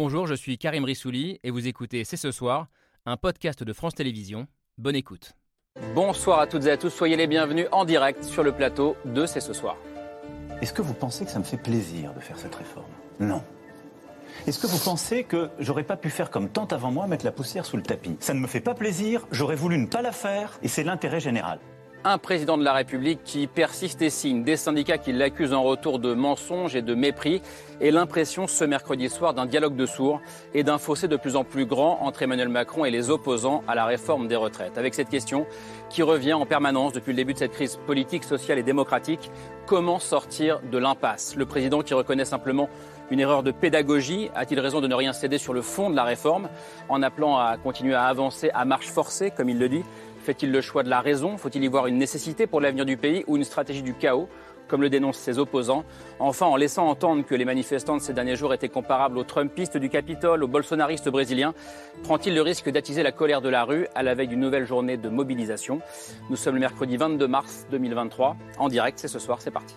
[0.00, 2.68] Bonjour, je suis Karim Rissouli et vous écoutez C'est ce soir,
[3.04, 4.46] un podcast de France Télévisions.
[4.78, 5.32] Bonne écoute.
[5.96, 9.26] Bonsoir à toutes et à tous, soyez les bienvenus en direct sur le plateau de
[9.26, 9.76] C'est ce soir.
[10.62, 12.92] Est-ce que vous pensez que ça me fait plaisir de faire cette réforme?
[13.18, 13.42] Non.
[14.46, 17.32] Est-ce que vous pensez que j'aurais pas pu faire comme tant avant moi, mettre la
[17.32, 18.16] poussière sous le tapis?
[18.20, 21.18] Ça ne me fait pas plaisir, j'aurais voulu ne pas la faire, et c'est l'intérêt
[21.18, 21.58] général
[22.04, 25.98] un président de la République qui persiste et signe, des syndicats qui l'accusent en retour
[25.98, 27.42] de mensonges et de mépris,
[27.80, 30.20] et l'impression ce mercredi soir d'un dialogue de sourds
[30.54, 33.74] et d'un fossé de plus en plus grand entre Emmanuel Macron et les opposants à
[33.74, 34.78] la réforme des retraites.
[34.78, 35.46] Avec cette question
[35.90, 39.30] qui revient en permanence depuis le début de cette crise politique, sociale et démocratique,
[39.66, 41.36] comment sortir de l'impasse?
[41.36, 42.68] Le président qui reconnaît simplement
[43.10, 46.04] une erreur de pédagogie A-t-il raison de ne rien céder sur le fond de la
[46.04, 46.48] réforme
[46.88, 49.82] en appelant à continuer à avancer à marche forcée, comme il le dit?
[50.28, 51.38] Fait-il le choix de la raison?
[51.38, 54.28] Faut-il y voir une nécessité pour l'avenir du pays ou une stratégie du chaos
[54.68, 55.84] comme le dénoncent ses opposants?
[56.18, 59.78] Enfin, en laissant entendre que les manifestants de ces derniers jours étaient comparables aux Trumpistes
[59.78, 61.54] du Capitole, aux bolsonaristes brésiliens,
[62.02, 64.98] prend-il le risque d'attiser la colère de la rue à la veille d'une nouvelle journée
[64.98, 65.80] de mobilisation?
[66.28, 68.36] Nous sommes le mercredi 22 mars 2023.
[68.58, 69.76] En direct, c'est ce soir, c'est parti.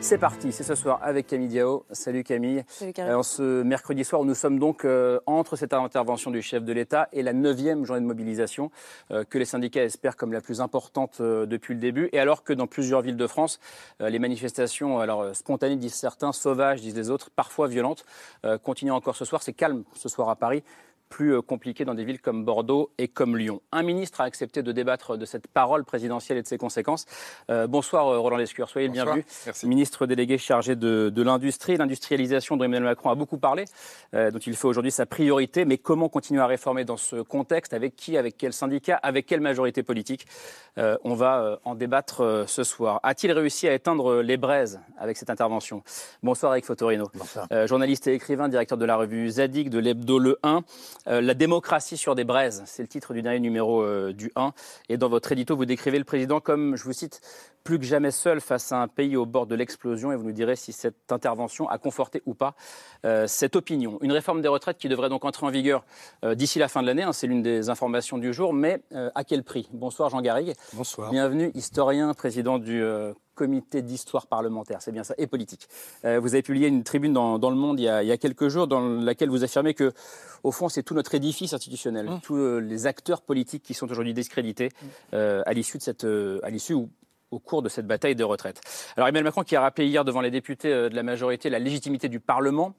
[0.00, 1.84] C'est parti, c'est ce soir avec Camille Diao.
[1.90, 2.64] Salut Camille.
[2.68, 3.14] Salut Camille.
[3.14, 7.08] En ce mercredi soir, nous sommes donc euh, entre cette intervention du chef de l'État
[7.12, 8.70] et la neuvième journée de mobilisation
[9.10, 12.08] euh, que les syndicats espèrent comme la plus importante euh, depuis le début.
[12.12, 13.58] Et alors que dans plusieurs villes de France,
[14.00, 18.04] les manifestations, alors spontanées disent certains, sauvages disent les autres, parfois violentes,
[18.62, 19.42] continuent encore ce soir.
[19.42, 20.62] C'est calme ce soir à Paris
[21.08, 23.60] plus euh, compliqué dans des villes comme Bordeaux et comme Lyon.
[23.72, 27.06] Un ministre a accepté de débattre de cette parole présidentielle et de ses conséquences.
[27.50, 29.24] Euh, bonsoir euh, Roland Lescure, soyez le bienvenu.
[29.64, 33.64] Ministre délégué chargé de, l'industrie, l'industrialisation dont Emmanuel Macron a beaucoup parlé,
[34.12, 35.64] dont il fait aujourd'hui sa priorité.
[35.64, 37.72] Mais comment continuer à réformer dans ce contexte?
[37.72, 38.16] Avec qui?
[38.16, 38.96] Avec quel syndicat?
[39.02, 40.26] Avec quelle majorité politique?
[40.76, 43.00] On va en débattre ce soir.
[43.02, 45.82] A-t-il réussi à éteindre les braises avec cette intervention?
[46.22, 47.10] Bonsoir Eric Fotorino.
[47.66, 50.62] journaliste et écrivain, directeur de la revue Zadig, de l'Hebdo Le 1.
[51.08, 54.52] Euh, la démocratie sur des braises, c'est le titre du dernier numéro euh, du 1.
[54.88, 57.20] Et dans votre édito, vous décrivez le président comme, je vous cite,
[57.64, 60.12] plus que jamais seul face à un pays au bord de l'explosion.
[60.12, 62.54] Et vous nous direz si cette intervention a conforté ou pas
[63.04, 63.98] euh, cette opinion.
[64.02, 65.84] Une réforme des retraites qui devrait donc entrer en vigueur
[66.24, 67.02] d'ici la fin de l'année.
[67.02, 68.52] Hein, c'est l'une des informations du jour.
[68.52, 68.82] Mais
[69.14, 69.68] à quel prix?
[69.72, 70.54] Bonsoir Jean Garrigue.
[70.72, 71.10] Bonsoir.
[71.10, 72.82] Bienvenue, historien, président du
[73.36, 75.68] comité d'histoire parlementaire, c'est bien ça, et politique.
[76.04, 78.80] Euh, vous avez publié une tribune dans, Le Monde il y, a, quelques jours dans
[78.80, 79.92] laquelle vous affirmez que,
[80.42, 82.20] au fond, c'est tout notre édifice institutionnel, mmh.
[82.22, 84.86] tous euh, les acteurs politiques qui sont aujourd'hui discrédités mmh.
[85.14, 86.06] euh, à l'issue de cette,
[86.42, 86.88] à l'issue ou
[87.30, 88.60] au cours de cette bataille des retraites.
[88.96, 92.08] Alors Emmanuel Macron qui a rappelé hier devant les députés de la majorité la légitimité
[92.08, 92.74] du Parlement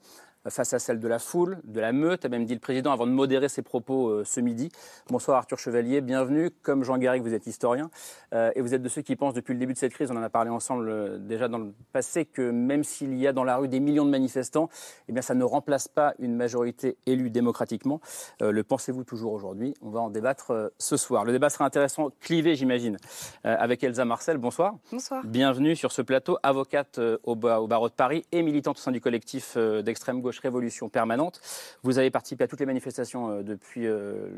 [0.48, 3.06] face à celle de la foule, de la meute, a même dit le président avant
[3.06, 4.70] de modérer ses propos euh, ce midi.
[5.10, 6.50] Bonsoir Arthur Chevalier, bienvenue.
[6.62, 7.90] Comme Jean Garrigue, vous êtes historien
[8.32, 10.16] euh, et vous êtes de ceux qui pensent depuis le début de cette crise, on
[10.16, 13.44] en a parlé ensemble euh, déjà dans le passé, que même s'il y a dans
[13.44, 14.68] la rue des millions de manifestants,
[15.08, 18.00] eh bien ça ne remplace pas une majorité élue démocratiquement.
[18.40, 19.74] le pensez-vous toujours aujourd'hui?
[19.82, 21.24] On va en débattre ce soir.
[21.24, 22.96] Le débat sera intéressant, clivé j'imagine,
[23.44, 24.38] avec Elsa Marcel.
[24.38, 24.74] Bonsoir.
[24.90, 25.22] Bonsoir.
[25.24, 29.00] Bienvenue sur ce plateau, avocate au, au barreau de Paris et militante au sein du
[29.00, 31.40] collectif d'extrême gauche Révolution Permanente.
[31.82, 34.28] Vous avez participé à toutes les manifestations euh, depuis euh,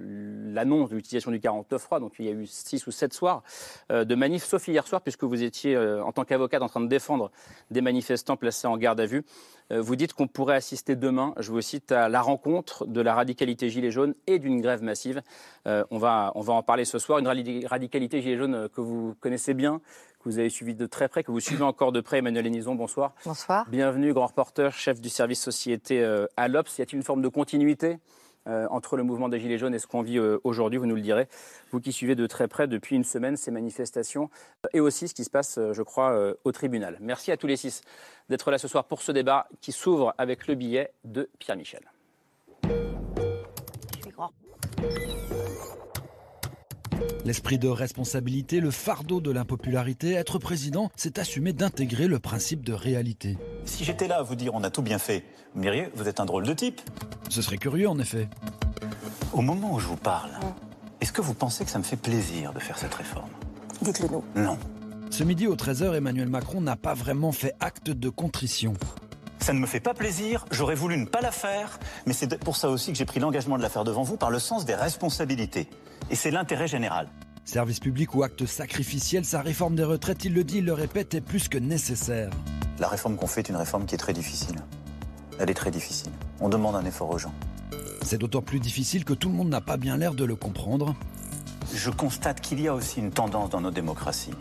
[0.52, 3.42] l'annonce de l'utilisation du 49.3, donc il y a eu six ou sept soirs
[3.90, 6.88] euh, de manifs, sauf hier soir, puisque vous étiez en tant qu'avocate en train de
[6.88, 7.30] défendre
[7.70, 9.24] des manifestants placés en garde à vue.
[9.72, 13.70] Vous dites qu'on pourrait assister demain, je vous cite, à la rencontre de la radicalité
[13.70, 15.22] gilet jaune et d'une grève massive.
[15.64, 17.20] on, va, on va en parler ce soir.
[17.20, 19.80] Une radicalité gilet jaune que vous connaissez bien,
[20.20, 22.19] que vous avez suivi de très près, que vous suivez encore de près.
[22.19, 23.14] Emmanuel Hénison, bonsoir.
[23.25, 23.66] Bonsoir.
[23.69, 26.78] Bienvenue, grand reporter, chef du service société euh, à l'Obs.
[26.78, 27.98] Y a-t-il une forme de continuité
[28.47, 30.94] euh, entre le mouvement des Gilets jaunes et ce qu'on vit euh, aujourd'hui, vous nous
[30.94, 31.28] le direz,
[31.72, 34.30] vous qui suivez de très près depuis une semaine ces manifestations
[34.72, 36.98] et aussi ce qui se passe, je crois, au tribunal.
[37.00, 37.82] Merci à tous les six
[38.28, 41.82] d'être là ce soir pour ce débat qui s'ouvre avec le billet de Pierre Michel.
[47.25, 52.72] L'esprit de responsabilité, le fardeau de l'impopularité, être président, c'est assumer d'intégrer le principe de
[52.72, 53.36] réalité.
[53.65, 55.24] Si j'étais là à vous dire on a tout bien fait,
[55.54, 56.80] vous me diriez, vous êtes un drôle de type.
[57.28, 58.28] Ce serait curieux en effet.
[59.33, 60.30] Au moment où je vous parle,
[61.00, 63.30] est-ce que vous pensez que ça me fait plaisir de faire cette réforme?
[63.83, 64.24] Dites-le nous.
[64.34, 64.59] Non.
[65.10, 68.74] Ce midi au 13h, Emmanuel Macron n'a pas vraiment fait acte de contrition.
[69.41, 72.57] Ça ne me fait pas plaisir, j'aurais voulu ne pas la faire, mais c'est pour
[72.57, 74.75] ça aussi que j'ai pris l'engagement de la faire devant vous par le sens des
[74.75, 75.69] responsabilités.
[76.10, 77.09] Et c'est l'intérêt général.
[77.47, 81.15] Service public ou acte sacrificiel, sa réforme des retraites, il le dit, il le répète,
[81.15, 82.31] est plus que nécessaire.
[82.78, 84.57] La réforme qu'on fait est une réforme qui est très difficile.
[85.39, 86.13] Elle est très difficile.
[86.41, 87.33] On demande un effort aux gens.
[88.03, 90.95] C'est d'autant plus difficile que tout le monde n'a pas bien l'air de le comprendre.
[91.75, 94.34] Je constate qu'il y a aussi une tendance dans nos démocraties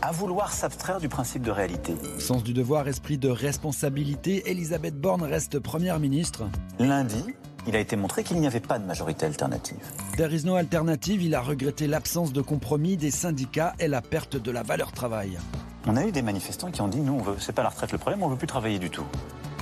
[0.00, 1.94] à vouloir s'abstraire du principe de réalité.
[2.18, 6.44] Sens du devoir, esprit de responsabilité, Elisabeth Borne reste Première ministre.
[6.78, 7.24] Lundi,
[7.66, 9.78] il a été montré qu'il n'y avait pas de majorité alternative.
[10.16, 14.36] There is no alternative, il a regretté l'absence de compromis des syndicats et la perte
[14.36, 15.38] de la valeur travail.
[15.86, 18.22] On a eu des manifestants qui ont dit nous, c'est pas la retraite le problème,
[18.22, 19.04] on veut plus travailler du tout.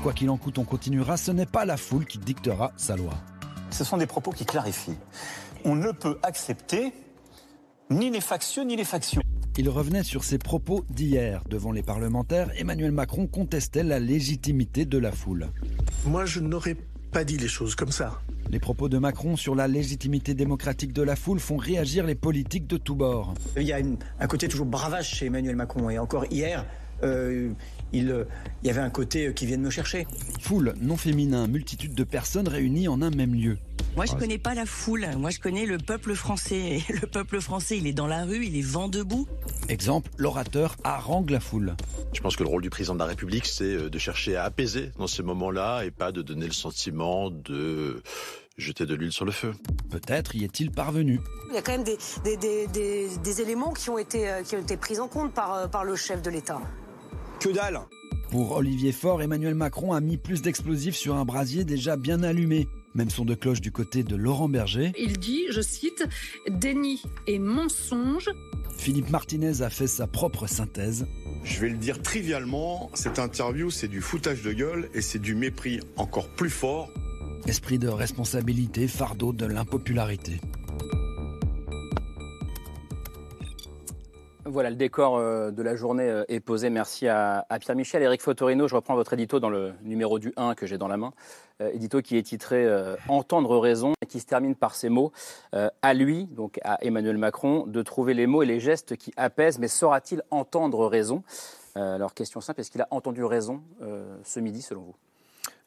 [0.02, 3.12] Quoi qu'il en coûte, on continuera, ce n'est pas la foule qui dictera sa loi.
[3.70, 4.98] Ce sont des propos qui clarifient.
[5.64, 6.92] On ne peut accepter
[7.90, 9.22] ni les factieux ni les factions.
[9.58, 11.42] Il revenait sur ses propos d'hier.
[11.48, 15.48] Devant les parlementaires, Emmanuel Macron contestait la légitimité de la foule.
[16.06, 16.76] Moi, je n'aurais
[17.10, 18.20] pas dit les choses comme ça.
[18.50, 22.66] Les propos de Macron sur la légitimité démocratique de la foule font réagir les politiques
[22.66, 23.34] de tous bords.
[23.56, 23.78] Il y a
[24.20, 25.90] un côté toujours bravage chez Emmanuel Macron.
[25.90, 26.64] Et encore hier,
[27.02, 27.50] euh,
[27.92, 28.24] il, euh,
[28.62, 30.06] il, y avait un côté euh, qui vient de me chercher.
[30.40, 33.58] Foule, non féminin, multitude de personnes réunies en un même lieu.
[33.96, 35.08] Moi, je connais pas la foule.
[35.16, 36.78] Moi, je connais le peuple français.
[36.88, 39.26] Et le peuple français, il est dans la rue, il est vent debout.
[39.68, 41.74] Exemple, l'orateur harangue la foule.
[42.12, 44.92] Je pense que le rôle du président de la République, c'est de chercher à apaiser
[44.98, 48.02] dans ces moments-là et pas de donner le sentiment de
[48.58, 49.54] jeter de l'huile sur le feu.
[49.90, 51.20] Peut-être y est-il parvenu.
[51.48, 54.60] Il y a quand même des, des, des, des éléments qui ont, été, qui ont
[54.60, 56.60] été pris en compte par, par le chef de l'État.
[57.40, 57.80] Que dalle
[58.30, 62.68] Pour Olivier Faure, Emmanuel Macron a mis plus d'explosifs sur un brasier déjà bien allumé.
[62.94, 64.92] Même son de cloche du côté de Laurent Berger.
[64.98, 66.04] Il dit, je cite,
[66.50, 68.28] déni et mensonge.
[68.76, 71.06] Philippe Martinez a fait sa propre synthèse.
[71.42, 75.34] Je vais le dire trivialement, cette interview, c'est du foutage de gueule et c'est du
[75.34, 76.90] mépris encore plus fort.
[77.46, 80.42] Esprit de responsabilité, fardeau de l'impopularité.
[84.50, 86.70] Voilà, le décor de la journée est posé.
[86.70, 88.02] Merci à, Pierre Michel.
[88.02, 90.96] Éric Fotorino, je reprends votre édito dans le numéro du 1 que j'ai dans la
[90.96, 91.12] main.
[91.72, 92.68] édito qui est titré
[93.06, 95.12] Entendre raison et qui se termine par ces mots.
[95.52, 99.60] à lui, donc à Emmanuel Macron, de trouver les mots et les gestes qui apaisent,
[99.60, 101.22] mais saura-t-il entendre raison?
[101.76, 103.62] Alors, question simple, est-ce qu'il a entendu raison
[104.24, 104.96] ce midi, selon vous?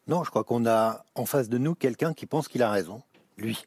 [0.07, 3.01] Non, je crois qu'on a en face de nous quelqu'un qui pense qu'il a raison,
[3.37, 3.65] lui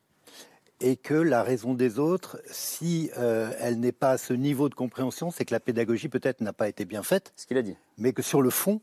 [0.80, 4.74] et que la raison des autres, si euh, elle n'est pas à ce niveau de
[4.74, 7.32] compréhension, c'est que la pédagogie peut-être n'a pas été bien faite.
[7.36, 7.76] Ce qu'il a dit.
[7.98, 8.80] Mais que sur le fond,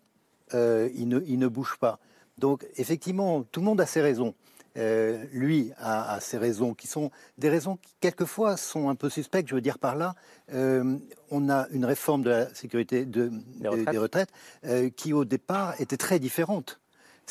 [0.54, 2.00] euh, il, ne, il, ne, bouge pas.
[2.38, 4.34] Donc effectivement, tout le monde a ses raisons.
[4.76, 9.08] Euh, lui a, a, ses raisons qui sont des raisons qui quelquefois sont un peu
[9.10, 9.48] suspectes.
[9.48, 10.16] Je veux dire par là,
[10.50, 15.80] on a une réforme de la sécurité de, des retraites, des retraites qui au départ
[15.80, 16.80] était très différente.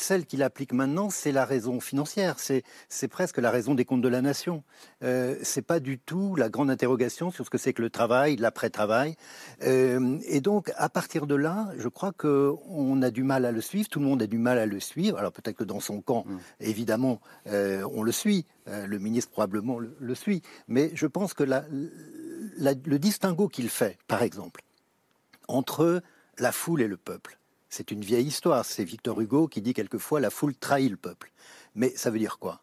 [0.03, 4.09] Celle qu'il applique maintenant, c'est la raison financière, c'est presque la raison des comptes de
[4.09, 4.61] la nation.
[5.01, 8.35] Euh, c'est pas du tout la grande interrogation sur ce que c'est que le travail,
[8.35, 9.15] l'après-travail.
[9.63, 13.61] Euh, et donc, à partir de là, je crois qu'on a du mal à le
[13.61, 15.17] suivre, tout le monde a du mal à le suivre.
[15.17, 16.37] Alors peut-être que dans son camp, mmh.
[16.59, 21.45] évidemment, euh, on le suit, le ministre probablement le, le, suit, mais je pense que
[21.45, 21.63] la,
[22.57, 24.63] la, le distinguo qu'il fait, par exemple,
[25.47, 26.01] entre
[26.39, 27.37] la foule et le peuple,
[27.73, 28.63] c'est une vieille histoire.
[28.65, 31.31] C'est Victor Hugo qui dit quelquefois la foule trahit le peuple.
[31.73, 32.61] Mais ça veut dire quoi?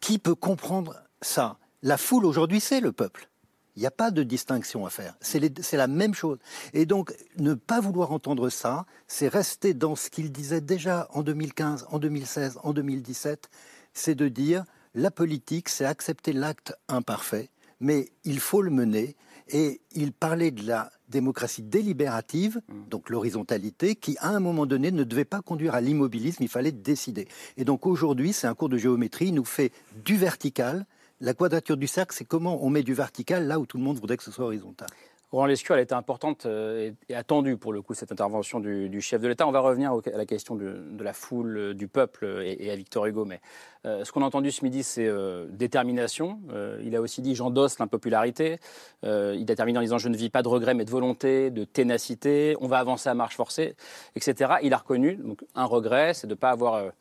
[0.00, 1.58] Qui peut comprendre ça?
[1.82, 3.28] La foule aujourd'hui, c'est le peuple.
[3.76, 5.14] Il n'y a pas de distinction à faire.
[5.20, 6.38] C'est la même chose.
[6.72, 11.22] Et donc, ne pas vouloir entendre ça, c'est rester dans ce qu'il disait déjà en
[11.22, 13.50] 2015, en 2016, en 2017.
[13.92, 19.14] C'est de dire la politique, c'est accepter l'acte imparfait, mais il faut le mener.
[19.50, 22.60] Et il parlait de la démocratie délibérative,
[22.90, 26.72] donc l'horizontalité, qui à un moment donné ne devait pas conduire à l'immobilisme, il fallait
[26.72, 27.28] décider.
[27.56, 29.72] Et donc aujourd'hui, c'est un cours de géométrie, il nous fait
[30.04, 30.86] du vertical.
[31.20, 33.98] La quadrature du cercle, c'est comment on met du vertical là où tout le monde
[33.98, 34.88] voudrait que ce soit horizontal.
[35.30, 39.28] Roland Lescure, elle été importante et attendue pour le coup, cette intervention du, chef de
[39.28, 39.46] l'État.
[39.46, 43.06] On va revenir à la question de, la foule, du peuple et, et à Victor
[43.06, 43.24] Hugo.
[43.24, 43.40] Mais
[43.86, 46.40] euh, ce qu'on a entendu ce midi, c'est euh, détermination.
[46.50, 48.58] Euh, il a aussi dit j'endosse l'impopularité.
[49.02, 51.64] il a terminé en disant je ne vis pas de regrets, mais de volonté, de
[51.64, 52.56] ténacité.
[52.60, 53.76] On va avancer à marche forcée,
[54.16, 54.54] etc.
[54.62, 56.92] Il a reconnu donc, un regret, c'est de ne pas avoir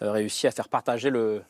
[0.00, 1.42] réussi à faire partager le,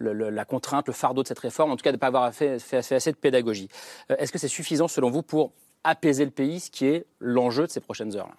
[0.00, 2.58] la contrainte, le fardeau de cette réforme, en tout cas de ne pas avoir fait
[2.74, 3.68] assez de pédagogie.
[4.10, 5.52] Est-ce que c'est suffisant selon vous pour
[5.84, 8.28] apaiser le pays, ce qui est l'enjeu de ces prochaines heures.
[8.28, 8.34] -là.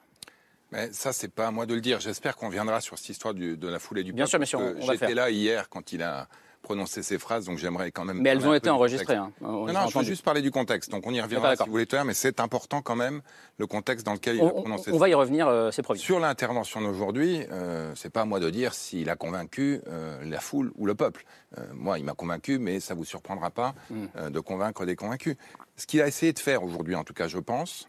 [0.71, 1.99] Mais ça, c'est pas à moi de le dire.
[2.01, 4.45] J'espère qu'on viendra sur cette histoire du, de la foule et du Bien peuple.
[4.45, 6.27] sûr, monsieur, on, on J'étais là hier quand il a
[6.61, 8.19] prononcé ces phrases, donc j'aimerais quand même.
[8.19, 9.15] Mais elles ont été enregistrées.
[9.15, 9.31] Hein.
[9.39, 10.91] Non, non, je veux juste parler du contexte.
[10.91, 13.21] Donc on y reviendra si vous voulez tout à l'heure, mais c'est important quand même
[13.57, 14.91] le contexte dans lequel il a prononcé.
[14.91, 15.99] On, on va y revenir, euh, c'est promis.
[15.99, 20.41] Sur l'intervention d'aujourd'hui, euh, c'est pas à moi de dire s'il a convaincu euh, la
[20.41, 21.23] foule ou le peuple.
[21.57, 24.29] Euh, moi, il m'a convaincu, mais ça vous surprendra pas mm.
[24.31, 25.37] de convaincre des convaincus.
[25.77, 27.87] Ce qu'il a essayé de faire aujourd'hui, en tout cas, je pense,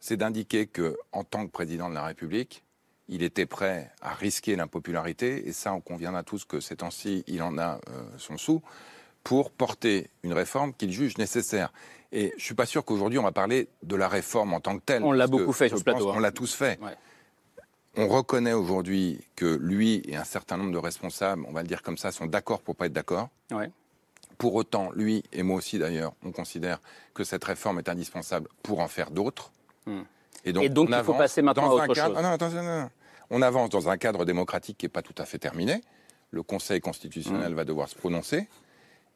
[0.00, 2.64] c'est d'indiquer que, en tant que président de la République,
[3.08, 7.42] il était prêt à risquer l'impopularité, et ça, on conviendra tous que ces temps-ci, il
[7.42, 8.62] en a euh, son sou,
[9.22, 11.72] pour porter une réforme qu'il juge nécessaire.
[12.12, 14.84] Et je suis pas sûr qu'aujourd'hui on va parler de la réforme en tant que
[14.84, 15.02] telle.
[15.02, 16.20] On l'a beaucoup fait je sur ce plateau, qu'on hein.
[16.20, 16.78] l'a tous fait.
[16.80, 16.96] Ouais.
[17.96, 21.82] On reconnaît aujourd'hui que lui et un certain nombre de responsables, on va le dire
[21.82, 23.30] comme ça, sont d'accord pour pas être d'accord.
[23.50, 23.70] Ouais.
[24.38, 26.80] Pour autant, lui et moi aussi d'ailleurs, on considère
[27.14, 29.50] que cette réforme est indispensable pour en faire d'autres.
[29.86, 30.02] Hmm.
[30.44, 32.14] Et donc, Et donc, on il faut avance passer maintenant dans à un autre cadre-
[32.16, 32.24] chose.
[32.24, 32.90] Ah non, non, non.
[33.30, 35.80] On avance dans un cadre démocratique qui n'est pas tout à fait terminé.
[36.30, 36.82] Le Conseil Hmm.
[36.82, 38.48] constitutionnel va devoir se prononcer.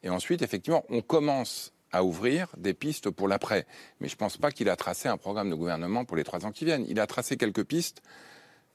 [0.02, 3.66] Et ensuite, effectivement, on commence à ouvrir des pistes pour l'après.
[4.00, 6.46] Mais je ne pense pas qu'il a tracé un programme de gouvernement pour les trois
[6.46, 6.86] ans qui viennent.
[6.88, 8.00] Il a tracé quelques pistes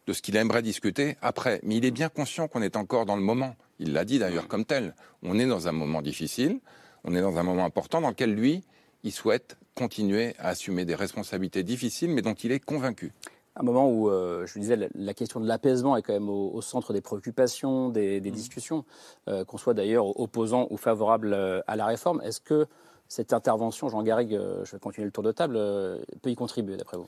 [0.07, 1.59] de ce qu'il aimerait discuter après.
[1.63, 3.55] Mais il est bien conscient qu'on est encore dans le moment.
[3.79, 4.95] Il l'a dit d'ailleurs comme tel.
[5.23, 6.59] On est dans un moment difficile,
[7.03, 8.63] on est dans un moment important dans lequel lui,
[9.03, 13.11] il souhaite continuer à assumer des responsabilités difficiles, mais dont il est convaincu.
[13.57, 16.29] Un moment où, euh, je vous disais, la, la question de l'apaisement est quand même
[16.29, 18.23] au, au centre des préoccupations, des, Mmh.
[18.23, 18.85] des discussions,
[19.29, 22.21] euh, qu'on soit d'ailleurs opposant ou favorable euh, à la réforme.
[22.21, 22.67] Est-ce que
[23.07, 26.75] cette intervention, Jean Garrigue, je vais continuer le tour de table, euh, peut y contribuer,
[26.75, 27.07] d'après vous?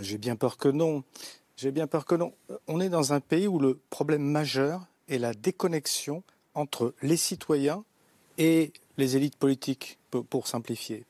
[0.00, 1.02] J'ai bien peur que non.
[1.56, 2.34] J'ai bien peur que non.
[2.66, 6.22] On est dans un pays où le problème majeur est la déconnexion
[6.52, 7.82] entre les citoyens
[8.36, 11.06] et les élites politiques, pour, simplifier.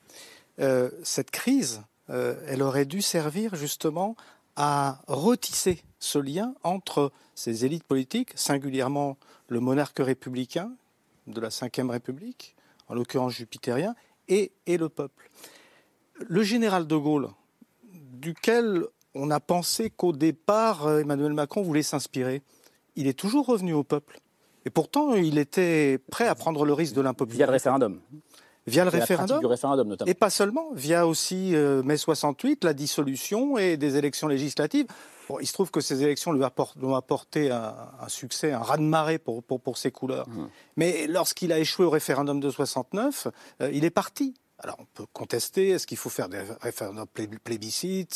[0.61, 4.15] Euh, cette crise, euh, elle aurait dû servir justement
[4.55, 10.71] à retisser ce lien entre ces élites politiques, singulièrement le monarque républicain
[11.26, 12.55] de la Ve République,
[12.87, 13.97] en l'occurrence jupitérien,
[14.29, 15.29] et le peuple.
[16.21, 17.31] Le général de Gaulle,
[17.93, 18.87] duquel
[19.17, 22.43] on a pensé qu'au départ, euh, Emmanuel Macron voulait s'inspirer,
[22.95, 24.21] il est toujours revenu au peuple.
[24.65, 27.39] Et pourtant, il était prêt à prendre le risque de l'impopularité.
[27.39, 28.01] Via le référendum.
[28.67, 29.39] Via le référendum.
[29.39, 30.11] du référendum, notamment.
[30.11, 34.87] Et pas seulement, via aussi euh, mai 68, la dissolution et des élections législatives.
[35.29, 38.53] Bon, il se trouve que ces élections lui apportent, lui ont apporté un, un succès,
[38.53, 40.29] un raz-de-marée pour, pour, pour ses couleurs.
[40.29, 40.47] Mmh.
[40.77, 43.29] Mais lorsqu'il a échoué au référendum de 69,
[43.63, 44.35] euh, il est parti.
[44.59, 48.15] Alors on peut contester, est-ce qu'il faut faire des référendums plé- plébiscites,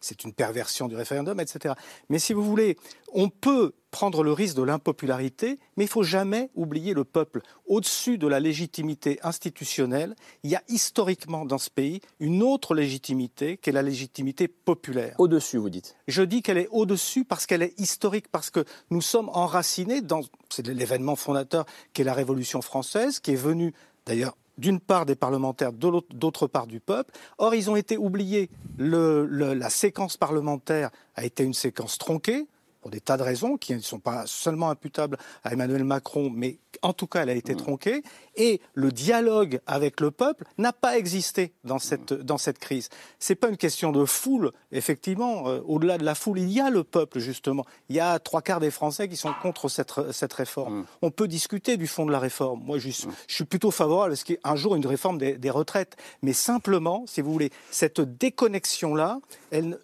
[0.00, 1.74] c'est- une perversion du référendum, etc.
[2.08, 2.78] Mais si vous voulez,
[3.12, 7.42] on peut prendre le risque de l'impopularité, mais il faut jamais oublier le peuple.
[7.66, 13.58] Au-dessus de la légitimité institutionnelle, il y a historiquement dans ce pays une autre légitimité,
[13.58, 15.14] qui est la légitimité populaire.
[15.18, 19.02] Au-dessus, vous dites Je dis qu'elle est au-dessus parce qu'elle est historique, parce que nous
[19.02, 20.22] sommes enracinés dans
[20.64, 23.74] l'événement fondateur qui est la Révolution française, qui est venue
[24.06, 27.12] d'ailleurs d'une part des parlementaires, d'autre part du peuple.
[27.38, 28.50] Or, ils ont été oubliés.
[28.78, 32.46] La séquence parlementaire a été une séquence tronquée
[32.82, 36.58] pour des tas de raisons qui ne sont pas seulement imputables à Emmanuel Macron, mais
[36.82, 38.02] en tout cas, elle a été tronquée.
[38.34, 42.88] Et le dialogue avec le peuple n'a pas existé dans cette, dans cette crise.
[43.20, 45.48] C'est pas une question de foule, effectivement.
[45.48, 47.64] euh, Au-delà de la foule, il y a le peuple, justement.
[47.88, 50.84] Il y a trois quarts des Français qui sont contre cette, cette réforme.
[51.02, 52.62] On peut discuter du fond de la réforme.
[52.64, 54.84] Moi, je, suis- je suis plutôt favorable à ce qu'il y ait un jour une
[54.86, 55.96] réforme des, des retraites.
[56.22, 59.20] Mais simplement, si vous voulez, cette déconnexion-là,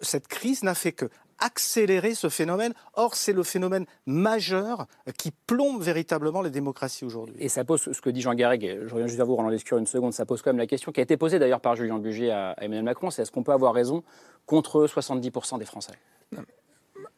[0.01, 1.05] cette crise n'a fait que
[1.39, 2.73] accélérer ce phénomène.
[2.95, 7.35] Or, c'est le phénomène majeur qui plombe véritablement les démocraties aujourd'hui.
[7.39, 9.77] Et ça pose ce que dit Jean Garrigue, je reviens juste vers vous, Roland Lescure,
[9.77, 11.99] une seconde, ça pose quand même la question qui a été posée d'ailleurs par Julien
[11.99, 14.03] Bugier à à Emmanuel Macron, c'est est-ce qu'on peut avoir raison
[14.45, 15.93] contre 70% des Français?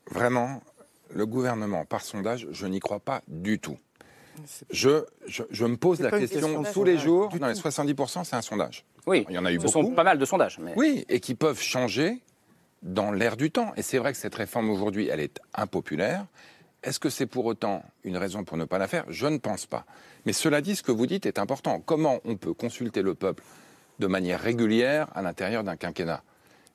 [0.09, 0.61] Vraiment,
[1.09, 3.77] le gouvernement, par sondage, je n'y crois pas du tout.
[4.71, 7.29] Je, je, je me pose la question tous les jours.
[7.37, 7.67] Dans les tout.
[7.67, 8.85] 70%, c'est un sondage.
[9.05, 9.71] Oui, Il y en a eu ce beaucoup.
[9.87, 10.57] sont pas mal de sondages.
[10.59, 10.73] Mais...
[10.75, 12.21] Oui, et qui peuvent changer
[12.81, 13.73] dans l'air du temps.
[13.75, 16.25] Et c'est vrai que cette réforme aujourd'hui, elle est impopulaire.
[16.83, 19.05] Est-ce que c'est pour autant une raison pour ne pas la faire?
[19.07, 19.85] Je ne pense pas.
[20.25, 21.79] Mais cela dit, ce que vous dites est important.
[21.79, 23.43] Comment on peut consulter le peuple
[23.99, 26.23] de manière régulière à l'intérieur d'un quinquennat?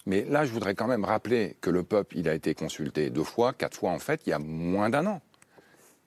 [0.07, 3.25] Mais là, je voudrais quand même rappeler que le peuple, il a été consulté deux
[3.25, 5.21] fois, quatre fois en fait, il y a moins d'un an.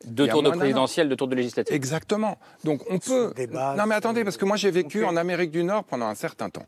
[0.06, 1.76] Deux tours de présidentielle, deux tours de législative.
[1.76, 2.38] Exactement.
[2.64, 3.34] Donc on peut.
[3.36, 6.16] débat, non mais attendez, parce que moi j'ai vécu en Amérique du Nord pendant un
[6.16, 6.66] certain temps.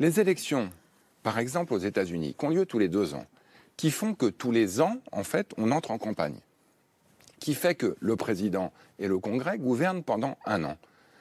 [0.00, 0.70] Les élections,
[1.22, 3.26] par exemple aux États-Unis, qui ont lieu tous les deux ans,
[3.76, 6.38] qui font que tous les ans, en fait, on entre en campagne,
[7.38, 10.76] qui fait que le président et le Congrès gouvernent pendant un an.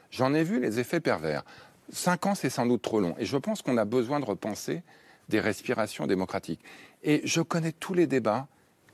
[0.09, 1.43] J'en ai vu les effets pervers.
[1.91, 3.15] Cinq ans, c'est sans doute trop long.
[3.19, 4.81] Et je pense qu'on a besoin de repenser
[5.29, 6.61] des respirations démocratiques.
[7.03, 8.47] Et je connais tous les débats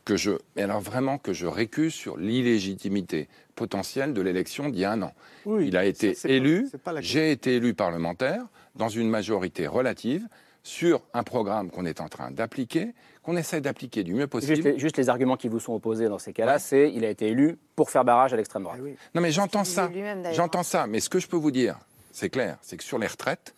[0.06, 4.86] que je, mais alors vraiment que je récuse sur l'illégitimité potentielle de l'élection d'il y
[4.86, 5.14] a un an.
[5.46, 6.70] Oui, Il a été ça, élu,
[7.00, 8.46] j'ai été élu parlementaire
[8.76, 10.28] dans une majorité relative
[10.64, 14.56] sur un programme qu'on est en train d'appliquer, qu'on essaie d'appliquer du mieux possible.
[14.56, 17.10] Juste les, juste les arguments qui vous sont opposés dans ces cas-là, c'est il a
[17.10, 18.80] été élu pour faire barrage à l'extrême droite.
[19.14, 19.88] Non, mais j'entends ça.
[19.88, 20.38] disait lui-même, d'ailleurs.
[20.38, 20.88] J'entends ça.
[20.88, 21.78] Mais ce que je peux vous dire,
[22.12, 23.54] c'est clair, c'est que sur les retraites,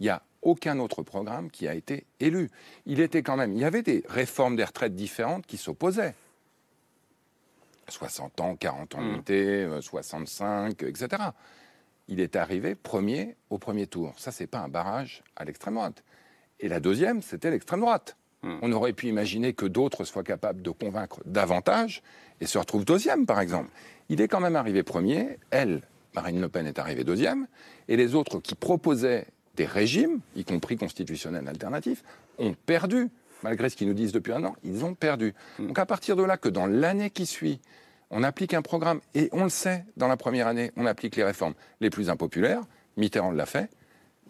[0.00, 2.50] il n'y a aucun autre programme qui a été élu.
[2.86, 3.52] Il était quand même.
[3.52, 6.14] Il y avait des réformes des retraites différentes qui s'opposaient.
[7.88, 9.10] 60 ans, 40 ans Hmm.
[9.10, 11.08] d'unité, euh, 65, etc.
[12.08, 14.12] il est arrivé premier au premier tour.
[14.16, 16.02] Ça, c'est pas un barrage à l'extrême droite.
[16.62, 18.16] Et la deuxième, c'était l'extrême droite.
[18.42, 18.56] Hmm.
[18.62, 22.02] On aurait pu imaginer que d'autres soient capables de convaincre davantage
[22.40, 23.70] et se retrouvent deuxième, par exemple.
[24.08, 25.38] Il est quand même arrivé premier.
[25.50, 25.82] Elle,
[26.14, 27.46] Marine Le Pen, est arrivée deuxième.
[27.88, 29.26] Et les autres qui proposaient
[29.56, 32.02] des régimes, y compris constitutionnels alternatifs,
[32.38, 33.10] ont perdu.
[33.42, 35.34] Malgré ce qu'ils nous disent depuis un an, ils ont perdu.
[35.58, 37.60] Donc à partir de là, que dans l'année qui suit,
[38.10, 41.24] on applique un programme, et on le sait, dans la première année, on applique les
[41.24, 42.62] réformes les plus impopulaires,
[42.96, 43.68] Mitterrand l'a fait,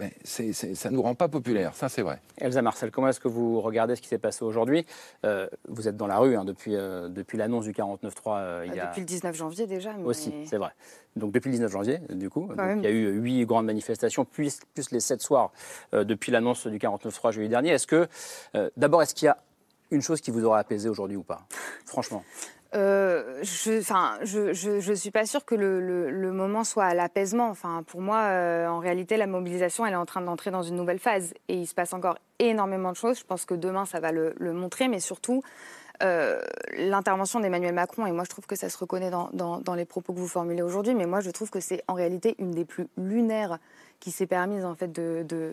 [0.03, 2.21] ben, ça ne nous rend pas populaires, ça c'est vrai.
[2.39, 4.85] Elsa Marcel, comment est-ce que vous regardez ce qui s'est passé aujourd'hui?
[5.25, 8.75] Euh, Vous êtes dans la rue hein, depuis, euh, depuis l'annonce du 49-3 euh, il
[8.75, 8.87] y a...
[8.87, 9.93] Depuis le 19 janvier déjà.
[9.93, 10.71] mais- Aussi, c'est vrai.
[11.15, 14.25] Donc depuis le 19 janvier, du coup, donc, il y a eu huit grandes manifestations,
[14.25, 15.53] plus, plus les sept soirs
[15.95, 17.71] euh, depuis l'annonce du 49-3 jeudi dernier.
[17.71, 18.09] Est-ce que,
[18.57, 19.37] euh, d'abord, est-ce qu'il y a
[19.91, 21.47] une chose qui vous aura apaisé aujourd'hui ou pas?
[21.87, 22.25] Franchement.
[22.75, 26.85] Euh, je, enfin, je, je, je suis pas sûre que le, le, le moment soit
[26.87, 27.49] à l'apaisement.
[27.49, 30.77] Enfin, pour moi, euh, en réalité, la mobilisation, elle est en train d'entrer dans une
[30.77, 33.19] nouvelle phase, et il se passe encore énormément de choses.
[33.19, 35.43] Je pense que demain, ça va le, le montrer, mais surtout.
[36.03, 36.41] euh,
[36.79, 39.85] L'intervention d'Emmanuel Macron, et moi je trouve que ça se reconnaît dans, dans, dans les
[39.85, 42.65] propos que vous formulez aujourd'hui, mais moi je trouve que c'est en réalité une des
[42.65, 43.59] plus lunaires
[44.01, 45.53] qui s'est permise en fait de,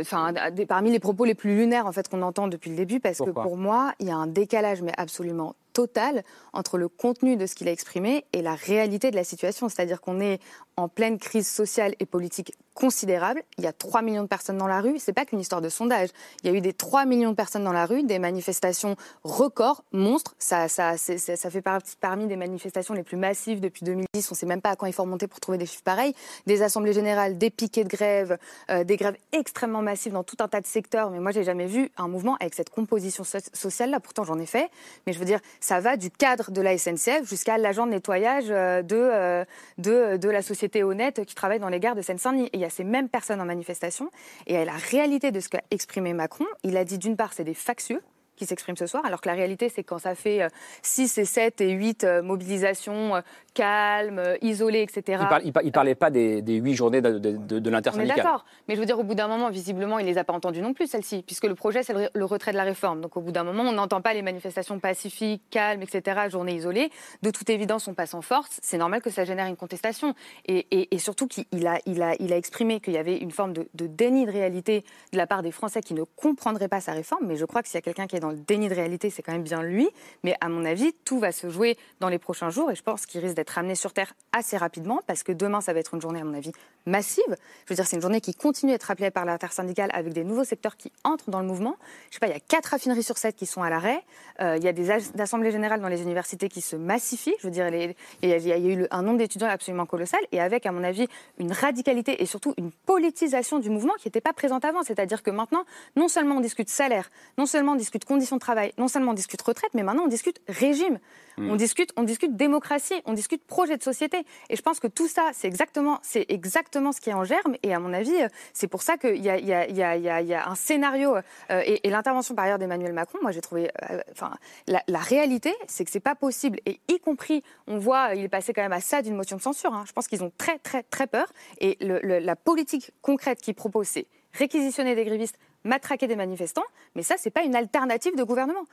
[0.00, 3.00] enfin des- parmi les propos les plus lunaires en fait qu'on entend depuis le début
[3.00, 3.42] parce Pourquoi?
[3.42, 7.44] que pour moi il y a un décalage mais absolument total entre le contenu de
[7.44, 9.68] ce qu'il a exprimé et la réalité de la situation.
[9.68, 10.40] C'est-à-dire qu'on est
[10.78, 13.42] en pleine crise sociale et politique considérable.
[13.58, 14.98] Il y a 3 millions de personnes dans la rue.
[14.98, 16.08] C'est pas qu'une histoire de sondage.
[16.42, 19.84] Il y a eu des 3 millions de personnes dans la rue des manifestations records
[19.92, 20.34] monstres.
[20.38, 24.70] Ça fait partie parmi des manifestations les plus massives depuis 2010 on sait même pas
[24.70, 26.14] à quand il faut remonter pour trouver des chiffres pareils.
[26.46, 28.38] Des assemblées générales des piquets de grève
[28.70, 31.10] euh, des grèves extrêmement massives dans tout un tas de secteurs.
[31.10, 34.38] Mais moi j'ai jamais vu un mouvement avec cette composition so- sociale là pourtant j'en
[34.38, 34.70] ai fait.
[35.06, 38.44] Mais je veux dire ça va du cadre de la SNCF jusqu'à l'agent de nettoyage
[38.50, 39.44] euh, de, euh,
[39.78, 42.46] de de la société honnête qui travaille dans les gares de Seine-Saint-Denis.
[42.52, 44.10] Et il y a ces mêmes personnes en manifestation.
[44.46, 46.46] Et la réalité de ce qu'a exprimé Macron.
[46.62, 48.00] Il a dit d'une part c'est des factieux
[48.36, 50.48] qui s'expriment ce soir, alors que la réalité, c'est quand ça fait euh,
[50.82, 53.20] 6 et 7 et 8 euh, mobilisations euh,
[53.54, 55.22] calmes, euh, isolées, etc.
[55.44, 58.16] Il ne parlait pas des, des huit journées de, de, de, de On est l'intersyndical.
[58.16, 60.60] d'accord, mais je veux dire, au bout d'un moment, visiblement, il les a pas entendues
[60.60, 63.00] non plus, celles-ci, puisque le projet, c'est le, le retrait de la réforme.
[63.00, 66.90] Donc, au bout d'un moment, on n'entend pas les manifestations pacifiques, calmes, etc., journées isolées.
[67.22, 68.58] De toute évidence, on passe en force.
[68.62, 70.14] C'est normal que ça génère une contestation.
[70.46, 73.30] Et, et- et surtout qu'il a, il a, il a exprimé qu'il y avait une
[73.30, 76.80] forme de, de déni de réalité de la part des Français qui ne comprendraient pas
[76.80, 77.26] sa réforme.
[77.26, 79.10] Mais je crois que s'il y a quelqu'un qui est dans le déni de réalité,
[79.10, 79.88] c'est quand même bien lui.
[80.22, 82.70] Mais à mon avis, tout va se jouer dans les prochains jours.
[82.70, 85.72] Et je pense qu'il risque d'être ramené sur Terre assez rapidement, parce que demain, ça
[85.72, 86.52] va être une journée, à mon avis,
[86.86, 87.24] massive.
[87.66, 90.24] Je veux dire, c'est une journée qui continue à être appelée par l'intersyndicale avec des
[90.24, 91.76] nouveaux secteurs qui entrent dans le mouvement.
[92.10, 94.02] Je sais pas, il y a quatre raffineries sur sept qui sont à l'arrêt.
[94.40, 97.34] Euh, il y a des as- assemblées générales dans les universités qui se massifient.
[97.40, 99.86] Je veux dire, les- il y a, il y a eu un nombre d'étudiants absolument
[99.86, 104.06] colossal et avec, à mon avis, une radicalité et surtout une politisation du mouvement qui
[104.08, 104.82] n'était pas présente avant.
[104.82, 105.64] C'est-à-dire que maintenant,
[105.96, 109.14] non seulement on discute salaire, non seulement on discute conditions de travail, non seulement on
[109.14, 110.98] discute retraite, mais maintenant on discute régime.
[111.38, 111.50] Mm.
[111.50, 114.24] On discute, on discute démocratie, on discute projet de société.
[114.48, 117.56] Et je pense que tout ça, c'est exactement, c'est exactement ce qui est en germe.
[117.62, 121.86] Et à mon avis, euh, c'est pour ça qu'il y a, un scénario euh, et,
[121.86, 123.18] et l'intervention par ailleurs d'Emmanuel Macron.
[123.22, 124.32] Moi, j'ai trouvé, euh, enfin,
[124.66, 126.60] la, réalité, c'est que c'est pas possible.
[126.66, 129.42] Et y compris, on voit, il est passé quand même à ça d'une motion de
[129.42, 129.72] censure.
[129.72, 129.84] hein.
[129.86, 131.26] Je pense qu'ils ont très, très, très peur.
[131.60, 136.64] Et la politique concrète qu'ils proposent, c'est réquisitionner des grévistes, matraquer des manifestants.
[136.94, 138.64] Mais ça, c'est pas une alternative de gouvernement.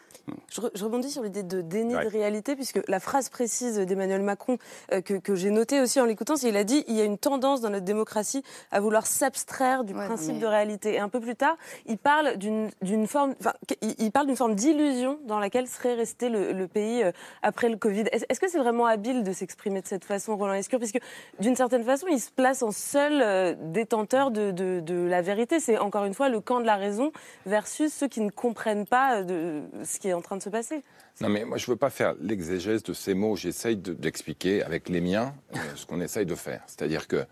[0.50, 2.06] Je, re- je rebondis sur l'idée de déni Ouais.
[2.06, 4.58] de réalité, puisque la phrase précise d'Emmanuel Macron
[4.92, 7.04] euh, que, que j'ai notée aussi en l'écoutant, c'est qu'il a dit il y a
[7.04, 10.94] une tendance dans notre démocratie à vouloir s'abstraire du principe mais- de réalité.
[10.94, 14.56] Et un peu plus tard, il parle d'une forme, enfin, il, il parle d'une forme
[14.56, 18.06] d'illusion dans laquelle serait resté le, le pays euh, après le Covid.
[18.12, 21.00] Est-ce que c'est vraiment habile de s'exprimer de cette façon, Roland Lescure Puisque
[21.40, 25.60] d'une certaine façon, il se place en seul euh, détenteur de, de- de la vérité.
[25.60, 27.12] C'est encore une fois le camp de la raison
[27.46, 30.50] versus ceux qui ne comprennent pas euh, de ce qui est en train de se
[30.50, 30.82] passer.
[31.22, 33.36] Non, mais moi, je ne veux pas faire l'exégèse de ces mots.
[33.36, 36.62] J'essaye de- d'expliquer avec les miens euh, ce qu'on essaye de faire.
[36.68, 37.26] C'est-à-dire que,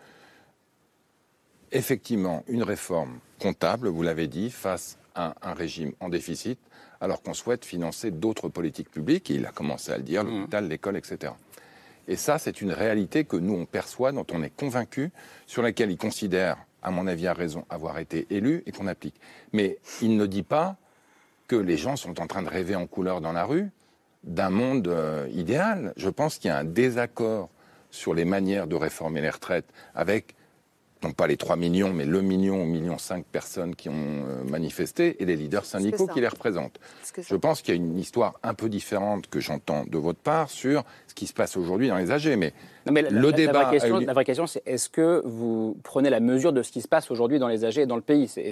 [1.71, 6.59] effectivement, une réforme comptable, vous l'avez dit, face à un régime en déficit,
[6.99, 10.67] alors qu'on souhaite financer d'autres politiques publiques, et il a commencé à le dire, l'hôpital,
[10.67, 11.33] l'école, etc.
[12.07, 15.11] Et ça, c'est une réalité que nous, on perçoit, dont on est convaincu,
[15.47, 19.19] sur laquelle il considère, à mon avis, à raison, avoir été élu et qu'on applique.
[19.53, 20.77] Mais il ne dit pas
[21.47, 23.69] que les gens sont en train de rêver en couleur dans la rue
[24.23, 25.93] d'un monde euh, idéal.
[25.97, 27.49] Je pense qu'il y a un désaccord
[27.89, 30.35] sur les manières de réformer les retraites avec
[31.03, 35.21] non pas les 3 millions, mais le million, million 5 personnes qui ont euh, manifesté
[35.21, 36.79] et les leaders syndicaux qui les représentent.
[37.17, 40.49] Je pense qu'il y a une histoire un peu différente que j'entends de votre part
[40.49, 42.27] sur ce qui se passe aujourd'hui dans les AG.
[42.37, 42.53] Mais,
[42.85, 43.51] Non, mais la, le la- débat.
[43.53, 46.61] la vraie question, eu- la vraie question, c'est est-ce que vous prenez la mesure de
[46.61, 48.31] ce qui se passe aujourd'hui dans les AG et dans le pays?
[48.37, 48.51] Et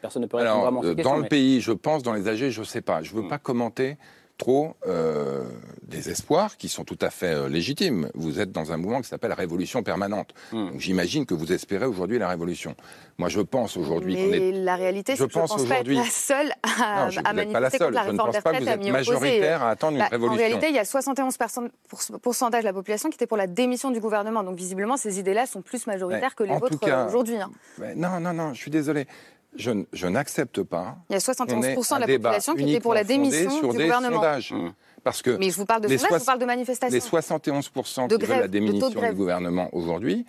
[0.00, 2.02] Personne ne peut répondre Alors, vraiment à euh, dans question, le mais- pays, je pense,
[2.02, 3.00] dans les AG, je ne sais pas.
[3.00, 3.04] Hmm.
[3.04, 3.96] Je ne veux pas commenter
[4.40, 5.44] trop euh,
[5.82, 8.10] des espoirs qui sont tout à fait euh, légitimes.
[8.14, 10.34] Vous êtes dans un mouvement qui s'appelle Révolution permanente.
[10.50, 10.70] Hmm.
[10.70, 12.74] Donc j'imagine que vous espérez aujourd'hui la révolution.
[13.18, 15.50] Moi, je pense aujourd'hui qu'on Mais est la réalité, Je c'est que je ne pense
[15.50, 17.86] pense pas être aujourd'hui- la seule à, Non, je- à n'êtes pas la manifester seule.
[17.88, 19.92] contre la Je ne réforme pense des pas que retraites, vous êtes majoritaire à attendre
[19.92, 20.34] une Bah, révolution.
[20.34, 23.36] En réalité, il y a 71 personnes- pour- pourcentage de la population qui était pour
[23.36, 24.42] la démission du gouvernement.
[24.42, 27.36] Donc visiblement, ces idées-là sont plus majoritaires que les en vôtres euh, aujourd'hui.
[27.36, 27.50] hein.
[27.94, 29.06] Non, non, non, je suis désolé.
[29.56, 30.96] Je, je n'accepte pas.
[31.10, 33.04] Il y a qu'on 71% ait de un la débat population qui était pour la
[33.04, 34.16] démission sur du des gouvernement.
[34.16, 34.54] sondages.
[35.02, 36.94] Parce que Mais je vous parle de les sondages, je vous parle de manifestations.
[36.94, 40.24] Les 71% De qui grève, veulent la de démission du gouvernement aujourd'hui,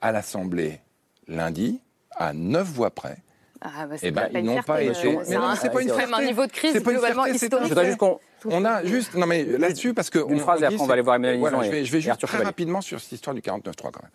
[0.00, 0.80] à l'Assemblée,
[1.26, 1.80] lundi,
[2.14, 3.16] à 9 voix près,
[3.60, 4.94] Ah, bah, eh ben, ils n'ont pas euh, été.
[4.94, 6.02] c'est Mais c'est pas une fierté.
[6.04, 7.64] même un niveau de crise une globalement fierté, historique.
[7.64, 10.18] Je voudrais juste qu'on- On a juste, non mais là-dessus, parce que.
[10.18, 11.90] Une on- phrase on et après on va aller voir Emmanuel Voilà, je vais, je
[11.90, 14.10] vais juste très rapidement sur cette histoire du 49.3 quand même.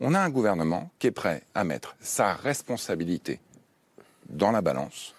[0.00, 3.40] On a un gouvernement qui est prêt à mettre sa responsabilité
[4.28, 5.14] dans la balance,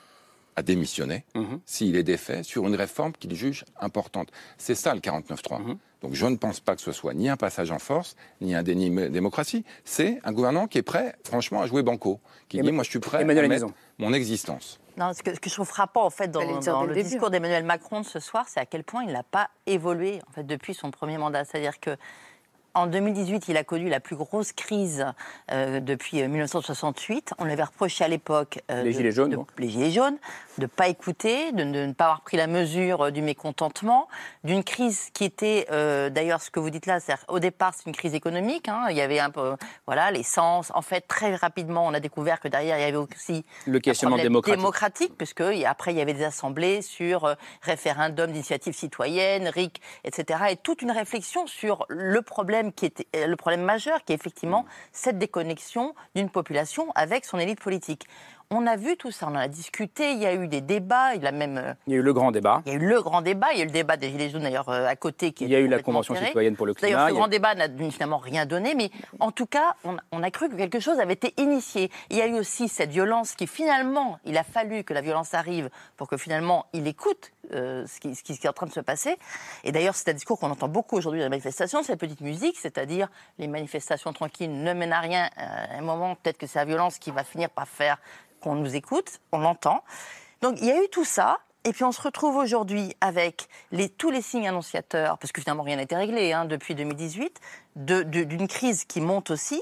[0.55, 1.59] à démissionner, Mhm.
[1.65, 4.29] s'il est défait, sur une réforme qu'il juge importante.
[4.57, 5.59] C'est ça le 49.3.
[5.59, 5.77] Mhm.
[6.01, 8.63] Donc je ne pense pas que ce soit ni un passage en force, ni un
[8.63, 9.63] déni de démocratie.
[9.85, 12.19] C'est un gouvernement qui est prêt, franchement, à jouer banco.
[12.49, 13.73] Qui dit, moi je suis prêt Emmanuel à mettre Maison.
[13.99, 14.79] mon existence.
[14.97, 17.03] Non, ce que, ce que je trouve frappant en fait dans, le dans début.
[17.03, 20.31] discours d'Emmanuel Macron de ce soir, c'est à quel point il n'a pas évolué en
[20.31, 21.45] fait depuis son premier mandat.
[21.45, 21.95] C'est-à-dire que
[22.73, 25.05] en 2018, il a connu la plus grosse crise
[25.51, 27.33] euh, depuis euh, 1968.
[27.37, 30.17] On lui avait reproché à l'époque euh, Les gilets jaunes, de- les gilets jaunes,
[30.57, 34.07] de ne pas écouter, de, de ne pas avoir pris la mesure euh, du mécontentement,
[34.43, 37.85] d'une crise qui était, euh, d'ailleurs, ce que vous dites là, c'est au départ, c'est
[37.87, 38.67] une crise économique.
[38.69, 38.85] hein.
[38.89, 39.55] il y avait un peu,
[39.85, 40.71] voilà, l'essence.
[40.73, 44.17] En fait, très rapidement, on a découvert que derrière, il y avait aussi Le questionnement
[44.17, 44.57] démocratique.
[44.57, 50.39] démocratique, puisque après, il y avait des assemblées sur euh, référendum d'initiative citoyenne, RIC, etc.
[50.51, 54.15] Et toute une réflexion sur le problème qui était euh, le problème majeur, qui est
[54.15, 58.07] effectivement cette déconnexion d'une population avec son élite politique.
[58.53, 61.15] On a vu tout ça, on en a discuté, il y a eu des débats,
[61.15, 61.57] il a même...
[61.57, 62.61] euh, Il y a eu le grand débat.
[62.65, 64.29] il y a eu le grand débat, il y a eu le débat des Gilets
[64.29, 65.31] jaunes d'ailleurs euh, à côté.
[65.31, 67.07] Qui Il y a eu la Convention citoyenne pour le D'ailleurs, climat.
[67.07, 69.95] ce il y a- grand débat n'a finalement rien donné, mais en tout cas, on,
[70.11, 71.89] on a cru que quelque chose avait été initié.
[72.09, 75.33] Il y a eu aussi cette violence qui finalement, il a fallu que la violence
[75.33, 78.73] arrive pour que finalement il écoute euh, ce, qui, ce qui est en train de
[78.73, 79.15] se passer.
[79.63, 82.57] Et d'ailleurs, c'est un discours qu'on entend beaucoup aujourd'hui dans les manifestations, cette petite musique,
[82.59, 83.07] c'est-à-dire
[83.39, 85.29] les manifestations tranquilles ne mènent à rien.
[85.37, 87.97] À un moment, peut-être que c'est la violence qui va finir par faire
[88.41, 89.83] qu'on nous écoute, on l'entend.
[90.41, 91.39] Donc il y a eu tout ça.
[91.63, 93.47] Et puis on se retrouve aujourd'hui avec
[93.99, 97.39] tous les signes annonciateurs, parce que finalement rien n'a été réglé hein, depuis 2018,
[97.75, 99.61] de- de- d'une crise qui monte aussi,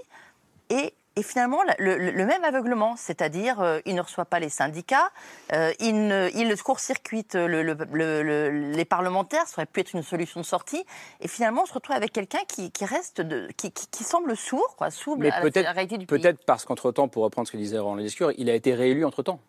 [0.69, 5.09] et, et finalement le, même aveuglement, c'est-à-dire euh, il ne reçoit pas les syndicats,
[5.53, 9.93] euh, il, ne- il court-circuite le- le- le- le- les parlementaires, ça aurait pu être
[9.93, 10.83] une solution de sortie,
[11.19, 14.35] et finalement on se retrouve avec quelqu'un qui, qui reste, de, qui, qui- qui semble
[14.37, 16.21] sourd, quoi, sourd Mais à la, peut-être à la réalité du pays.
[16.21, 19.03] peut-être parce qu'entre-temps, pour reprendre ce que disait dans le discours, il a été réélu
[19.03, 19.39] entre-temps.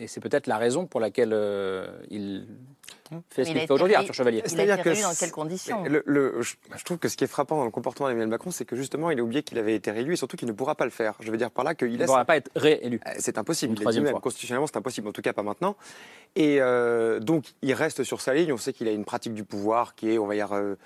[0.00, 2.46] Et c'est peut-être la raison pour laquelle euh, il
[3.28, 4.38] fait ce Il qu'il fait aujourd'hui, Arthur Chevalier.
[4.38, 7.56] Été réélu dans quelles conditions le- le- je, je trouve que ce qui est frappant
[7.58, 10.14] dans le comportement d'Emmanuel Macron, c'est que justement, il a oublié qu'il avait été réélu
[10.14, 11.16] et surtout qu'il ne pourra pas le faire.
[11.20, 12.06] Je veux dire par là qu'il Il ne laisse.
[12.06, 12.98] pourra pas être réélu.
[13.06, 13.74] Euh, C'est impossible.
[13.74, 14.12] Troisième même.
[14.12, 14.20] fois.
[14.20, 15.08] Constitutionnellement, c'est impossible.
[15.08, 15.76] En tout cas, pas maintenant.
[16.34, 18.52] Et euh, donc, il reste sur sa ligne.
[18.52, 20.76] On sait qu'il a une pratique du pouvoir qui est, on va dire, euh,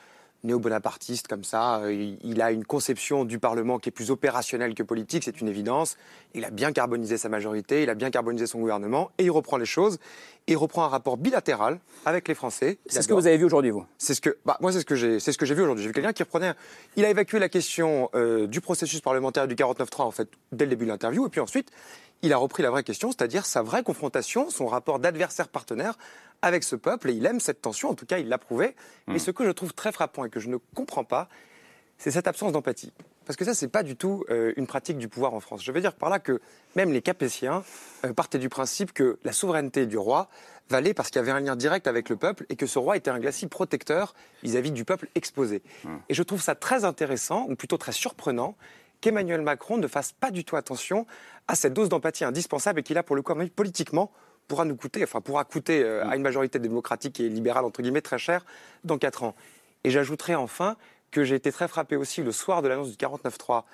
[0.44, 1.80] néo-bonapartiste comme ça.
[1.80, 5.48] Euh, Il, a une conception du Parlement qui est plus opérationnelle que politique, c'est une
[5.48, 5.96] évidence.
[6.34, 9.56] Il a bien carbonisé sa majorité, il a bien carbonisé son gouvernement, et il reprend
[9.56, 9.98] les choses.
[10.46, 12.78] Et il reprend un rapport bilatéral avec les Français.
[12.86, 13.86] C'est ce que vous avez vu aujourd'hui, vous?
[13.96, 15.82] C'est ce que, bah, moi, c'est ce que j'ai, c'est ce que j'ai vu aujourd'hui.
[15.82, 16.52] J'ai vu quelqu'un qui reprenait.
[16.96, 20.70] Il a évacué la question euh, du processus parlementaire du 49.3 en fait dès le
[20.70, 21.70] début de l'interview, et puis ensuite,
[22.22, 25.98] il a repris la vraie question, c'est-à-dire sa vraie confrontation, son rapport d'adversaire-partenaire
[26.42, 27.90] avec ce peuple, et il aime cette tension.
[27.90, 28.74] En tout cas, il l'a prouvé.
[29.06, 31.28] Mais ce que je trouve très frappant et que je ne comprends pas,
[31.98, 32.92] c'est cette absence d'empathie.
[33.24, 35.64] Parce que ça, c'est pas du tout euh, une pratique du pouvoir en France.
[35.64, 36.40] Je veux dire par là que
[36.76, 37.64] même les Capétiens
[38.04, 40.28] euh, partaient du principe que la souveraineté du roi
[40.68, 42.96] valait parce qu'il y avait un lien direct avec le peuple et que ce roi
[42.96, 45.62] était un glacis protecteur vis-à-vis du peuple exposé.
[46.08, 48.56] Et je trouve ça très intéressant, ou plutôt très surprenant,
[49.00, 51.06] qu'Emmanuel Macron ne fasse pas du tout attention
[51.48, 54.10] à cette dose d'empathie indispensable et qu'il a pour le coup, politiquement,
[54.48, 58.02] pourra nous coûter, enfin pourra coûter euh, à une majorité démocratique et libérale, entre guillemets,
[58.02, 58.44] très cher
[58.84, 59.34] dans quatre ans.
[59.84, 60.76] Et j'ajouterai enfin
[61.10, 63.64] que j'ai été très frappé aussi le soir de l'annonce du 49-3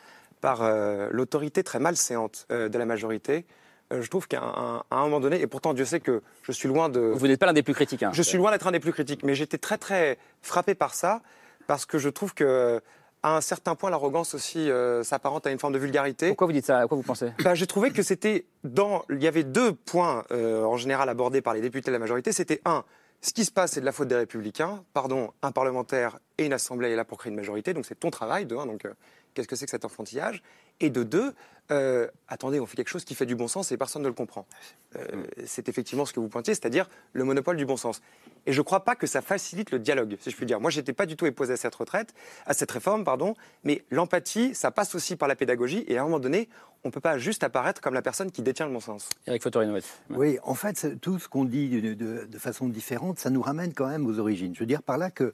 [0.41, 3.47] par euh, l'autorité très malséante euh, de la majorité.
[3.93, 6.89] Euh, je trouve qu'à un moment donné, et pourtant Dieu sait que je suis loin
[6.89, 7.01] de...
[7.01, 8.03] Vous n'êtes pas l'un des plus critiques.
[8.03, 8.11] hein.
[8.13, 11.23] Je suis loin d'être un des plus critiques, mais j'étais très très frappé par ça
[11.67, 12.81] parce que je trouve que
[13.23, 16.29] à un certain point, l'arrogance aussi euh, s'apparente à une forme de vulgarité.
[16.29, 16.79] Pourquoi vous dites ça?
[16.81, 17.33] À quoi vous pensez?
[17.45, 19.05] Bah, J'ai trouvé que c'était dans.
[19.11, 22.33] Il y avait deux points euh, en général abordés par les députés de la majorité.
[22.33, 22.85] C'était un,
[23.21, 24.83] ce qui se passe, c'est de la faute des Républicains.
[24.95, 28.11] Pardon, un parlementaire et une assemblée est là pour créer une majorité, donc c'est ton
[28.11, 28.47] travail.
[28.47, 28.95] De un, donc euh,
[29.35, 30.43] qu'est-ce que c'est que cet enfantillage?
[30.81, 31.35] Et de deux,
[31.71, 34.15] euh, attendez, on fait quelque chose qui fait du bon sens et personne ne le
[34.15, 34.47] comprend.
[34.97, 38.01] Euh, c'est effectivement ce que vous pointiez, c'est-à-dire le monopole du bon sens.
[38.47, 40.59] Et je ne crois pas que ça facilite le dialogue, si je puis dire.
[40.61, 42.15] Moi, j'étais pas du tout opposé à cette retraite,
[42.47, 43.35] à cette réforme, pardon.
[43.65, 45.85] Mais l'empathie, ça passe aussi par la pédagogie.
[45.89, 46.49] Et à un moment donné,
[46.83, 49.11] on ne peut pas juste apparaître comme la personne qui détient le bon sens.
[49.27, 49.77] Eric Fotorino.
[50.09, 53.75] Oui, en fait, tout ce qu'on dit de, de- de façon différente, ça nous ramène
[53.75, 54.55] quand même aux origines.
[54.55, 55.33] Je veux dire par là que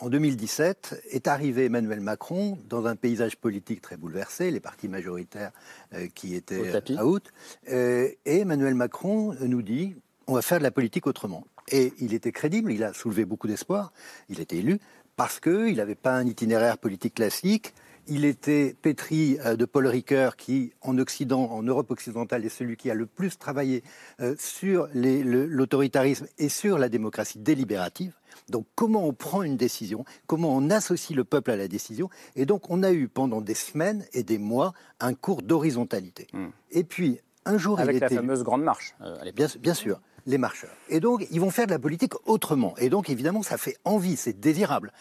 [0.00, 5.52] en 2017 est arrivé Emmanuel Macron dans un paysage politique très bouleversé, les partis majoritaires
[5.94, 7.32] euh, qui étaient out,
[7.70, 11.46] euh, et Emmanuel Macron nous dit on va faire de la politique autrement.
[11.68, 13.92] Et il était crédible, il a soulevé beaucoup d'espoir,
[14.28, 14.78] il était élu
[15.16, 17.74] parce qu'il n'avait pas un itinéraire politique classique.
[18.06, 22.76] Il était pétri euh, de Paul Ricoeur, qui, en Occident, en Europe occidentale, est celui
[22.76, 23.82] qui a le plus travaillé
[24.20, 28.12] euh, sur le- l'autoritarisme et sur la démocratie délibérative.
[28.50, 32.10] Donc, comment on prend une décision, comment on associe le peuple à la décision.
[32.36, 36.26] Et donc, on a eu pendant des semaines et des mois un cours d'horizontalité.
[36.72, 39.16] Et puis, un jour, Avec il la était fameuse grande marche euh.
[39.34, 40.74] Bien, bien sûr, les marcheurs.
[40.88, 42.74] Et donc, ils vont faire de la politique autrement.
[42.78, 44.92] Et donc, évidemment, ça fait envie, c'est désirable.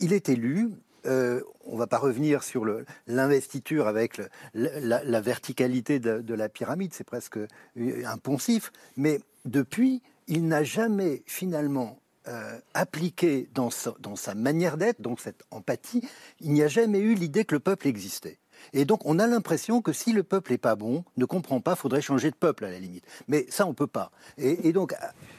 [0.00, 0.70] Il est élu.
[1.06, 2.64] Euh, on ne va pas revenir sur
[3.06, 4.20] l'investiture avec
[4.54, 7.38] la, verticalité de, la pyramide, c'est presque
[7.76, 8.72] un poncif.
[8.96, 15.20] Mais depuis, il n'a jamais finalement euh, appliqué dans sa, dans sa manière d'être, donc
[15.20, 16.08] cette empathie,
[16.40, 18.38] il n'y a jamais eu l'idée que le peuple existait.
[18.72, 21.76] Et donc, on a l'impression que si le peuple n'est pas bon, ne comprend pas,
[21.76, 23.04] faudrait changer de peuple à la limite.
[23.28, 24.10] Mais ça, on peut pas.
[24.38, 24.94] Et, et donc,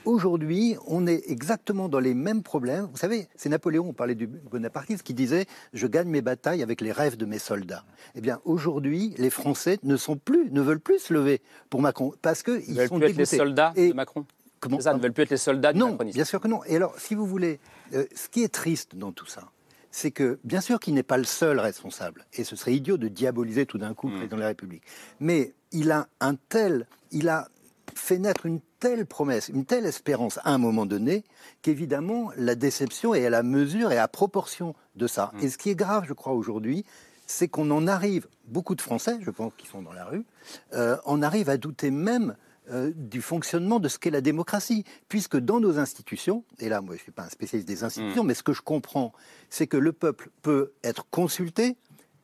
[0.05, 2.88] aujourd'hui, on est exactement dans les mêmes problèmes.
[2.91, 6.81] Vous savez, c'est Napoléon, on parlait du bonapartisme, qui disait Je gagne mes batailles avec
[6.81, 7.83] les rêves de mes soldats.
[8.15, 12.13] Eh bien, aujourd'hui, les Français ne sont plus, ne veulent plus se lever pour Macron
[12.21, 14.25] parce Ils qu'ils veulent sont plus être les soldats Et de Macron.
[14.59, 16.63] Comment ça, ne veulent plus être les soldats du non, bien sûr que non.
[16.65, 17.59] Et alors, si vous voulez,
[17.93, 19.51] euh, ce qui est triste dans tout ça,
[19.93, 23.08] c'est que, bien sûr qu'il n'est pas le seul responsable, et ce serait idiot de
[23.08, 24.82] diaboliser tout d'un coup le président de la République,
[25.19, 27.47] mais il a un tel, il a
[27.93, 31.23] fait naître une telle promesse, une telle espérance à un moment donné,
[31.62, 35.32] qu'évidemment, la déception est à la mesure et à proportion de ça.
[35.41, 36.86] Et ce qui est grave, je crois, aujourd'hui,
[37.27, 40.25] c'est qu'on en arrive, beaucoup de Français, je pense, qui sont dans la rue,
[40.73, 42.36] euh, en arrivent à douter même
[42.71, 44.84] euh, du fonctionnement de ce qu'est la démocratie.
[45.10, 48.23] Puisque dans nos institutions, et là, moi, je ne suis pas un spécialiste des institutions,
[48.23, 49.13] mais ce que je comprends,
[49.49, 51.76] c'est que le peuple peut être consulté,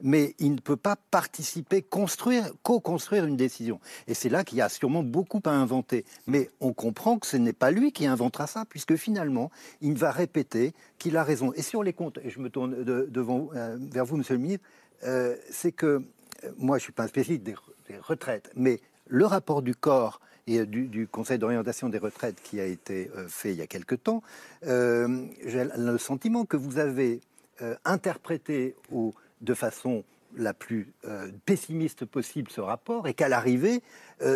[0.01, 3.81] mais il ne peut pas participer, construire, co-construire une décision.
[4.07, 6.05] Et c'est là qu'il y a sûrement beaucoup à inventer.
[6.25, 10.11] Mais on comprend que ce n'est pas lui qui inventera ça, puisque finalement, il va
[10.11, 11.51] répéter qu'il a raison.
[11.53, 14.41] Et sur les comptes, et je me tourne de- devant, euh, vers vous, monsieur le
[14.41, 14.63] ministre,
[15.03, 16.01] euh, c'est que euh,
[16.57, 17.55] moi, je ne suis pas un spécialiste des,
[17.89, 22.59] des retraites, mais le rapport du corps et euh, du, Conseil d'orientation des retraites qui
[22.59, 24.21] a été euh, fait il y a quelque temps,
[24.65, 27.21] euh, j'ai le sentiment que vous avez
[27.83, 30.05] interprété au- de façon
[30.37, 30.93] la plus
[31.45, 33.81] pessimiste possible ce rapport et qu'à l'arrivée,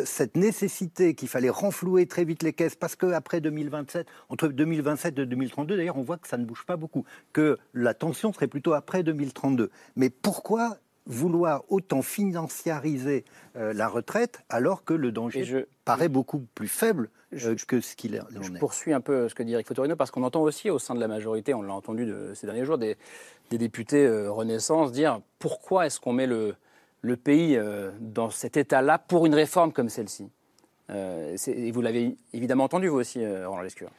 [0.03, 5.25] cette nécessité qu'il fallait renflouer très vite les caisses parce qu'après 2027, entre 2027 et
[5.25, 8.73] 2032, d'ailleurs, on voit que ça ne bouge pas beaucoup, que la tension serait plutôt
[8.73, 9.69] après 2032.
[9.95, 16.45] Mais pourquoi vouloir autant financiariser euh, la retraite alors que le danger je- paraît beaucoup
[16.55, 19.53] plus faible euh, que ce qu'il en Je est poursuis un peu ce que dit
[19.53, 22.31] Eric Fotorino parce qu'on entend aussi au sein de la majorité, on l'a entendu de-
[22.35, 22.95] ces derniers jours, des,
[23.49, 26.55] des députés euh, Renaissance dire pourquoi est-ce qu'on met le,
[27.01, 30.29] le pays euh, dans cet état-là pour une réforme comme celle-ci?
[30.89, 33.89] Euh, et Vous l'avez évidemment entendu vous aussi, euh, Roland Lescure.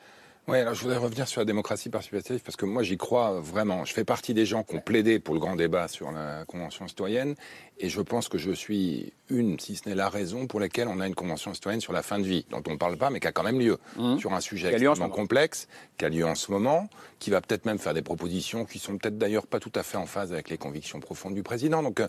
[0.47, 3.87] Oui, alors je voudrais revenir sur la démocratie participative parce que moi j'y crois vraiment.
[3.87, 6.87] Je fais partie des gens qui ont plaidé pour le grand débat sur la Convention
[6.87, 7.35] citoyenne
[7.79, 11.01] et je pense que je suis une, si ce n'est la raison pour laquelle on
[11.01, 13.21] a une Convention citoyenne sur la fin de vie, dont on ne parle pas mais
[13.21, 13.79] qui a quand même lieu,
[14.19, 17.65] sur un sujet ce extrêmement complexe, qui a lieu en ce moment, qui va peut-être
[17.65, 20.51] même faire des propositions qui sont peut-être d'ailleurs pas tout à fait en phase avec
[20.51, 21.83] les convictions profondes du président.
[21.83, 22.09] Donc euh,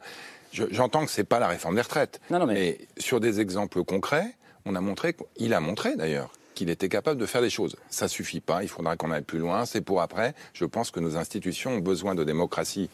[0.51, 2.79] je- j'entends que c'est pas la réforme des retraites, mais...
[2.97, 7.25] sur des exemples concrets, on a montré, il a montré d'ailleurs qu'il était capable de
[7.27, 7.75] faire des choses.
[7.89, 10.33] Ça suffit pas, il faudra qu'on aille plus loin, c'est pour après.
[10.53, 12.89] Je pense que nos institutions ont besoin de démocratie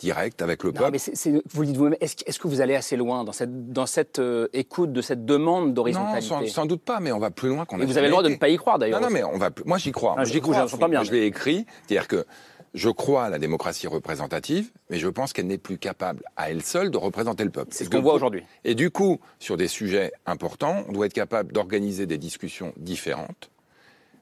[0.00, 0.98] directe avec le Non, peuple.
[1.24, 4.18] mais vous le dites vous-même, est-ce, que- vous allez assez loin dans cette, dans cette
[4.18, 7.48] euh, écoute de cette demande Non, d'horizontalité sans, sans doute pas, mais on va plus
[7.50, 9.00] loin qu'on a Et vous avez le droit de ne pas y croire d'ailleurs.
[9.00, 10.16] Non, non, mais on va plus- Moi, j'y crois.
[10.18, 10.66] Ah, j'y crois.
[10.66, 11.66] j'entends bien, Je l'ai écrit.
[11.86, 12.26] C'est-à-dire que
[12.74, 16.62] je crois à la démocratie représentative, mais je pense qu'elle n'est plus capable à elle
[16.62, 17.68] seule de représenter le peuple.
[17.72, 18.42] C'est ce qu'on voit aujourd'hui.
[18.64, 23.50] Et du coup, sur des sujets importants, on doit être capable d'organiser des discussions différentes.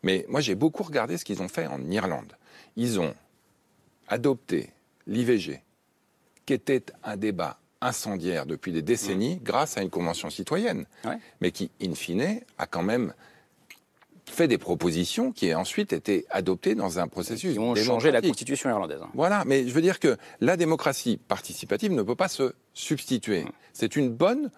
[0.03, 2.33] Mais moi, j'ai beaucoup regardé ce qu'ils ont fait en Irlande.
[2.77, 3.15] Ils ont
[4.09, 4.71] adopté
[5.07, 5.63] l'IVG
[6.47, 10.87] qui était un débat incendiaire depuis des décennies grâce à une convention citoyenne,
[11.41, 13.15] mais qui, in fine, a quand même
[14.31, 17.53] fait des propositions qui ont ensuite été adoptées dans un processus.
[17.55, 19.01] Ils ont changé la constitution irlandaise.
[19.03, 19.11] hein.
[19.15, 23.45] Voilà, mais je veux dire que la démocratie participative ne peut pas se substituer.
[23.73, 24.51] C'est une bonne,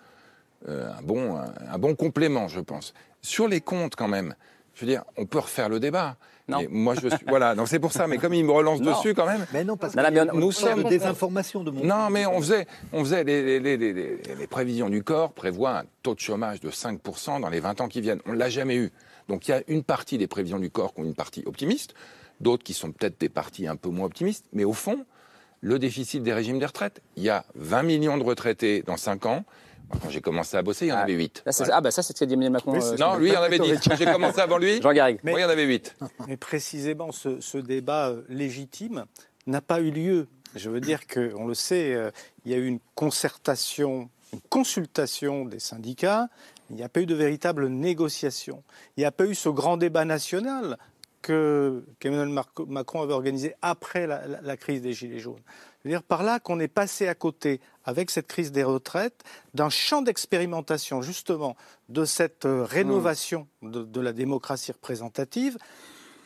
[0.68, 2.94] euh, un, bon, un, un bon complément, je pense.
[3.22, 4.34] Sur les comptes, quand même,
[4.74, 6.16] je veux dire, on peut refaire le débat.
[6.48, 6.58] Non.
[6.60, 8.06] Et moi, je suis, voilà, donc c'est pour ça.
[8.08, 8.90] Mais comme il me relance Non.
[8.96, 9.46] dessus, quand même.
[9.52, 12.26] Mais non, parce Non, mais que on- nous sommes des informations de mon Non, mais
[12.26, 15.84] on faisait, on faisait les, les- les- les- les- les prévisions du corps prévoient un
[16.02, 18.20] taux de chômage de 5% dans les 20 ans qui viennent.
[18.26, 18.90] On ne l'a jamais eu.
[19.28, 21.94] Donc il y a une partie des prévisions du corps qui ont une partie optimiste,
[22.40, 24.46] d'autres qui sont peut-être des parties un peu moins optimistes.
[24.52, 25.04] Mais au fond,
[25.60, 29.26] le déficit des régimes des retraites, il y a 20 millions de retraités dans 5
[29.26, 29.44] ans.
[30.00, 31.42] Quand j'ai commencé à bosser, il y en avait 8.
[31.46, 32.74] Là, c'est- Ah, bah ça, c'est ce qu'a dit Emmanuel Macron.
[32.74, 33.80] euh, non, lui, il y en avait 10.
[33.86, 35.18] Quand j'ai commencé avant lui, Jean Garrigue.
[35.22, 35.94] Mais- moi, il y en avait 8.
[36.28, 39.04] Mais précisément, ce, ce débat euh, légitime
[39.46, 40.28] n'a pas eu lieu.
[40.54, 42.10] Je veux dire qu'on le sait, euh,
[42.44, 46.28] il y a eu une concertation, une consultation des syndicats,
[46.70, 48.62] il n'y a pas eu de véritable négociation.
[48.96, 50.78] Il n'y a pas eu ce grand débat national
[51.22, 55.40] que qu'Emmanuel Marco- Macron avait organisé après la, la- la crise des Gilets jaunes.
[55.84, 59.22] Dire par là qu'on est passé à côté, avec cette crise des retraites,
[59.54, 61.56] d'un champ d'expérimentation justement
[61.88, 65.58] de cette euh, rénovation de- de la démocratie représentative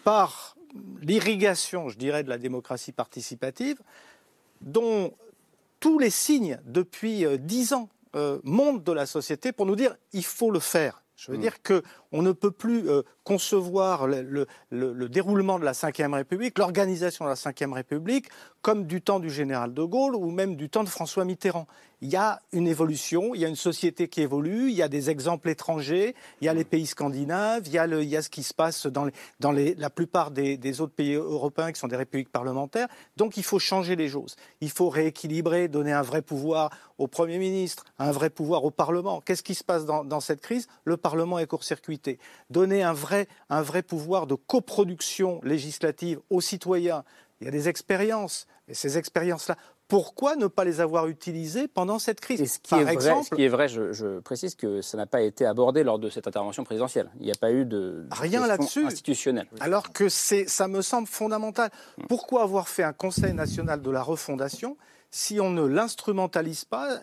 [0.04, 0.56] par
[1.00, 3.78] l'irrigation, je dirais, de la démocratie participative,
[4.60, 5.14] dont
[5.80, 9.96] tous les signes depuis euh, dix ans euh, montent de la société pour nous dire
[10.12, 11.02] il faut le faire.
[11.16, 15.58] Je veux dire que on ne peut plus euh, concevoir le, le- le- le déroulement
[15.58, 18.28] de la Ve République, l'organisation de la Ve République,
[18.62, 21.66] comme du temps du général de Gaulle ou même du temps de François Mitterrand.
[22.02, 24.88] Il y a une évolution, il y a une société qui évolue, il y a
[24.88, 28.52] des exemples étrangers, il y a les pays scandinaves, il y a, ce qui se
[28.52, 29.08] passe dans,
[29.40, 32.88] la plupart des, des autres pays européens qui sont des républiques parlementaires.
[33.16, 34.36] Donc il faut changer les choses.
[34.60, 39.22] Il faut rééquilibrer, donner un vrai pouvoir au Premier ministre, un vrai pouvoir au Parlement.
[39.24, 40.66] Qu'est-ce qui se passe dans, dans cette crise?
[40.84, 42.18] Le Parlement est court-circuité.
[42.50, 43.15] Donner un vrai,
[43.50, 47.04] un vrai pouvoir de coproduction législative aux citoyens.
[47.40, 49.56] Il y a des expériences, et ces expériences-là,
[49.88, 52.40] pourquoi ne pas les avoir utilisées pendant cette crise?
[52.40, 54.82] Et ce qui, Par est vrai, exemple, ce qui est vrai, je, je précise que
[54.82, 57.08] ça n'a pas été abordé lors de cette intervention présidentielle.
[57.20, 58.84] Il n'y a pas eu de, de Rien là-dessus.
[58.86, 59.46] institutionnelle.
[59.60, 61.70] Alors que c'est, ça me semble fondamental.
[62.08, 64.76] Pourquoi avoir fait un Conseil national de la refondation
[65.12, 66.98] si on ne l'instrumentalise pas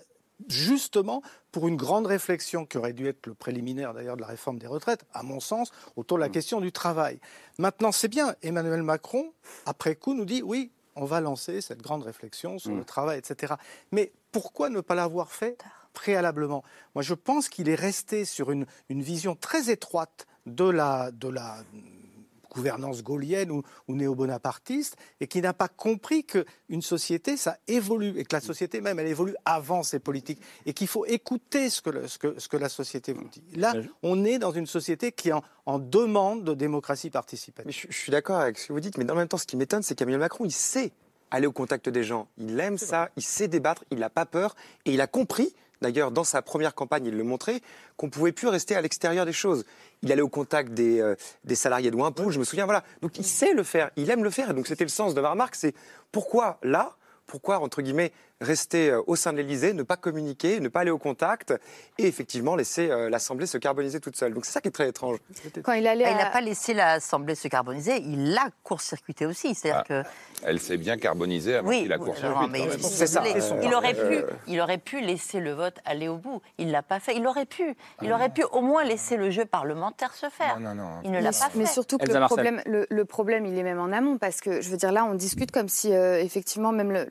[0.50, 4.58] justement pour une grande réflexion qui aurait dû être le préliminaire d'ailleurs de la réforme
[4.58, 7.20] des retraites, à mon sens, autour de la question du travail.
[7.58, 9.34] Maintenant, c'est bien, Emmanuel Macron,
[9.66, 13.56] après coup, nous dit oui, on va lancer cette grande réflexion sur le travail, etc.
[13.92, 15.58] Mais pourquoi ne pas l'avoir fait
[15.94, 16.64] préalablement?
[16.96, 21.30] Moi, je pense qu'il est resté sur une, une vision très étroite de la, de
[21.30, 21.64] la
[22.54, 28.24] gouvernance gaulienne ou, ou néo-bonapartiste et qui n'a pas compris qu'une société, ça évolue et
[28.26, 31.89] que la société même, elle évolue avant ses politiques et qu'il faut écouter ce que,
[31.89, 33.44] le- ce, que, ce que la société vous dit.
[33.56, 37.66] Là, on est dans une société qui est en, en demande de démocratie participative.
[37.66, 39.46] Mais je, je suis d'accord avec ce que vous dites, mais en même temps, ce
[39.48, 40.92] qui m'étonne, c'est qu'Emmanuel Macron, il sait
[41.32, 42.28] aller au contact des gens.
[42.38, 46.10] Il aime ça, il sait débattre, il n'a pas peur, et il a compris, d'ailleurs,
[46.10, 47.62] dans sa première campagne, il le montrait,
[47.98, 49.65] qu'on ne pouvait plus rester à l'extérieur des choses.
[50.02, 52.84] Il allait au contact des, euh, des salariés de Wimpool, je me souviens, voilà.
[53.02, 55.22] Donc il sait le faire, il aime le faire, et donc c'était le sens de
[55.22, 55.76] ma remarque, c'est
[56.12, 60.67] pourquoi là pourquoi, entre guillemets, rester euh, au sein de l'Élysée, ne pas communiquer, ne
[60.67, 61.54] pas aller au contact
[61.98, 64.34] et effectivement laisser euh, l'Assemblée se carboniser toute seule.
[64.34, 65.17] Donc c'est ça qui est très étrange.
[65.63, 69.26] Quand il allait Ah, il à- n'a pas laissé l'Assemblée se carboniser, il l'a court-circuité
[69.26, 69.56] aussi.
[69.56, 70.04] C'est-à-dire que
[70.43, 73.34] Elle s'est bien carbonisée avant Oui, qu'il la désolée.
[73.63, 76.41] Il aurait pu, il aurait pu laisser le vote aller au bout.
[76.58, 77.15] Il l'a pas fait.
[77.15, 80.60] Il aurait pu, il aurait pu au moins laisser le jeu parlementaire se faire.
[80.60, 80.89] Non, non, non.
[81.04, 81.58] Il ne l'a mais, pas fait.
[81.60, 84.62] mais surtout que le problème, le, le problème, il est même en amont parce que
[84.62, 87.08] je veux dire là, on discute comme si euh, effectivement même le,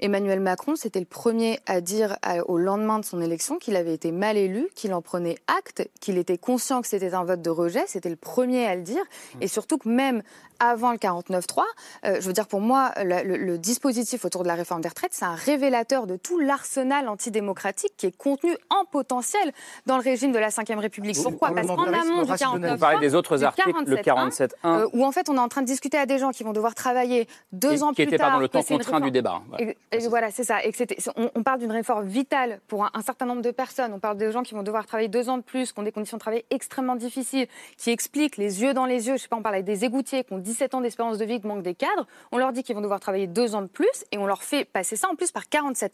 [0.00, 2.16] Emmanuel Macron, c'était le premier à dire
[2.46, 6.18] au lendemain de son élection qu'il avait été mal élu, qu'il en prenait acte, qu'il
[6.18, 7.84] était conscient que c'était un vote de rejet.
[7.86, 9.02] C'était le premier à le dire
[9.40, 10.22] et surtout que même
[10.60, 11.62] avant le 49-3,
[12.04, 14.88] euh, je veux dire pour moi, le, le- le dispositif autour de la réforme des
[14.88, 19.52] retraites, c'est un révélateur de tout l'arsenal antidémocratique qui est contenu en potentiel
[19.86, 21.16] dans le régime de la Ve République.
[21.22, 21.50] Pourquoi?
[21.52, 22.36] Parce qu'en amont du rationnel.
[22.60, 25.40] 49 Vous parlez des autres articles, le 47.1, 47.1, euh, où en fait on est
[25.40, 27.94] en train de discuter à des gens qui vont devoir travailler deux qui- ans qui
[27.96, 28.28] plus était tard.
[28.28, 29.42] pas dans le temps contraint du débat.
[29.48, 29.64] Voilà.
[29.64, 30.64] Et, et voilà, c'est ça.
[30.64, 30.72] Et
[31.16, 33.92] on, on parle d'une réforme vitale pour un, un certain nombre de personnes.
[33.92, 35.92] On parle de gens qui vont devoir travailler deux ans de plus, qui ont des
[35.92, 39.16] conditions de travail extrêmement difficiles, qui expliquent les yeux dans les yeux.
[39.16, 41.46] Je sais pas, on parlait des égoutiers qui ont 17 ans d'espérance de vie, qui
[41.46, 42.06] manquent des cadres.
[42.32, 44.64] On leur dit qu'ils vont devoir travailler deux ans de plus et on leur fait
[44.64, 45.90] passer ça en plus par 47.1.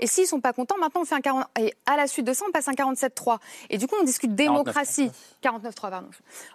[0.00, 1.46] Et s'ils sont pas contents, maintenant on fait un 40.
[1.58, 3.38] Et à la suite de ça, on passe un 47.3.
[3.68, 5.10] Et du coup, on discute démocratie.
[5.42, 6.08] 49.3, pardon.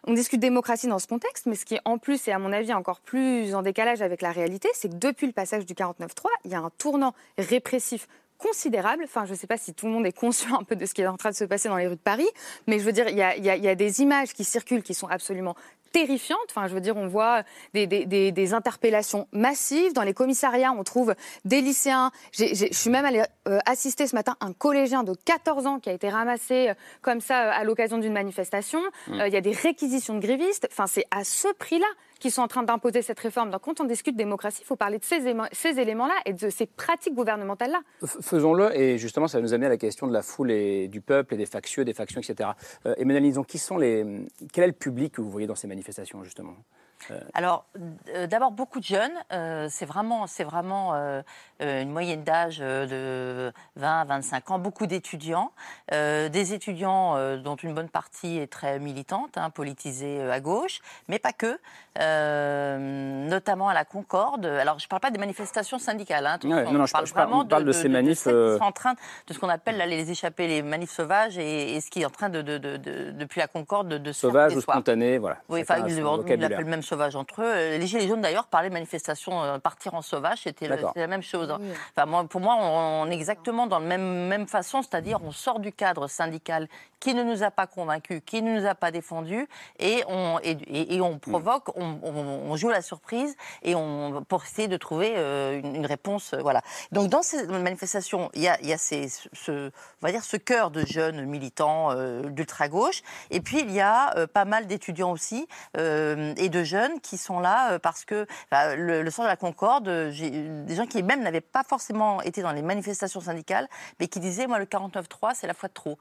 [0.05, 2.73] On discute démocratie dans ce contexte, mais ce qui en plus est à mon avis
[2.73, 6.27] encore plus en décalage avec la réalité, c'est que depuis le passage du 49.3, 49.3,
[6.45, 8.07] il y a un tournant répressif
[8.37, 9.03] considérable.
[9.05, 10.93] Enfin, je ne sais pas si tout le monde est conscient un peu de ce
[10.93, 12.27] qui est en train de se passer dans les rues de Paris,
[12.67, 15.55] mais je veux dire, il y y a des images qui circulent qui sont absolument
[15.99, 16.39] terrifiantes.
[16.49, 17.43] Enfin, je veux dire, on voit
[17.73, 19.93] des, des- des- des interpellations massives.
[19.93, 21.15] Dans les commissariats, on trouve
[21.45, 22.11] des lycéens.
[22.33, 25.93] Je suis même allée euh, assister ce matin un collégien de 14 ans qui a
[25.93, 28.81] été ramassé euh, comme ça euh, à l'occasion d'une manifestation.
[29.07, 29.21] Mm.
[29.21, 30.67] Euh, Il y a des réquisitions de grévistes.
[30.69, 31.87] Enfin, c'est à ce prix-là
[32.19, 33.49] qu'ils sont en train d'imposer cette réforme.
[33.51, 36.49] Donc, quand on discute démocratie, il faut parler de ces, éléments- ces éléments-là et de
[36.49, 37.79] ces pratiques gouvernementales-là.
[38.21, 41.01] Faisons-le, et justement, ça va nous amener à la question de la foule et du
[41.01, 42.49] peuple et des factieux, des factions, etc.
[42.85, 44.05] Euh, Emmanuel Nizon, qui sont les,
[44.53, 46.53] quel est le public que vous voyez dans ces manifestations, justement?
[47.11, 47.65] Euh, Alors,
[48.15, 49.11] euh, d'abord, beaucoup de jeunes.
[49.33, 51.21] euh, c'est vraiment, c'est vraiment euh,
[51.59, 54.59] une moyenne d'âge euh, de 20 à 25 ans.
[54.59, 55.51] Beaucoup d'étudiants.
[55.91, 60.39] euh, des étudiants euh, dont une bonne partie est très militante, hein, politisée euh, à
[60.39, 61.59] gauche, mais pas que.
[61.99, 62.77] Euh,
[63.27, 64.45] notamment à la Concorde.
[64.45, 66.25] Alors, je ne parle pas des manifestations syndicales.
[66.25, 67.89] Hein, Ouais, non, non, on je parle par- je parle- vraiment on parle de ces
[67.89, 68.93] manifs, qui euh, sont en train
[69.27, 72.05] de ce qu'on appelle là, les échappés, les manifs sauvages, et, et ce qui est
[72.05, 75.37] en train de, de- de- de- depuis la Concorde, de, de Sauvage ou spontané, voilà.
[75.49, 77.45] Oui, enfin, ils l'appellent même sauvage entre eux.
[77.45, 81.21] Euh, Les Gilets jaunes, d'ailleurs, parlaient de manifestation euh, partir en sauvage, c'était la même
[81.23, 81.49] chose.
[81.51, 81.59] hein.
[81.95, 85.31] Enfin, moi, pour moi, on, on est exactement dans la même, même façon, c'est-à-dire on
[85.31, 86.67] sort du cadre syndical
[87.05, 89.47] qui ne nous a pas convaincus, qui ne nous a pas défendus,
[89.77, 95.13] et on, et, on provoque, on, joue la surprise, et on, pour essayer de trouver
[95.15, 96.33] euh, une, réponse.
[96.33, 96.63] euh, voilà.
[96.91, 99.69] Donc, dans ces manifestations, il y a, y a ces, ce,
[100.01, 104.25] on va dire, ce cœur de jeunes militants euh, d'ultra-gauche, et puis il y a
[104.33, 105.47] pas mal d'étudiants aussi,
[105.77, 110.75] et de jeunes qui sont là parce que enfin, le, sens de la Concorde, des
[110.75, 113.67] gens qui même n'avaient pas forcément été dans les manifestations syndicales,
[113.99, 115.99] mais qui disaient, moi, le 49-3, c'est la fois de trop.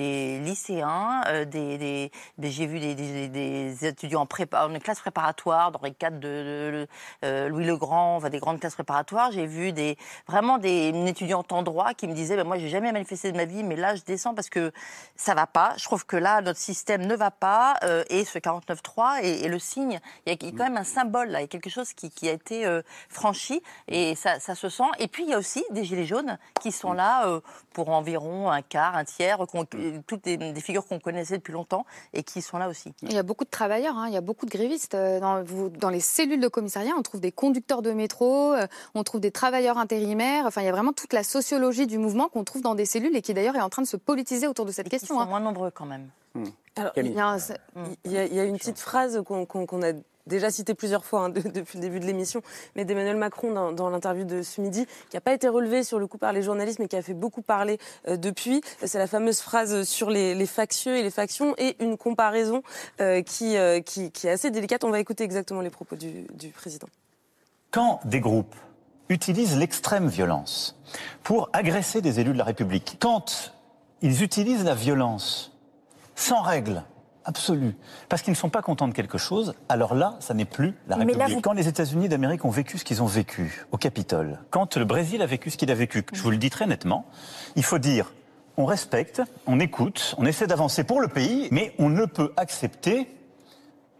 [0.00, 5.72] Des lycéens, euh, des, des- des- j'ai vu des, étudiants en, prépa, en classe préparatoire,
[5.72, 6.86] dans les cadres de, de- de,
[7.24, 9.30] euh, Louis le Grand, enfin, des grandes classes préparatoires.
[9.32, 9.96] J'ai vu des,
[10.26, 13.36] vraiment des, une étudiante en droit qui me disait, ben, moi, j'ai jamais manifesté de
[13.36, 14.72] ma vie, mais là, je descends parce que
[15.16, 15.74] ça va pas.
[15.76, 19.48] Je trouve que là, notre système ne va pas, euh, et ce 49-3 est, est
[19.48, 20.00] le signe.
[20.26, 22.28] Il y a quand même un symbole là, il y a quelque chose qui, qui
[22.28, 22.64] a été
[23.08, 24.90] franchi, et ça, ça se sent.
[24.98, 27.26] Et puis, il y a aussi des gilets jaunes qui sont là
[27.74, 29.40] pour environ un quart, un tiers,
[30.06, 32.92] toutes des, des figures qu'on connaissait depuis longtemps, et qui sont là aussi.
[33.02, 34.94] Il y a beaucoup de travailleurs, hein, il y a beaucoup de grévistes.
[34.94, 38.66] Euh, Dans, vous- dans les cellules de commissariat, on trouve des conducteurs de métro, euh,
[38.94, 40.46] on trouve des travailleurs intérimaires.
[40.46, 43.14] Enfin, il y a vraiment toute la sociologie du mouvement qu'on trouve dans des cellules
[43.16, 45.16] et qui d'ailleurs est en train de se politiser autour de cette question.
[45.16, 45.24] Ils hein.
[45.24, 46.08] sont moins nombreux quand même.
[46.76, 47.10] Alors, Camille.
[47.12, 47.38] il y, a un-
[48.04, 49.92] il y a- il y a une petite phrase qu'on a
[50.26, 52.42] déjà citée plusieurs fois hein, de- depuis le début de l'émission,
[52.76, 56.06] mais d'Emmanuel Macron dans, l'interview de ce midi, qui n'a pas été relevée sur le
[56.06, 58.60] coup par les journalistes, mais qui a fait beaucoup parler euh, depuis.
[58.84, 62.62] C'est la fameuse phrase sur les, factieux et les factions et une comparaison
[63.00, 64.84] euh, qui, euh, qui est assez délicate.
[64.84, 66.88] On va écouter exactement les propos du, du président.
[67.70, 68.54] Quand des groupes
[69.08, 70.76] utilisent l'extrême violence
[71.22, 73.52] pour agresser des élus de la République, quand
[74.02, 75.52] ils utilisent la violence
[76.14, 76.84] sans règle
[77.30, 77.74] absolue,
[78.08, 80.96] parce qu'ils ne sont pas contents de quelque chose, alors là, ça n'est plus la
[80.96, 81.34] là, République.
[81.36, 84.84] vous- Quand les États-Unis d'Amérique ont vécu ce qu'ils ont vécu au Capitole, quand le
[84.84, 87.06] Brésil a vécu ce qu'il a vécu, je vous le dis très nettement,
[87.56, 88.12] il faut dire
[88.56, 93.08] on respecte, on écoute, on essaie d'avancer pour le pays, mais on ne peut accepter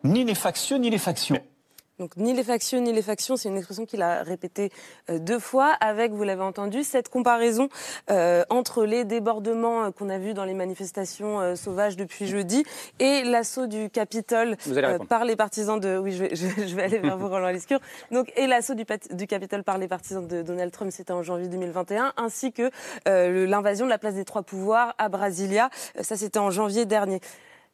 [0.04, 1.38] ni les factieux ni les factions.
[2.00, 4.72] Donc ni les factieux ni les factions, c'est une expression qu'il a répétée
[5.10, 7.68] euh, deux fois avec, vous l'avez entendu, cette comparaison
[8.10, 12.64] euh, entre les débordements euh, qu'on a vus dans les manifestations euh, sauvages depuis jeudi
[13.00, 14.56] et l'assaut du Capitole
[15.10, 15.98] par les partisans de...
[15.98, 17.80] Oui, je vais, je, je vais aller vers vous, Roland Lescure.
[18.10, 21.48] Donc, et l'assaut du, du Capitole par les partisans de Donald Trump, c'était en janvier
[21.48, 22.70] 2021, ainsi que
[23.08, 25.68] euh, l'invasion de la place des Trois Pouvoirs à Brasilia,
[26.00, 27.20] ça c'était en janvier dernier.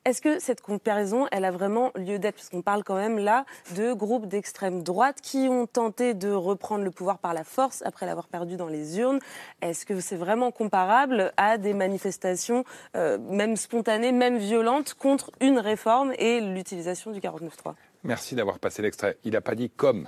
[0.06, 2.36] Est-ce que cette comparaison, elle a vraiment lieu d'être?
[2.36, 3.44] Parce qu'on parle quand même là
[3.74, 8.06] de groupes d'extrême droite qui ont tenté de reprendre le pouvoir par la force après
[8.06, 9.18] l'avoir perdu dans les urnes.
[9.62, 12.62] Est-ce que c'est vraiment comparable à des manifestations,
[12.94, 18.82] euh, même spontanées, même violentes, contre une réforme et l'utilisation du 49.3 Merci d'avoir passé
[18.82, 19.18] l'extrait.
[19.24, 20.06] Il n'a pas dit comme.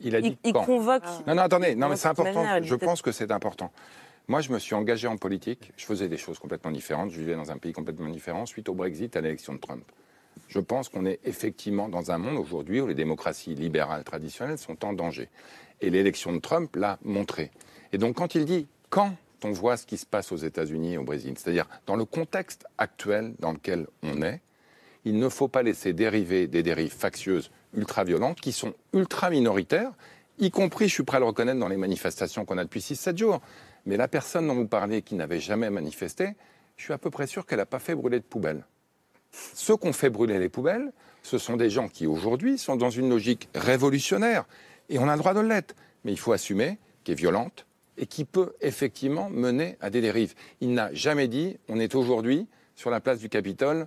[0.00, 0.64] Il a dit il quand.
[0.64, 1.04] convoque.
[1.28, 2.44] Non, non, attendez, non, mais c'est important.
[2.60, 3.70] Je pense que c'est important.
[4.28, 5.72] Moi, je me suis engagé en politique.
[5.76, 7.10] Je faisais des choses complètement différentes.
[7.10, 9.84] Je vivais dans un pays complètement différent suite au Brexit, à l'élection de Trump.
[10.48, 14.84] Je pense qu'on est effectivement dans un monde aujourd'hui où les démocraties libérales traditionnelles sont
[14.84, 15.28] en danger.
[15.80, 17.50] Et l'élection de Trump l'a montré.
[17.92, 19.14] Et donc, quand il dit quand
[19.44, 22.66] on voit ce qui se passe aux États-Unis et au Brésil, c'est-à-dire dans le contexte
[22.78, 24.40] actuel dans lequel on est,
[25.04, 29.92] il ne faut pas laisser dériver des dérives factieuses ultra-violentes qui sont ultra minoritaires,
[30.38, 33.16] y compris, je suis prêt à le reconnaître, dans les manifestations qu'on a depuis 6-7
[33.16, 33.40] jours.
[33.86, 36.34] Mais la personne dont vous parlez qui n'avait jamais manifesté,
[36.76, 38.64] je suis à peu près sûr qu'elle n'a pas fait brûler de poubelle.
[39.32, 42.90] Ceux qui ont fait brûler les poubelles, ce sont des gens qui aujourd'hui sont dans
[42.90, 44.44] une logique révolutionnaire.
[44.88, 45.74] Et on a le droit de l'être.
[46.04, 47.66] mais il faut assumer, qui est violente
[47.98, 50.34] et qui peut effectivement mener à des dérives.
[50.60, 53.86] Il n'a jamais dit on est aujourd'hui sur la place du Capitole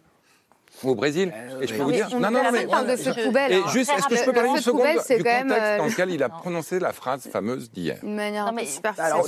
[0.83, 1.33] au Brésil.
[1.61, 3.51] et je peux vous dire, on parle de feu de poubelle.
[3.51, 3.63] Et hein.
[3.69, 5.77] juste, est-ce que je peux Le parler une de seconde poubelle, c'est du contexte euh,
[5.77, 8.51] dans lequel il a prononcé la phrase fameuse d'hier Une manière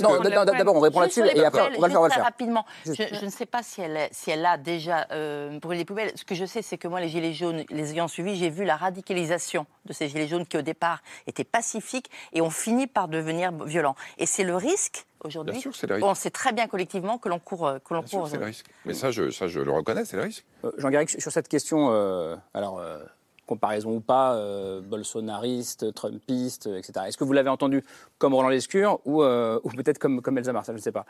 [0.00, 2.14] non, d'abord, on répond là-dessus et après, on va le faire, on va le juste
[2.14, 2.22] faire.
[2.22, 2.64] très rapidement.
[2.84, 6.12] Je, ne sais pas si elle, a déjà euh, brûlé les poubelles.
[6.14, 8.64] Ce que je sais, c'est que moi, les Gilets jaunes, les ayant suivis, j'ai vu
[8.64, 13.08] la radicalisation de ces Gilets jaunes qui, au départ, étaient pacifiques et ont fini par
[13.08, 13.96] devenir violents.
[14.18, 15.52] Et c'est le risque, aujourd'hui.
[15.52, 16.06] Bien sûr, c'est le risque.
[16.06, 18.44] On sait très bien collectivement que l'on court, euh, que l'on court c'est le aujourd'hui.
[18.46, 18.66] risque.
[18.84, 20.44] Mais ça, je, ça, je le reconnais, c'est le risque.
[20.64, 22.98] Euh, Jean Garrigue, sur cette question, euh, alors euh,
[23.46, 27.06] comparaison ou pas, euh, bolsonariste, trumpiste, etc.
[27.08, 27.82] Est-ce que vous l'avez entendu
[28.18, 31.06] comme Roland Lescure ou, euh, ou peut-être comme, comme Elsa Marcel Je ne sais pas.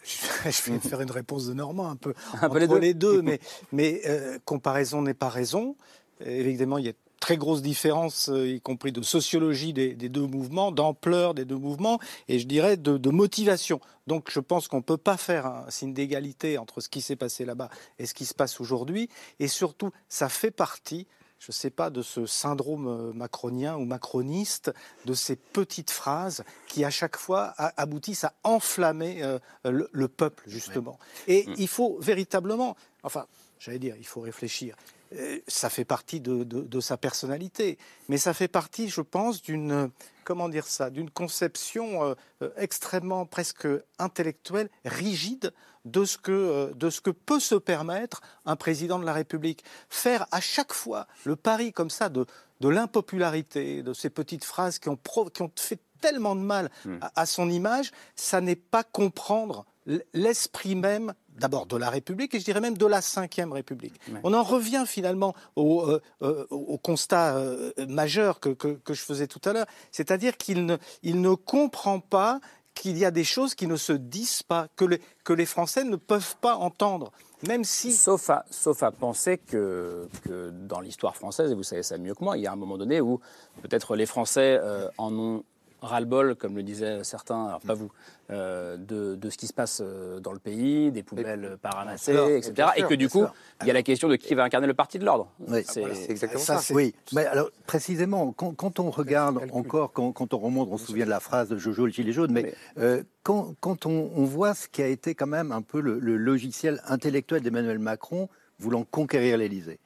[0.04, 3.20] je vais faire une réponse de Normand un peu Un peu entre les deux.
[3.20, 3.40] mais,
[3.72, 5.76] mais euh, comparaison n'est pas raison.
[6.24, 10.26] Évidemment, il y a très grosse différence, euh, y compris de sociologie des, des deux
[10.26, 11.98] mouvements, d'ampleur des deux mouvements,
[12.28, 13.80] et je dirais de, de motivation.
[14.06, 17.16] Donc je pense qu'on ne peut pas faire un signe d'égalité entre ce qui s'est
[17.16, 19.08] passé là-bas et ce qui se passe aujourd'hui.
[19.38, 21.06] Et surtout, ça fait partie
[21.38, 24.72] je ne sais pas, de ce syndrome euh, macronien ou macroniste,
[25.04, 30.42] de ces petites phrases qui, à chaque fois, aboutissent à enflammer euh, le, le peuple,
[30.48, 30.98] justement.
[31.28, 33.26] Et il faut véritablement, enfin,
[33.60, 34.74] j'allais dire, il faut réfléchir.
[35.14, 37.78] Euh, Ça fait partie de, de- de sa personnalité,
[38.08, 39.90] mais ça fait partie, je pense, d'une
[40.24, 43.66] comment dire ça, d'une conception euh, euh, extrêmement presque
[43.98, 45.52] intellectuelle, rigide
[45.86, 49.64] de ce que euh, de ce que peut se permettre un président de la République.
[49.88, 52.26] Faire à chaque fois le pari comme ça de
[52.60, 54.98] de l'impopularité, de ces petites phrases qui ont
[55.32, 59.64] qui ont fait tellement de mal à, à son image, ça n'est pas comprendre
[60.12, 63.94] l'esprit même d'abord de la République et je dirais même de la Cinquième République.
[64.24, 69.02] On en revient finalement au, euh, euh, au constat euh, majeur que, que- que je
[69.02, 72.40] faisais tout à l'heure, c'est-à-dire qu'il ne, il ne comprend pas
[72.74, 75.82] qu'il y a des choses qui ne se disent pas, que les, que les Français
[75.84, 77.10] ne peuvent pas entendre,
[77.46, 77.92] même si...
[77.92, 82.14] Sauf à, sauf à penser que, que dans l'histoire française, et vous savez ça mieux
[82.14, 83.18] que moi, il y a un moment donné où
[83.62, 84.60] peut-être les Français
[84.96, 85.42] en ont
[85.80, 87.90] ras-le-bol, comme le disaient certains, alors pas vous,
[88.30, 92.12] euh, de, de ce qui se passe euh, dans le pays, des poubelles par ramassées,
[92.12, 92.52] sûr, etc.
[92.52, 93.24] bien et sûr, que du coup,
[93.62, 95.30] il y a la question de qui va incarner le parti de l'ordre.
[95.46, 95.62] Oui.
[95.64, 96.58] C'est exactement ça.
[96.58, 96.74] ça.
[96.74, 100.86] Oui, mais alors précisément, quand, quand on regarde encore, quand, quand on remonte, on se
[100.86, 104.24] souvient de la phrase de Jojo le gilet jaune, mais, euh, quand, quand on, on
[104.24, 108.28] voit ce qui a été quand même un peu le, le logiciel intellectuel d'Emmanuel Macron
[108.58, 109.78] voulant conquérir l'Élysée.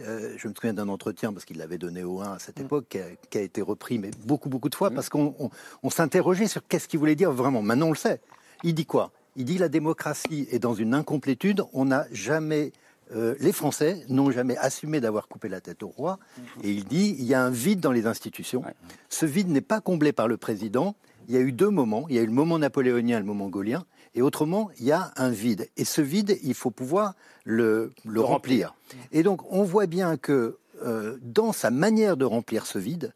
[0.00, 2.86] Euh, je me souviens d'un entretien, parce qu'il l'avait donné au 1 à cette époque,
[2.88, 5.50] qui a, qui a été repris mais beaucoup, beaucoup de fois, parce qu'on on,
[5.82, 7.62] on s'interrogeait sur qu'est-ce qu'il voulait dire vraiment.
[7.62, 8.20] Maintenant, on le sait.
[8.64, 9.10] Il dit quoi?
[9.36, 11.62] Il dit la démocratie est dans une incomplétude.
[11.72, 12.72] On n'a jamais
[13.14, 16.18] euh, les Français n'ont jamais assumé d'avoir coupé la tête au roi.
[16.62, 18.62] Et il dit il y a un vide dans les institutions.
[19.08, 20.94] Ce vide n'est pas comblé par le président.
[21.28, 22.06] Il y a eu deux moments.
[22.08, 23.84] Il y a eu le moment napoléonien et le moment gaulien.
[24.18, 25.68] Et autrement, il y a un vide.
[25.76, 27.14] Et ce vide, il faut pouvoir
[27.44, 28.74] le, le remplir.
[29.12, 33.14] Et donc, on voit bien que euh, dans sa manière de remplir ce vide,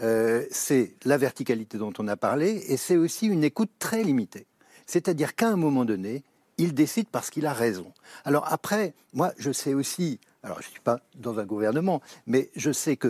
[0.00, 4.46] euh, c'est la verticalité dont on a parlé, et c'est aussi une écoute très limitée.
[4.86, 6.22] C'est-à-dire qu'à un moment donné,
[6.56, 7.92] il décide parce qu'il a raison.
[8.24, 12.50] Alors après, moi, je sais aussi, alors je ne suis pas dans un gouvernement, mais
[12.54, 13.08] je sais que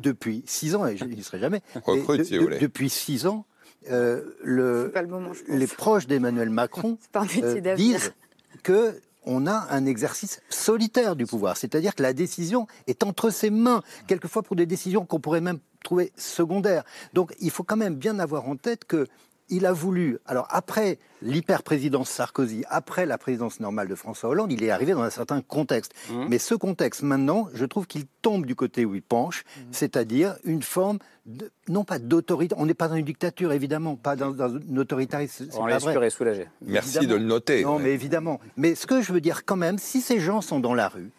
[0.00, 2.58] depuis six ans, et je n'y serai jamais, Recrute, et si vous voulez.
[2.58, 3.55] depuis six ans, euh,
[3.88, 8.12] le, pas le moment, les proches d'Emmanuel Macron euh, disent
[8.62, 13.50] que on a un exercice solitaire du pouvoir, c'est-à-dire que la décision est entre ses
[13.50, 16.84] mains, quelquefois pour des décisions qu'on pourrait même trouver secondaires.
[17.12, 19.08] Donc il faut quand même bien avoir en tête que
[19.48, 24.62] il a voulu, alors après l'hyper-présidence Sarkozy, après la présidence normale de François Hollande, il
[24.64, 25.92] est arrivé dans un certain contexte.
[26.28, 30.62] Mais ce contexte, maintenant, je trouve qu'il tombe du côté où il penche, c'est-à-dire une
[30.62, 34.54] forme, de- non pas d'autorité, on n'est pas dans une dictature, évidemment, pas dans, dans
[34.56, 35.48] un autoritarisme.
[35.54, 36.06] On vrai.
[36.06, 36.46] est soulagé.
[36.64, 37.14] Merci Évidemment.
[37.18, 37.64] de le noter.
[37.64, 38.40] Non, mais évidemment.
[38.56, 41.10] Mais ce que je veux dire quand même, si ces gens sont dans la rue,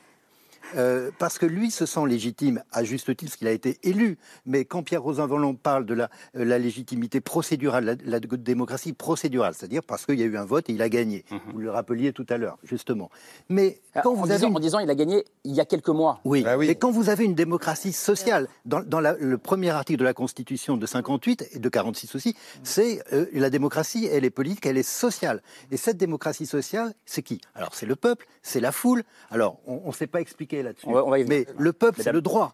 [0.75, 4.17] euh, parce que lui se sent légitime, à juste titre, parce qu'il a été élu.
[4.45, 9.53] Mais quand Pierre Rosanvallon parle de la, euh, la légitimité procédurale, la, la démocratie procédurale,
[9.53, 11.23] c'est-à-dire parce qu'il y a eu un vote et il a gagné.
[11.53, 13.09] Vous le rappeliez tout à l'heure, justement.
[13.49, 15.65] Mais quand en, vous avez disant, une- en disant il a gagné il y a
[15.65, 16.19] quelques mois.
[16.25, 20.03] oui, et quand vous avez une démocratie sociale, dans, dans la- le premier article de
[20.05, 24.65] la Constitution de 58 et de 46 aussi, c'est euh, la démocratie, elle est politique,
[24.65, 25.41] elle est sociale.
[25.71, 27.39] Et cette démocratie sociale, c'est qui?
[27.55, 29.03] Alors c'est le peuple, c'est la foule.
[29.31, 30.87] Alors on ne sait pas expliquer là-dessus.
[31.27, 32.53] Mais le peuple, c'est le droit.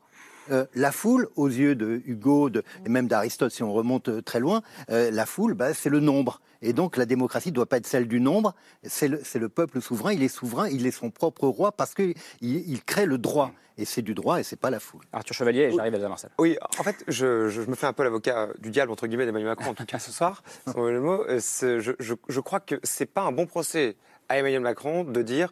[0.52, 4.22] Euh, la foule, aux yeux de Hugo de, et même d'Aristote, si on remonte euh,
[4.22, 6.42] très loin, euh, la foule, bah, c'est le nombre.
[6.62, 10.12] Et donc la démocratie ne doit pas être celle du nombre, c'est le, peuple souverain,
[10.12, 13.52] il est souverain, il est son propre roi parce qu'il il crée le droit.
[13.78, 15.02] Et c'est du droit et c'est pas la foule.
[15.14, 16.30] Arthur Chevalier, et j'arrive à Marcel.
[16.38, 19.26] Oui, en fait, je, je- je me fais un peu l'avocat du diable, entre guillemets,
[19.26, 20.44] d'Emmanuel Macron, en tout cas ce soir.
[20.68, 21.24] c'est le mot.
[21.40, 23.96] C'est- Je, je- je crois que c'est pas un bon procès
[24.30, 25.52] à Emmanuel Macron de dire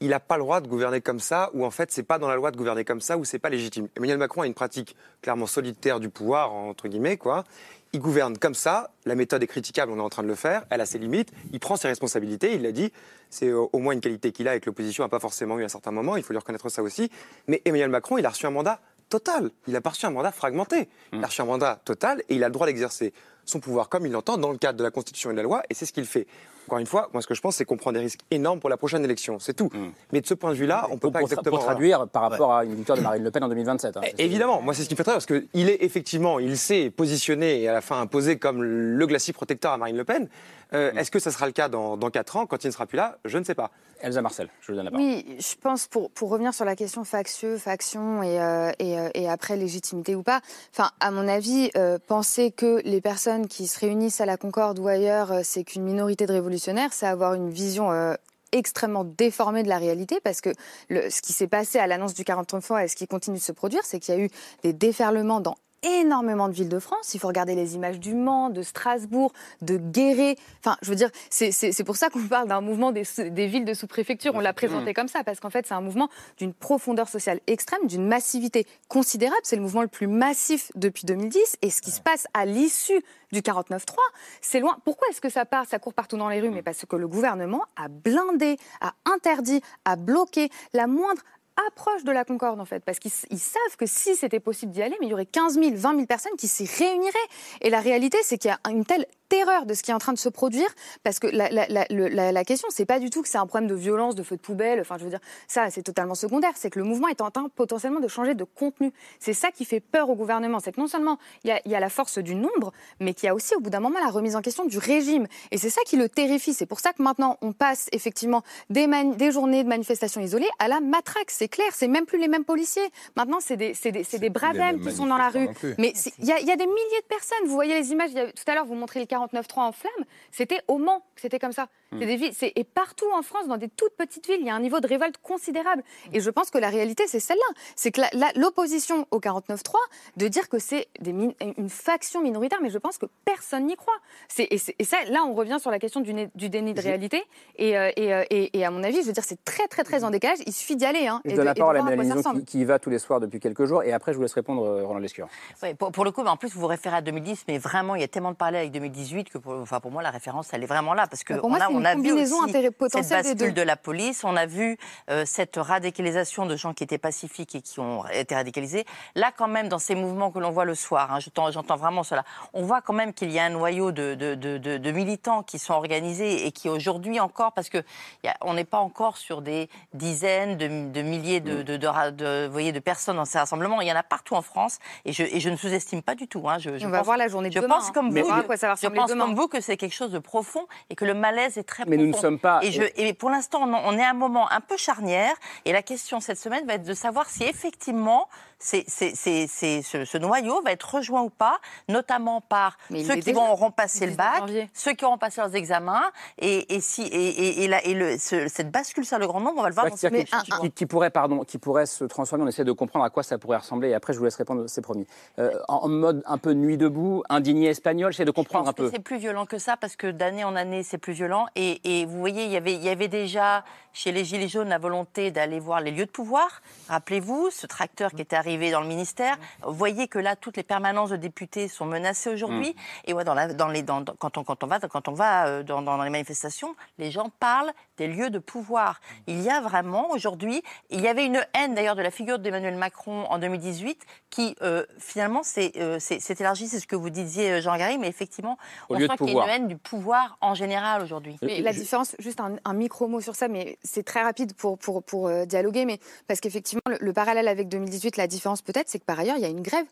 [0.00, 2.28] il n'a pas le droit de gouverner comme ça, ou en fait, c'est pas dans
[2.28, 3.88] la loi de gouverner comme ça, ou c'est pas légitime.
[3.96, 7.44] Emmanuel Macron a une pratique clairement solitaire du pouvoir, entre guillemets, quoi.
[7.92, 10.64] Il gouverne comme ça, la méthode est critiquable, on est en train de le faire,
[10.68, 12.92] elle a ses limites, il prend ses responsabilités, il l'a dit,
[13.30, 15.62] c'est au au moins une qualité qu'il a et que l'opposition n'a pas forcément eu
[15.62, 17.10] à un certain moment, il faut lui reconnaître ça aussi.
[17.46, 20.90] Mais Emmanuel Macron, il a reçu un mandat total, il a reçu un mandat fragmenté,
[21.14, 23.14] il a reçu un mandat total et il a le droit d'exercer
[23.46, 25.62] son pouvoir comme il l'entend dans le cadre de la Constitution et de la loi,
[25.70, 26.26] et c'est ce qu'il fait.
[26.68, 28.68] Encore une fois, moi ce que je pense, c'est qu'on prend des risques énormes pour
[28.68, 29.70] la prochaine élection, c'est tout.
[30.12, 31.56] Mais de ce point de vue-là, on peut Pour, pas pour exactement...
[31.56, 33.96] pour traduire par rapport à une victoire de Marine Le Pen en 2027.
[33.96, 34.00] hein.
[34.18, 36.90] Évidemment, moi c'est ce qui me fait très peur, parce qu'il est effectivement, il s'est
[36.90, 40.28] positionné et à la fin imposé comme le glacis protecteur à Marine Le Pen.
[40.74, 42.84] Euh, Est-ce que ça sera le cas dans, dans 4 ans, quand il ne sera
[42.84, 43.16] plus là?
[43.24, 43.70] Je ne sais pas.
[44.00, 45.04] Elsa Marcel, je vous donne la parole.
[45.06, 49.08] Oui, je pense pour, pour revenir sur la question factieux, faction et, euh, et, euh,
[49.14, 50.40] et après légitimité ou pas.
[50.72, 54.78] Enfin, à mon avis, euh, penser que les personnes qui se réunissent à la Concorde
[54.78, 56.48] ou ailleurs, euh, c'est qu'une minorité de révolutionnaires,
[56.92, 57.90] c'est avoir une vision.
[57.90, 58.14] euh,
[58.52, 60.50] extrêmement déformée de la réalité parce que
[60.88, 63.52] ce qui s'est passé à l'annonce du 43 fois et ce qui continue de se
[63.52, 64.30] produire, c'est qu'il y a eu
[64.62, 67.14] des déferlements dans énormément de villes de France.
[67.14, 70.36] Il faut regarder les images du Mans, de Strasbourg, de Guéret.
[70.60, 73.74] Enfin, je veux dire, c'est- pour ça qu'on parle d'un mouvement des, des villes de
[73.74, 74.32] sous-préfecture.
[74.34, 74.94] On l'a présenté Mm.
[74.94, 76.08] comme ça, parce qu'en fait, c'est un mouvement
[76.38, 79.40] d'une profondeur sociale extrême, d'une massivité considérable.
[79.44, 81.56] C'est le mouvement le plus massif depuis 2010.
[81.62, 83.02] Et ce qui se passe à l'issue
[83.32, 84.02] du 49-3,
[84.40, 84.78] c'est loin.
[84.84, 86.50] Pourquoi est-ce que ça part, ça court partout dans les rues?
[86.50, 91.22] Mais parce que le gouvernement a blindé, a interdit, a bloqué la moindre
[91.66, 94.82] approche de la Concorde en fait, parce qu'ils ils savent que si c'était possible d'y
[94.82, 97.18] aller, mais il y aurait 15 000, 20 000 personnes qui s'y réuniraient.
[97.60, 99.98] Et la réalité, c'est qu'il y a une telle terreur de ce qui est en
[99.98, 100.68] train de se produire,
[101.04, 103.68] parce que la, la, la, la- question, c'est pas du tout que c'est un problème
[103.68, 106.70] de violence, de feu de poubelle, enfin je veux dire, ça c'est totalement secondaire, c'est
[106.70, 108.92] que le mouvement est en train potentiellement de changer de contenu.
[109.20, 111.70] C'est ça qui fait peur au gouvernement, c'est que non seulement il y, a, il
[111.72, 113.98] y a la force du nombre, mais qu'il y a aussi au bout d'un moment
[114.00, 115.26] la remise en question du régime.
[115.50, 118.86] Et c'est ça qui le terrifie, c'est pour ça que maintenant on passe effectivement des,
[119.16, 122.44] des journées de manifestations isolées à la matraque, c'est clair, c'est même plus les mêmes
[122.44, 122.88] policiers.
[123.16, 125.48] Maintenant c'est des, c'est des, c'est des mêmes qui sont dans la rue.
[125.78, 127.46] Mais il y, a- y a des milliers de personnes.
[127.46, 128.10] Vous voyez les images.
[128.12, 130.04] il y a- tout à l'heure, vous montrez le 49.3 en flammes.
[130.30, 131.68] C'était au Mans c'était comme ça.
[131.90, 131.98] Hmm.
[132.00, 134.54] C'est des villes, et partout en France, dans des toutes petites villes, il y a
[134.54, 135.82] un niveau de révolte considérable.
[136.12, 137.54] Et je pense que la réalité, c'est celle-là.
[137.76, 138.00] C'est que
[138.38, 139.74] l'opposition au 49.3,
[140.16, 143.94] de dire que c'est une faction minoritaire, mais je pense que personne n'y croit.
[144.38, 147.24] Et, ça, là, on revient sur la question du, né- du déni de réalité.
[147.56, 149.82] Et, euh, et, euh, et- et à mon avis, je veux dire, c'est très, très,
[149.84, 150.38] très en décalage.
[150.46, 151.06] Il suffit d'y aller.
[151.06, 152.90] Hein, Je et donne de- la de parole à Mélanie qui, qui y va tous
[152.90, 153.82] les soirs depuis quelques jours.
[153.82, 155.28] Et après, je vous laisse répondre, euh, Roland Lescure.
[155.62, 157.94] Oui, pour, pour le coup, mais en plus, vous vous référez à 2010, mais vraiment,
[157.94, 160.48] il y a tellement de parallèles avec 2018 que pour, enfin, pour moi, la référence,
[160.52, 161.06] elle est vraiment là.
[161.06, 162.52] Parce que Bah, pour moi, a, on a vu aussi
[162.90, 164.78] cette bascule de la police, on a vu
[165.10, 168.84] euh, cette radicalisation de gens qui étaient pacifiques et qui ont été radicalisés.
[169.14, 172.24] Là, quand même, dans ces mouvements que l'on voit le soir, hein, j'entends vraiment cela,
[172.52, 175.42] on voit quand même qu'il y a un noyau de, de, de, de- de militants
[175.42, 177.78] qui sont organisés et qui aujourd'hui encore, parce que
[178.22, 182.72] il y a- on n'est pas encore sur des dizaines de, milliers de, vous voyez,
[182.72, 183.80] de personnes dans ces rassemblements.
[183.80, 186.26] Il y en a partout en France et je, et je ne sous-estime pas du
[186.28, 186.48] tout.
[186.48, 186.58] hein.
[186.58, 187.92] Je, je On va pense- voir la journée de Je demain, pense hein.
[187.94, 189.24] comme vous, va je pense demain.
[189.26, 191.96] comme vous que c'est quelque chose de profond et que le malaise est très Mais
[191.96, 194.50] nous ne sommes pas- Et, je, et pour l'instant, on, on est à un moment
[194.50, 195.32] un peu charnière.
[195.64, 198.28] Et la question cette semaine va être de savoir si effectivement
[198.58, 203.04] c'est, c'est, c'est, c'est- ce, ce noyau va être rejoint ou pas, notamment par Mais
[203.04, 206.02] ceux qui vont auront passé le 19 bac, ceux qui auront passé leurs examens.
[206.38, 209.40] Et, et, si, et, et, et la- et le, ce- cette bascule sur le grand
[209.40, 211.86] nombre, on va le voir Ouais, dans ces qui, qui- qui pourrait, pardon, qui pourrait
[211.86, 212.44] se transformer.
[212.44, 213.90] On essaie de comprendre à quoi ça pourrait ressembler.
[213.90, 215.06] Et après, je vous laisse répondre, c'est promis.
[215.38, 218.84] Euh, en, mode un peu nuit debout, indigné espagnol, j'essaie de comprendre un Je pense
[218.86, 218.90] peu.
[218.90, 221.46] que c'est plus violent que ça parce que d'année en année, c'est plus violent.
[221.54, 224.68] Et, et vous voyez, il y avait, il y avait déjà chez les Gilets jaunes
[224.68, 226.60] la volonté d'aller voir les lieux de pouvoir.
[226.88, 229.36] Rappelez-vous, ce tracteur qui était arrivé dans le ministère.
[229.62, 232.74] Vous voyez que là, toutes les permanences de députés sont menacées aujourd'hui.
[233.04, 235.46] Et ouais, dans la, dans les, dans, quand, on, quand on va, quand on va
[235.46, 239.00] euh, dans, dans les manifestations, les gens parlent des lieux de pouvoir.
[239.26, 242.76] Il y a vraiment aujourd'hui, il y avait une haine d'ailleurs de la figure d'Emmanuel
[242.76, 245.98] Macron en 2018 qui euh, finalement s'est euh,
[246.38, 246.68] élargie.
[246.68, 248.56] C'est ce que vous disiez, euh, Jean Garry, mais effectivement,
[248.88, 251.36] Au on sent qu'il y a une haine du pouvoir en général aujourd'hui.
[251.42, 255.28] La différence, juste un, un micro-mot sur ça, mais c'est très rapide pour, pour, pour
[255.28, 259.04] euh, dialoguer, mais parce qu'effectivement, le, le parallèle avec 2018, la différence peut-être, c'est que
[259.04, 259.86] par ailleurs, il y a une grève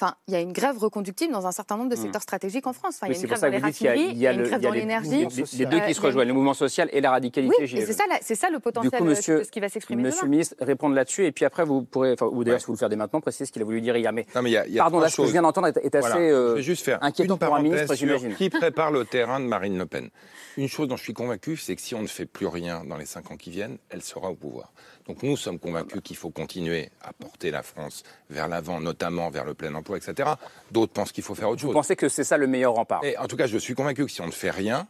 [0.00, 2.02] Enfin, il y a une grève reconductible dans un certain nombre de Mm.
[2.02, 2.94] secteurs stratégiques en France.
[3.02, 3.76] Enfin, il Oui, y a c'est une pour grève ça dans que les vous dites
[3.78, 5.10] qu'il y a, raffineries, il y a une le- grève il y a dans l'énergie.
[5.10, 7.56] les- les deux Euh, qui se rejoignent, le mouvement social et la radicalité.
[7.58, 9.58] Oui, c'est ça, la- c'est ça le potentiel Du coup, euh, monsieur, de ce qui
[9.58, 12.60] va s'exprimer monsieur le ministre, répondre là-dessus, et puis après, vous pourrez, enfin, ou d'ailleurs,
[12.60, 14.12] si vous le faites dès maintenant, préciser ce qu'il a voulu dire hier.
[14.12, 15.42] Mais, Non, mais il y a- il y a pardon, là, ce que je viens
[15.42, 18.36] d'entendre est, est assez euh, juste faire inquiétant une pour un ministre, j'imagine.
[18.36, 20.10] Qui prépare le terrain de Marine Le Pen
[20.56, 22.98] Une chose dont je suis convaincu, c'est que si on ne fait plus rien dans
[22.98, 24.72] les cinq ans qui viennent, elle sera au pouvoir.
[25.08, 29.44] Donc nous sommes convaincus qu'il faut continuer à porter la France vers l'avant, notamment vers
[29.46, 30.28] le plein emploi, etc.
[30.70, 31.74] D'autres pensent qu'il faut faire autre Vous chose.
[31.74, 33.02] pensez que c'est ça le meilleur rempart?
[33.04, 34.86] Et en tout cas, je suis convaincu que si on ne fait rien,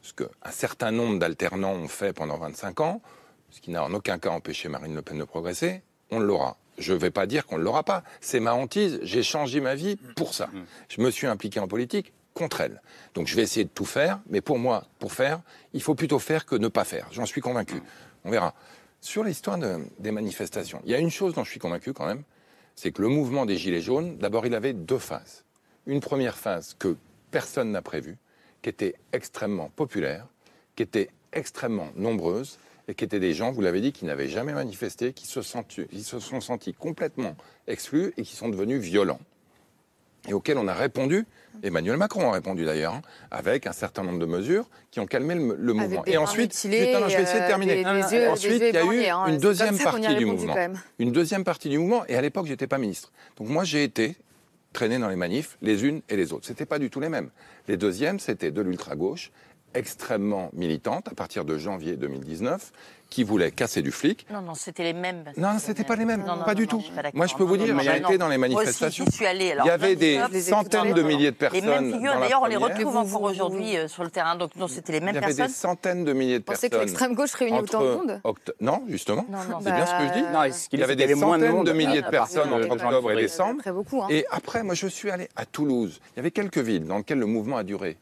[0.00, 3.02] ce qu'un certain nombre d'alternants ont fait pendant 25 ans,
[3.50, 6.56] ce qui n'a en aucun cas empêché Marine Le Pen de progresser, on l'aura.
[6.78, 8.04] Je ne vais pas dire qu'on ne l'aura pas.
[8.20, 9.00] C'est ma hantise.
[9.02, 10.48] J'ai changé ma vie pour ça.
[10.88, 12.82] Je me suis impliqué en politique contre elle.
[13.14, 15.40] Donc je vais essayer de tout faire, mais pour moi, pour faire,
[15.72, 17.08] il faut plutôt faire que ne pas faire.
[17.12, 17.82] J'en suis convaincu.
[18.24, 18.54] On verra.
[19.06, 22.06] Sur l'histoire de- des manifestations, il y a une chose dont je suis convaincu quand
[22.06, 22.24] même,
[22.74, 25.44] c'est que le mouvement des Gilets jaunes, d'abord, il avait deux phases.
[25.86, 26.96] Une première phase que
[27.30, 28.16] personne n'a prévue,
[28.62, 30.26] qui était extrêmement populaire,
[30.74, 34.52] qui était extrêmement nombreuse, et qui étaient des gens, vous l'avez dit, qui n'avaient jamais
[34.54, 37.36] manifesté, qui se sont sentis complètement
[37.68, 39.20] exclus et qui sont devenus violents.
[40.28, 41.24] Et auxquels on a répondu,
[41.62, 45.34] Emmanuel Macron a répondu d'ailleurs, hein, avec un certain nombre de mesures qui ont calmé
[45.34, 46.04] le, le mouvement.
[46.06, 47.76] Et ensuite, non, non, je vais essayer de euh, terminer.
[47.76, 49.24] des- des yeux- des ensuite, il y a eu hein.
[49.28, 50.54] une deuxième partie du mouvement.
[50.98, 53.12] Une deuxième partie du mouvement, et à l'époque, j'étais pas ministre.
[53.38, 54.16] Donc moi, j'ai été
[54.72, 56.46] traîné dans les manifs, les unes et les autres.
[56.46, 57.30] C'était pas du tout les mêmes.
[57.68, 59.30] Les deuxièmes, c'était de l'ultra-gauche,
[59.78, 62.72] extrêmement militante, à partir de janvier 2019,
[63.08, 64.26] qui voulait casser du flic.
[64.32, 65.24] Non, non, c'était les mêmes.
[65.36, 66.82] Non, c'était pas les mêmes, Non, non, pas non, du non, tout.
[66.94, 67.02] pas.
[67.14, 68.08] Moi, je peux vous non, dire, non, j'ai non.
[68.08, 69.04] été dans les aussi, manifestations.
[69.08, 69.52] j'y suis allée.
[69.52, 71.64] Alors, Il y avait des centaines de milliers de Les personnes.
[71.66, 74.34] mêmes figures, d'ailleurs, on les retrouve encore aujourd'hui euh, sur le terrain.
[74.34, 75.46] Donc, non, c'était les Il mêmes y avait personnes.
[75.46, 76.80] des centaines de milliers de Vous pensez personnes.
[76.80, 79.24] que l'extrême gauche réunit autant de monde octo- Non, justement.
[79.30, 80.22] Non, non, c'est bien ce que je dis.
[80.32, 82.84] bah, Non, il y avait des centaines de milliers de partir personnes de entre janvier,
[82.86, 83.62] octobre et décembre.
[83.66, 84.06] Hein.
[84.10, 86.00] Et après, moi, je suis allé à Toulouse.
[86.14, 87.96] Il y avait quelques villes dans lesquelles le mouvement a duré.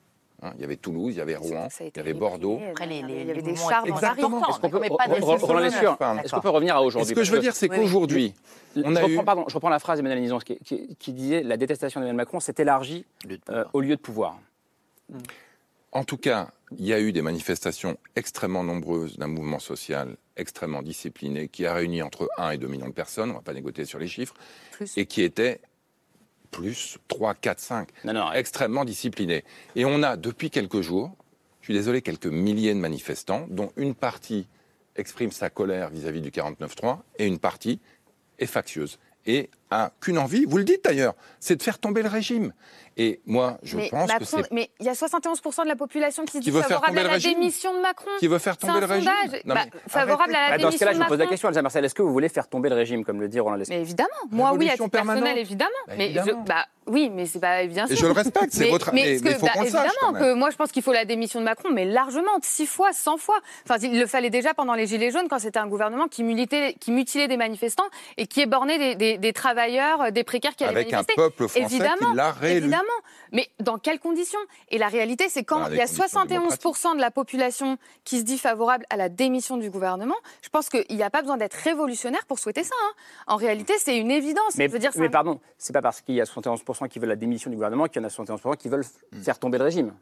[0.45, 2.61] Hein, il y avait Toulouse, il y avait Rouen, il y avait Bordeaux.
[2.70, 3.90] Après, les, les, Il y avait des Paris.
[4.20, 7.55] importants, Est-ce qu'on peut, est-ce qu'on peut revenir à aujourd'hui Ce que je veux dire,
[7.57, 8.34] c'est qu'aujourd'hui,
[8.76, 9.03] on je, eu.
[9.05, 12.16] reprends, pardon, je reprends la phrase d'Emmanuel Nizon qui, qui- qui disait la détestation d'Emmanuel
[12.16, 13.07] Macron s'est élargie
[13.49, 14.38] euh, au lieu de pouvoir.
[15.92, 20.82] En tout cas, il y a eu des manifestations extrêmement nombreuses d'un mouvement social extrêmement
[20.82, 23.53] discipliné qui a réuni entre 1 et 2 millions de personnes, on ne va pas
[23.55, 24.34] négocier sur les chiffres,
[24.72, 24.99] Plus.
[24.99, 25.61] et qui était
[26.55, 29.44] plus 3, 4, 5, Non, non, extrêmement discipliné.
[29.74, 31.11] Et on a, depuis quelques jours,
[31.61, 34.46] je suis désolé, quelques milliers de manifestants, dont une partie
[34.96, 37.80] exprime sa colère vis-à-vis du 49-3 et une partie
[38.38, 38.98] est factieuse.
[39.26, 42.53] Et a qu'une envie, vous le dites d'ailleurs, c'est de faire tomber le régime.
[42.97, 45.75] Et moi, je mais pense que Macron, c'est mais il y a 71% de la
[45.75, 48.09] population qui se Qui dit veut faire favorable tomber à la démission de Macron.
[48.21, 49.11] qui veut faire tomber le régime.
[49.45, 51.27] Non, Bah, mais favorable à la Bah, dans ce démission cas-là, je vous pose la
[51.27, 53.57] question, Elsa Marcel, est-ce que vous voulez faire tomber le régime, comme le dit Roland
[53.57, 55.39] Lescure Mais évidemment, moi oui, à titre personnel, permanente.
[55.39, 55.71] évidemment.
[55.89, 56.43] Bah, mais évidemment.
[56.45, 57.97] Je, bah, oui, mais c'est pas bien sûr.
[57.97, 60.12] Et je le respecte, c'est mais, votre- Mais, mais- mais que- faut sache, évidemment quand
[60.12, 60.23] même.
[60.23, 63.17] que moi je pense qu'il faut la démission de Macron, mais largement, six fois, cent
[63.17, 63.41] fois.
[63.69, 66.75] Enfin, il le fallait déjà pendant les Gilets jaunes, quand c'était un gouvernement qui mutilait,
[66.79, 67.89] qui mutilait des manifestants
[68.19, 71.61] et qui ébornait des, des- des travailleurs, des précaires qui allaient Avec un peuple français
[71.62, 72.59] évidemment, qui l'a réélu.
[72.66, 72.82] Évidemment.
[73.32, 74.38] Mais dans quelles conditions?
[74.70, 78.24] Et la réalité, c'est quand il y a conditions 71% de la population qui se
[78.24, 81.55] dit favorable à la démission du gouvernement, je pense qu'il n'y a pas besoin d'être
[81.55, 82.74] révolutionnaire pour souhaiter ça.
[82.84, 82.92] hein.
[83.26, 84.57] En réalité, c'est une évidence.
[84.57, 87.16] Mais, dire, mais un- pardon, c'est pas parce qu'il y a 71% qui veulent la
[87.16, 88.84] démission du gouvernement qu'il y en a 71% qui veulent
[89.22, 89.92] faire tomber le régime.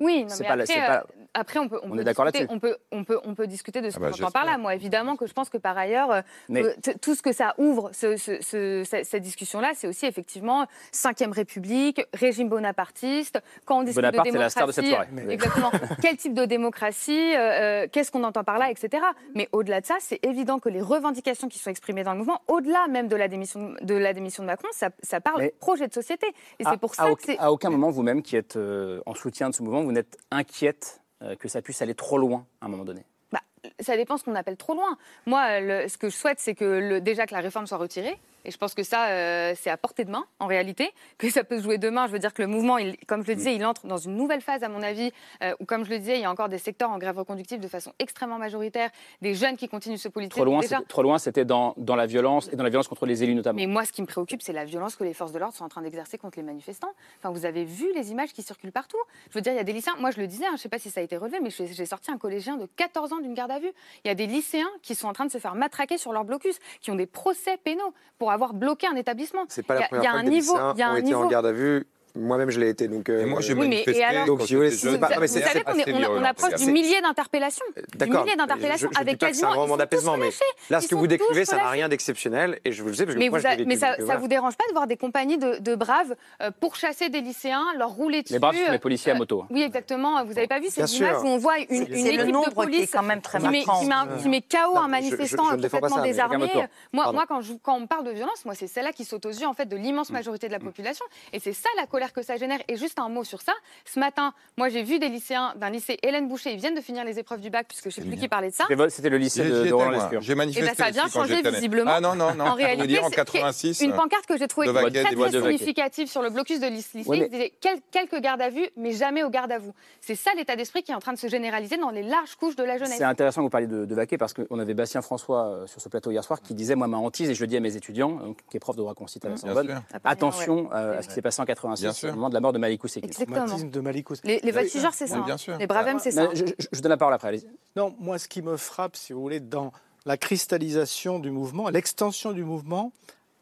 [0.00, 2.00] Oui, non, C'est mais pas après, c'est pas- euh, après, on peut, on On peut
[2.00, 2.56] est d'accord discuter, là-dessus.
[2.56, 4.56] on peut, on peut, on peut discuter de ce Ah bah, qu'on entend par là.
[4.56, 7.32] Moi, évidemment, que je pense que par ailleurs, euh, Mais- que t- tout ce que
[7.32, 13.40] ça ouvre, ce- ce- ce- cette, discussion-là, c'est aussi effectivement Cinquième République, régime bonapartiste.
[13.64, 15.32] Quand on discute Bonaparte, de c'est la star de démocratie, cette soirée.
[15.34, 15.70] exactement.
[16.02, 19.02] Quel type de démocratie euh, euh, Qu'est-ce qu'on entend par là, etc.
[19.34, 22.40] Mais au-delà de ça, c'est évident que les revendications qui sont exprimées dans le mouvement,
[22.48, 25.86] au-delà même de la démission de, la démission de Macron, ça, ça parle Mais- projet
[25.88, 26.26] de société.
[26.58, 28.56] Et À- c'est pour à, ça auc- que c'est à aucun moment, vous-même qui êtes
[28.56, 32.18] euh, en soutien de ce mouvement, vous n'êtes inquiète euh, que ça puisse aller trop
[32.18, 33.04] loin à un moment donné.
[33.32, 33.40] Bah,
[33.80, 34.96] ça dépend ce qu'on appelle trop loin.
[35.26, 38.18] Moi, le- ce que je souhaite, c'est que le- déjà que la réforme soit retirée.
[38.44, 40.90] Et je pense que ça, euh, c'est à portée de main, en réalité.
[41.18, 42.06] Que ça peut se jouer demain.
[42.06, 44.16] Je veux dire que le mouvement, il- comme je le disais, il entre dans une
[44.16, 45.12] nouvelle phase, à mon avis,
[45.42, 47.60] euh, où, comme je le disais, il y a encore des secteurs en grève reconductive
[47.60, 48.90] de façon extrêmement majoritaire,
[49.22, 50.40] des jeunes qui continuent de se politiser.
[50.40, 52.88] Trop loin, Déjà, c'était- trop loin, c'était dans, dans la violence et dans la violence
[52.88, 53.56] contre les élus notamment.
[53.56, 55.64] mais moi, ce qui me préoccupe, c'est la violence que les forces de l'ordre sont
[55.64, 56.92] en train d'exercer contre les manifestants.
[57.18, 58.98] Enfin, vous avez vu les images qui circulent partout.
[59.30, 59.94] Je veux dire, il y a des lycéens.
[59.98, 61.50] Moi, je le disais, hein, je ne sais pas si ça a été relevé, mais
[61.50, 63.70] j'ai j'ai sorti un collégien de 14 ans d'une garde à vue.
[64.04, 66.24] Il y a des lycéens qui sont en train de se faire matraquer sur leur
[66.24, 69.44] blocus, qui ont des procès pénaux pour avoir bloqué un établissement.
[69.48, 70.52] C'est pas Il y la a- première il y a fois un que des niveau,
[70.74, 71.28] il y a ont un été en niveau.
[71.28, 72.88] garde à vue Moi-même, je l'ai été.
[72.88, 74.62] Donc, euh, Et moi, j'ai Oui, mais- manifesté et alors- Donc, si vous
[74.98, 77.64] pas- Vous, mais savez qu'on est- on, a- on approche du millier d'interpellations.
[77.92, 78.24] Du D'accord.
[78.24, 79.66] millier d'interpellations avec que c'est un quasiment.
[79.66, 80.30] tous d'apaisement, mais
[80.70, 82.58] là, ce que vous décrivez, ça n'a rien d'exceptionnel.
[82.64, 83.68] Et je vous le sais, parce que Mais, moi, vous je l'ai a- vécu.
[83.68, 84.20] mais ça, voilà.
[84.20, 87.90] vous dérange pas de voir des compagnies de, de braves euh, pourchasser des lycéens, leur
[87.90, 89.44] rouler dessus Les braves sont les euh, policiers à moto.
[89.50, 90.24] Oui, exactement.
[90.24, 91.20] Vous n'avez pas vu images sûr.
[91.22, 94.42] où on voit une, équipe de nombre qui est police quand même très qui met,
[94.42, 96.50] KO un mais manifestant ne complètement mais- désarmé.
[96.92, 97.40] Moi, quand,
[97.74, 100.10] on parle de violence, moi, c'est celle-là qui saute aux yeux en fait de l'immense
[100.10, 101.04] majorité de la population.
[101.32, 102.58] Et c'est ça la colère que ça génère.
[102.68, 103.52] Et juste un mot sur ça.
[103.84, 106.52] Ce matin, moi, j'ai vu des lycéens d'un lycée Hélène Boucher.
[106.52, 108.48] Ils viennent de finir les épreuves du bac, puisque je ne sais plus qui parlait
[108.50, 108.64] de ça.
[108.88, 109.98] C'était le lycée de, de étais, Roland moi.
[110.04, 110.22] Lescure.
[110.22, 111.90] J'ai Eh manifesté ben, ça a bien changé visiblement.
[111.94, 112.46] Ah non, non, non.
[112.46, 113.80] En réalité, dire, en c'est- 86.
[113.82, 117.02] une pancarte que j'ai trouvée de très, très significative sur le blocus de lycée.
[117.06, 119.74] Ouais, mais- Il disait quel- quelques gardes à vue, mais jamais au garde à vous.
[120.00, 122.56] C'est ça l'état d'esprit qui est en train de se généraliser dans les larges couches
[122.56, 122.96] de la jeunesse.
[122.98, 125.80] C'est intéressant que vous parliez de, de Vaquet parce qu'on avait Bastien François euh, sur
[125.80, 127.76] ce plateau hier soir qui disait Moi, ma hantise, et je le dis à mes
[127.76, 131.08] étudiants, qui est prof de droit constitutionnel à la Sorbonne, Paris, attention euh, à ce
[131.08, 131.44] qui s'est passé en
[131.92, 132.08] Bien 86 sûr.
[132.10, 133.08] au moment de la mort de Malik Oussekine.
[133.10, 133.46] Exactement.
[133.58, 134.30] De Malik Oussekine.
[134.30, 135.18] Les, les voltigeurs, c'est ça.
[135.18, 135.38] Oui, bien hein.
[135.38, 135.56] sûr.
[135.58, 136.28] Les bravem, c'est ça.
[136.28, 137.46] Mais je, je- je vous donne la parole après, allez-y.
[137.76, 139.72] Non, moi, ce qui me frappe, si vous voulez, dans
[140.06, 142.92] la cristallisation du mouvement, l'extension du mouvement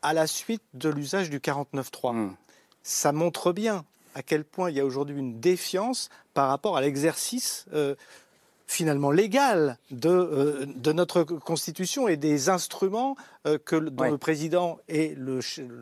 [0.02, 2.34] à la suite de l'usage du 49.3, Hmm.
[2.82, 3.84] ça montre bien
[4.14, 7.94] à quel point il y a aujourd'hui une défiance par rapport à l'exercice euh,
[8.66, 14.10] finalement légal de, euh, de notre Constitution et des instruments euh, que, le- dont Ouais.
[14.10, 15.40] le président et le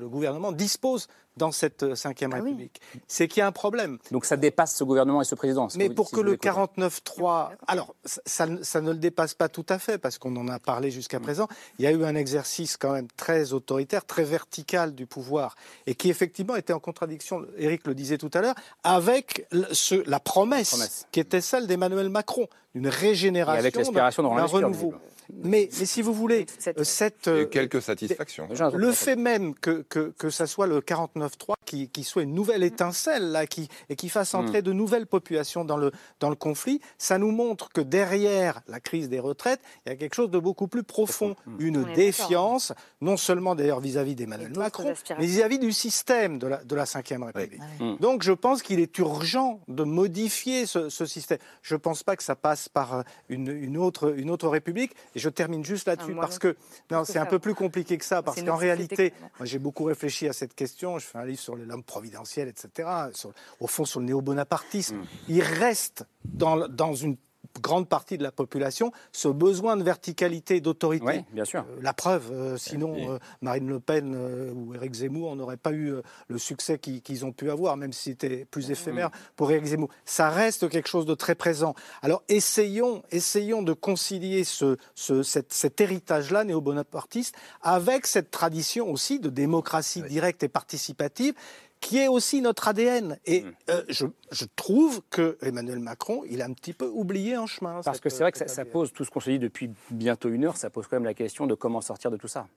[0.08, 2.34] gouvernement disposent dans cette euh, Ve Ah oui.
[2.34, 2.80] République.
[3.08, 3.98] C'est qu'il y a un problème.
[4.10, 5.68] Donc ça dépasse ce gouvernement et ce président.
[5.76, 6.44] Mais pour si que le écoute.
[6.44, 10.58] 49.3, alors ça, ça ne- le dépasse pas tout à fait parce qu'on en a
[10.58, 10.92] parlé Mm.
[10.92, 11.48] jusqu'à présent.
[11.78, 15.54] Il y a eu un exercice quand même très autoritaire, très vertical du pouvoir
[15.86, 20.08] et qui effectivement était en contradiction, Eric le disait tout à l'heure, avec le- ce-
[20.08, 21.06] la promesse, Promesse.
[21.12, 24.94] qui était celle d'Emmanuel Macron, d'une régénération, Et avec l'aspiration de d'un renouveau.
[25.32, 28.48] Mais, mais si vous voulez, Cette- euh, cette, Il y a eu euh, quelques satisfactions.
[28.48, 32.34] Truc le fait même que, que, que ça soit le 49.3 qui, qui soit une
[32.34, 36.36] nouvelle étincelle là, qui, et qui fasse entrer de nouvelles populations dans le, dans le
[36.36, 40.30] conflit, ça nous montre que derrière la crise des retraites, il y a quelque chose
[40.30, 41.96] de beaucoup plus profond, une On est d'accord.
[41.96, 46.74] défiance, non seulement d'ailleurs vis-à-vis Et d'Emmanuel Macron, mais vis-à-vis du système de la, de
[46.74, 47.60] la Ve République.
[47.80, 47.96] Mm.
[48.00, 51.38] Donc je pense qu'il est urgent de modifier ce, ce système.
[51.62, 54.94] Je ne pense pas que ça passe par euh, une, une autre, une autre République.
[55.16, 56.56] Et je termine juste là-dessus Ah, moi, parce que
[56.90, 58.22] non, c'est un peu plus compliqué que ça.
[58.22, 60.98] Parce qu'en réalité, moi, j'ai beaucoup réfléchi à cette question.
[60.98, 62.88] Je fais un livre sur l'homme providentiel, etc.
[63.14, 64.98] sur- au fond, sur le néo-bonapartisme.
[65.28, 67.16] Il reste dans, dans une
[67.60, 71.04] grande partie de la population ce besoin de verticalité, d'autorité.
[71.06, 71.60] Oui, bien sûr.
[71.68, 74.14] Euh, La preuve, euh, sinon Et- euh, Marine Le Pen
[74.54, 75.94] ou Éric Zemmour n'auraient pas eu
[76.28, 79.88] le succès qu'ils ont pu avoir, même si c'était plus éphémère pour Éric Zemmour.
[80.04, 81.74] Ça reste quelque chose de très présent.
[82.02, 89.18] Alors essayons, essayons de concilier ce, ce- cet, cet héritage-là néo-bonapartiste avec cette tradition aussi
[89.20, 91.34] de démocratie directe et participative
[91.80, 93.18] qui est aussi notre ADN.
[93.26, 97.46] Et euh, je, je trouve que Emmanuel Macron, il a un petit peu oublié en
[97.46, 97.80] chemin.
[97.84, 99.38] Parce cette- que c'est vrai que ça, cet ça pose tout ce qu'on se dit
[99.38, 102.28] depuis bientôt une heure, ça pose quand même la question de comment sortir de tout
[102.28, 102.48] ça.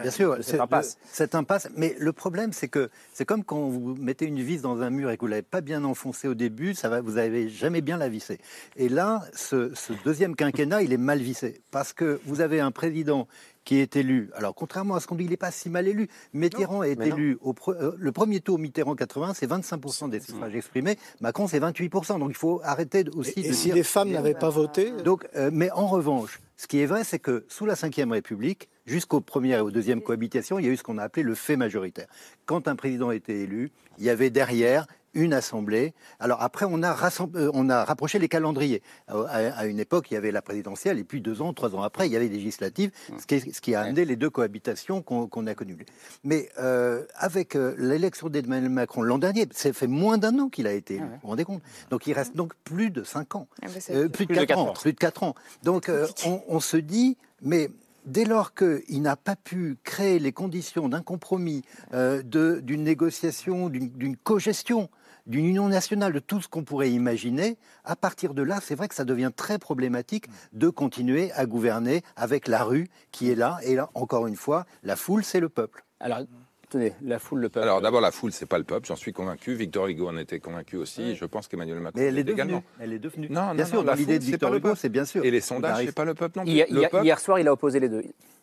[0.00, 0.98] Bien sûr, de c'est cette impasse.
[1.02, 1.68] le- cette impasse.
[1.76, 5.10] Mais le problème, c'est que c'est comme quand vous mettez une vis dans un mur
[5.10, 7.96] et que vous l'avez pas bien enfoncé au début, ça va, vous n'avez jamais bien
[7.96, 8.38] la visser.
[8.76, 12.70] Et là, ce, ce deuxième quinquennat, il est mal vissé parce que vous avez un
[12.70, 13.26] président
[13.66, 14.30] qui est élu.
[14.34, 16.08] Alors, contrairement à ce qu'on dit, il n'est pas si mal élu.
[16.32, 20.54] Mitterrand est élu au pre- euh, le premier tour Mitterrand 80, c'est 25% des suffrages
[20.54, 20.96] exprimés.
[21.20, 22.18] Macron, c'est 28%.
[22.20, 24.92] Donc, il faut arrêter de- aussi Et, de et si les femmes n'avaient pas voté,
[25.04, 28.68] donc, euh, mais en revanche, ce qui est vrai, c'est que sous la Ve République,
[28.86, 31.34] jusqu'aux premières et aux deuxièmes cohabitations, il y a eu ce qu'on a appelé le
[31.34, 32.06] fait majoritaire.
[32.46, 34.86] Quand un président était élu, il y avait derrière
[35.16, 35.94] une assemblée.
[36.20, 36.92] Alors après, on a,
[37.34, 38.82] euh, on a rapproché les calendriers.
[39.10, 41.74] Euh, À, à une époque, il y avait la présidentielle, et puis deux ans, trois
[41.74, 44.16] ans après, il y avait les législatives, ce qui, est- ce qui a amené les
[44.16, 45.84] deux cohabitations qu'on a connues.
[46.22, 50.66] Mais euh, avec euh, l'élection d'Emmanuel Macron l'an dernier, ça fait moins d'un an qu'il
[50.66, 51.04] a été élu.
[51.06, 51.62] Vous vous rendez compte?
[51.90, 53.48] Donc il reste donc plus de cinq ans.
[53.62, 54.72] Ah bah, Euh, plus, de Plus de 4 quatre ans, ans.
[54.74, 55.34] plus de 4 ans.
[55.62, 57.70] Donc euh, on, on se dit, mais
[58.04, 61.62] dès lors qu'il n'a pas pu créer les conditions d'un compromis,
[61.94, 64.88] euh, de- d'une négociation, d'une d'une co-gestion,
[65.26, 68.88] d'une union nationale, de tout ce qu'on pourrait imaginer, à partir de là, c'est vrai
[68.88, 73.58] que ça devient très problématique de continuer à gouverner avec la rue qui est là.
[73.62, 75.84] Et là, encore une fois, la foule, c'est le peuple.
[76.00, 76.20] Alors,
[76.68, 77.64] tenez, la foule, le peuple.
[77.64, 79.54] Alors d'abord, la foule, c'est pas le peuple, j'en suis convaincu.
[79.54, 81.14] Victor Hugo en était convaincu aussi.
[81.16, 82.58] Je pense qu'Emmanuel Macron Mais elle est également.
[82.58, 82.62] devenue.
[82.80, 83.28] Elle est devenue.
[83.30, 84.80] Non, bien non, sûr, l'idée foule, de c'est Victor pas le Hugo, peuple.
[84.80, 85.24] c'est bien sûr.
[85.24, 86.52] Et les sondages, c'est pas le peuple non plus.
[86.52, 88.02] Hier, le hier- peuple, hier soir, il a opposé les deux.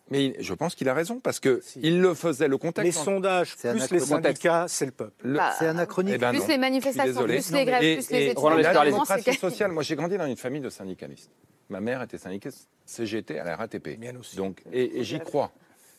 [0.10, 2.86] Mais je pense qu'il a raison parce que il le faisait le contexte.
[2.86, 5.28] les sondages plus les syndicats, c'est le peuple.
[5.28, 6.14] Le- Bah, C'est anachronique.
[6.16, 8.38] Eh ben plus les manifestations, plus les grèves, Et- plus les et- études.
[8.38, 8.94] Roland Lescure, la allez-y.
[8.94, 11.32] démocratie sociale, moi j'ai grandi dans une famille de syndicalistes.
[11.70, 13.98] Ma mère était syndicaliste CGT à la RATP.
[14.20, 14.36] Aussi.
[14.36, 15.52] Donc, et, et j'y crois.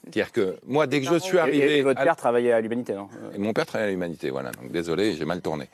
[0.05, 1.79] C'est-à-dire que moi, dès que je suis arrivé...
[1.79, 3.09] Et, votre à- père travaillait à l'humanité, non?
[3.35, 4.51] Et mon père travaillait à l'humanité, voilà.
[4.53, 5.69] Donc désolé, j'ai mal tourné.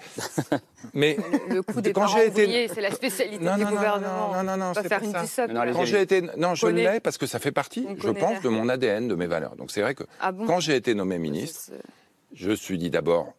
[0.94, 1.16] Mais
[1.48, 3.76] Le coup des quand parents j'ai été ouvriers, c'est la spécialité Non, du non, non,
[3.76, 4.32] gouvernement.
[4.34, 5.46] non, non, non, On va c'est faire pas une ça.
[5.46, 8.40] Non, Quand j'ai été, non, je l'ai parce que ça fait partie, On je pense,
[8.40, 9.56] de mon ADN, de mes valeurs.
[9.56, 10.46] Donc c'est vrai que Ah bon?
[10.46, 11.72] quand j'ai été nommé ministre,
[12.32, 13.34] je me suis dit d'abord,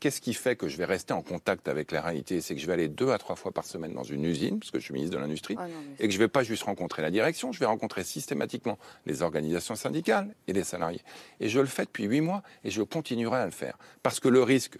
[0.00, 2.40] qu'est-ce qui fait que je vais rester en contact avec la réalité?
[2.40, 4.70] C'est que je vais aller deux à trois fois par semaine dans une usine, parce
[4.70, 5.66] que je suis ministre de l'Industrie, Ah
[5.98, 9.22] et que je ne vais pas juste rencontrer la direction, je vais rencontrer systématiquement les
[9.22, 11.02] organisations syndicales et les salariés.
[11.40, 13.78] Et je le fais depuis huit mois, et je continuerai à le faire.
[14.02, 14.78] Parce que le risque,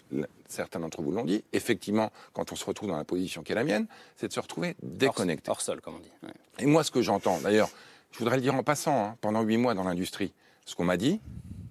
[0.48, 3.56] certains d'entre vous l'ont dit, effectivement, quand on se retrouve dans la position qui est
[3.56, 3.86] la mienne,
[4.16, 5.50] c'est de se retrouver déconnecté.
[5.50, 6.12] Hors sol, comme on dit.
[6.22, 6.30] Ouais.
[6.58, 7.70] Et moi, ce que j'entends, d'ailleurs,
[8.12, 10.32] je voudrais le dire en passant, hein, pendant huit mois dans l'industrie,
[10.64, 11.20] ce qu'on m'a dit,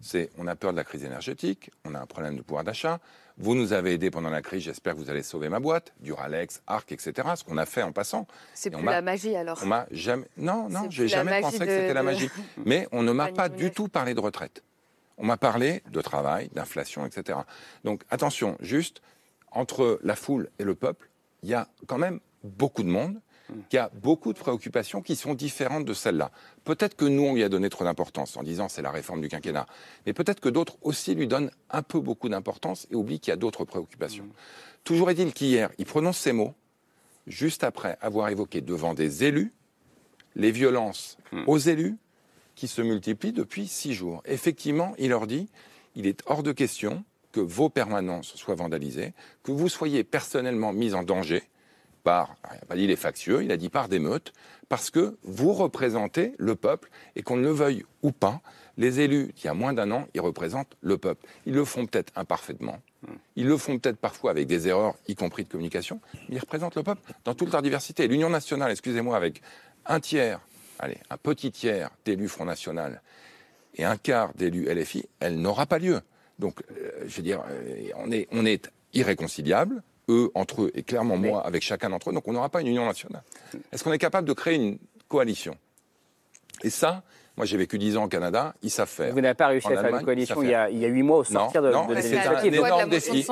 [0.02, 3.00] c'est on a peur de la crise énergétique, on a un problème de pouvoir d'achat.
[3.38, 6.62] Vous nous avez aidés pendant la crise, j'espère que vous allez sauver ma boîte, Duralex,
[6.68, 7.28] Arc, etc.
[7.36, 8.28] Ce qu'on a fait en passant.
[8.54, 9.60] C'est plus la magie alors.
[9.62, 10.26] On m'a jamais.
[10.38, 12.30] Non, non, j'ai jamais pensé que de- c'était la magie.
[12.66, 14.64] Mais on ne m'a pas du tout parlé de retraite.
[15.18, 17.40] On m'a parlé de travail, d'inflation, etc.
[17.84, 19.02] Donc attention, juste
[19.52, 21.10] entre la foule et le peuple,
[21.44, 23.20] il y a quand même beaucoup de monde
[23.70, 26.32] qui a beaucoup de préoccupations qui sont différentes de celles-là.
[26.64, 29.28] Peut-être que nous, on lui a donné trop d'importance en disant c'est la réforme du
[29.28, 29.68] quinquennat.
[30.06, 33.34] Mais peut-être que d'autres aussi lui donnent un peu beaucoup d'importance et oublient qu'il y
[33.34, 34.28] a d'autres préoccupations.
[34.84, 36.54] Toujours est-il qu'hier, il prononce ces mots
[37.28, 39.54] juste après avoir évoqué devant des élus
[40.36, 41.18] les violences
[41.48, 41.98] aux élus
[42.56, 44.22] qui se multiplient depuis six jours.
[44.26, 45.50] Effectivement, il leur dit,
[45.96, 50.94] il est hors de question que vos permanences soient vandalisées, que vous soyez personnellement mis
[50.94, 51.44] en danger
[52.06, 54.34] il n'a pas dit les factieux, il a dit par des meutes,
[54.70, 58.42] parce que vous représentez le peuple et qu'on le veuille ou pas,
[58.78, 61.26] les élus, il y a moins d'un an, ils représentent le peuple.
[61.46, 62.80] Ils le font peut-être imparfaitement,
[63.36, 66.76] ils le font peut-être parfois avec des erreurs, y compris de communication, mais ils représentent
[66.76, 68.08] le peuple dans toute leur diversité.
[68.08, 69.42] L'Union nationale, excusez-moi, avec
[69.86, 70.42] un tiers,
[70.80, 73.02] allez, un petit tiers d'élus Front National
[73.76, 76.02] et un quart d'élus LFI, elle n'aura pas lieu.
[76.40, 80.84] Donc, euh, je veux dire, euh, on est, on est irréconciliables, eux entre eux et
[80.84, 83.24] clairement moi avec chacun d'entre eux, donc on n'aura pas une union nationale.
[83.72, 84.78] Est-ce qu'on est capable de créer une
[85.08, 85.56] coalition?
[86.64, 87.04] Et ça,
[87.38, 89.14] moi j'ai vécu 10 ans au Canada, ils savent faire.
[89.14, 90.88] Vous n'avez pas réussi En à faire une coalition il y, a, il y a
[90.88, 92.54] huit mois au Non, sortir de, non, de mais ces c'est un initiatives.
[92.56, 93.18] énorme défi.
[93.20, 93.24] Et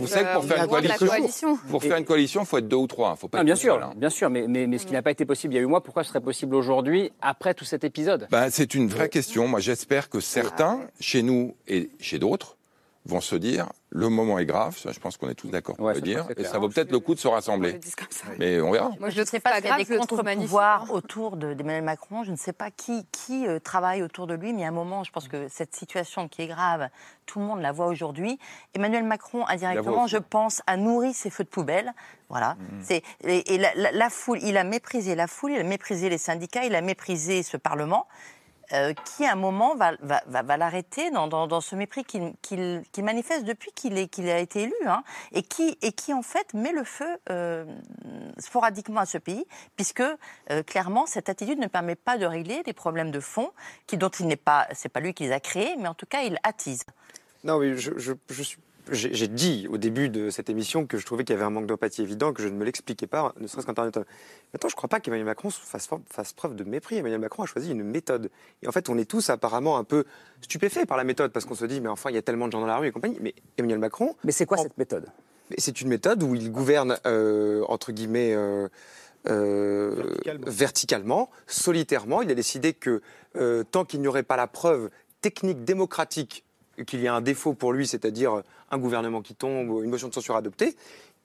[0.00, 0.68] vous savez que pour faire une
[1.08, 3.14] coalition, pour faire une coalition, il faut être deux ou trois.
[3.14, 3.92] Faut pas Ah, être bien sûr, seul, hein.
[3.94, 5.68] bien sûr, mais, mais, mais ce qui n'a pas été possible il y a huit
[5.68, 8.26] mois, pourquoi ce serait possible aujourd'hui, après tout cet épisode?
[8.30, 9.46] Ben, c'est une vraie question.
[9.46, 12.56] Moi, j'espère que certains, chez nous et chez d'autres,
[13.04, 14.76] vont se dire le moment est grave.
[14.78, 16.26] Ça, je pense qu'on est tous d'accord pour Ouais, le ça, dire.
[16.36, 17.78] Et ça vaut peut-être le coup de se rassembler.
[18.38, 18.90] Mais on verra.
[19.00, 22.22] Moi, je ne sais pas s'il y a grave, des contre-pouvoirs autour de- d'Emmanuel Macron.
[22.24, 25.04] Je ne sais pas qui, qui euh, travaille autour de lui, mais à un moment,
[25.04, 26.88] je pense que cette situation qui est grave,
[27.26, 28.38] tout le monde la voit aujourd'hui.
[28.74, 31.92] Emmanuel Macron, indirectement, je pense, a nourri ses feux de poubelle.
[32.30, 32.54] Voilà.
[32.54, 32.92] Mm.
[33.28, 36.18] Et, et la, la- la foule, il a méprisé la foule, il a méprisé les
[36.18, 38.06] syndicats, il a méprisé ce Parlement.
[38.72, 39.92] Euh, qui à un moment va,
[40.56, 45.02] l'arrêter dans, ce mépris qu'il manifeste depuis qu'il a été élu, hein,
[45.32, 47.64] et, qui, en fait met le feu euh,
[48.38, 49.44] sporadiquement à ce pays,
[49.76, 53.50] puisque euh, clairement cette attitude ne permet pas de régler des problèmes de fond,
[53.86, 56.06] qui, dont il n'est pas, c'est pas lui qui les a créés, mais en tout
[56.06, 56.84] cas il attise.
[57.44, 58.58] Non, je, je- je suis.
[58.90, 61.66] J'ai dit au début de cette émission que je trouvais qu'il y avait un manque
[61.66, 63.96] d'empathie évident, que je ne me l'expliquais pas, ne serait-ce qu'Internet.
[63.96, 66.96] Maintenant, je ne crois pas qu'Emmanuel Macron fasse, fasse preuve de mépris.
[66.96, 68.28] Emmanuel Macron a choisi une méthode.
[68.62, 70.04] Et en fait, on est tous apparemment un peu
[70.40, 72.52] stupéfaits par la méthode, parce qu'on se dit, mais enfin, il y a tellement de
[72.52, 73.18] gens dans la rue et compagnie.
[73.20, 74.16] Mais Emmanuel Macron.
[74.24, 75.06] Mais c'est quoi cette méthode?
[75.58, 78.68] C'est une méthode où il gouverne, euh, entre guillemets, euh,
[79.28, 80.50] euh, Verticalement.
[80.50, 82.22] verticalement, solitairement.
[82.22, 83.00] Il a décidé que
[83.36, 86.44] euh, tant qu'il n'y aurait pas la preuve technique, démocratique,
[86.86, 90.14] qu'il y a un défaut pour lui, c'est-à-dire un gouvernement qui tombe une motion de
[90.14, 90.76] censure adoptée,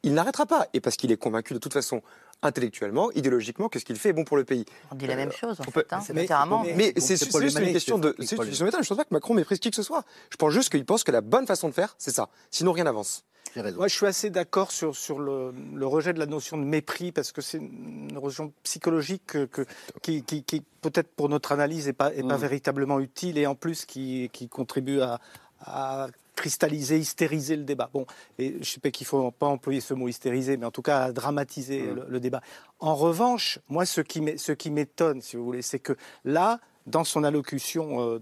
[0.04, 0.68] il n'arrêtera pas.
[0.74, 2.02] Et parce qu'il est convaincu de toute façon,
[2.42, 4.66] intellectuellement, idéologiquement, que ce qu'il fait est bon pour le pays.
[4.92, 6.74] On dit la même chose en fait, hein, mais-.
[6.76, 8.10] Mais c'est juste une question de.
[8.10, 8.84] une question de méthode.
[8.84, 10.04] Je ne pense pas que Macron méprise qui que ce soit.
[10.30, 12.30] Je pense juste qu'il pense que la bonne façon de faire, c'est ça.
[12.52, 13.24] Sinon, rien n'avance.
[13.56, 13.78] J'ai raison.
[13.78, 17.12] Moi, je suis assez d'accord sur, sur le, le rejet de la notion de mépris,
[17.12, 19.66] parce que c'est une notion psychologique que- que-
[20.02, 22.42] qui, qui- qui, peut-être pour notre analyse, n'est pas, est pas Mm.
[22.42, 25.20] véritablement utile, et en plus qui, qui contribue à,
[25.62, 26.08] à
[26.38, 27.90] cristalliser, hystériser le débat.
[27.92, 28.06] Bon,
[28.40, 31.12] et je sais pas qu'il faut pas employer ce mot hystériser, mais en tout cas
[31.12, 32.42] dramatiser le, le débat.
[32.80, 38.18] En revanche, moi, ce qui m'étonne, si vous voulez, c'est que là, dans son allocution
[38.18, 38.20] euh,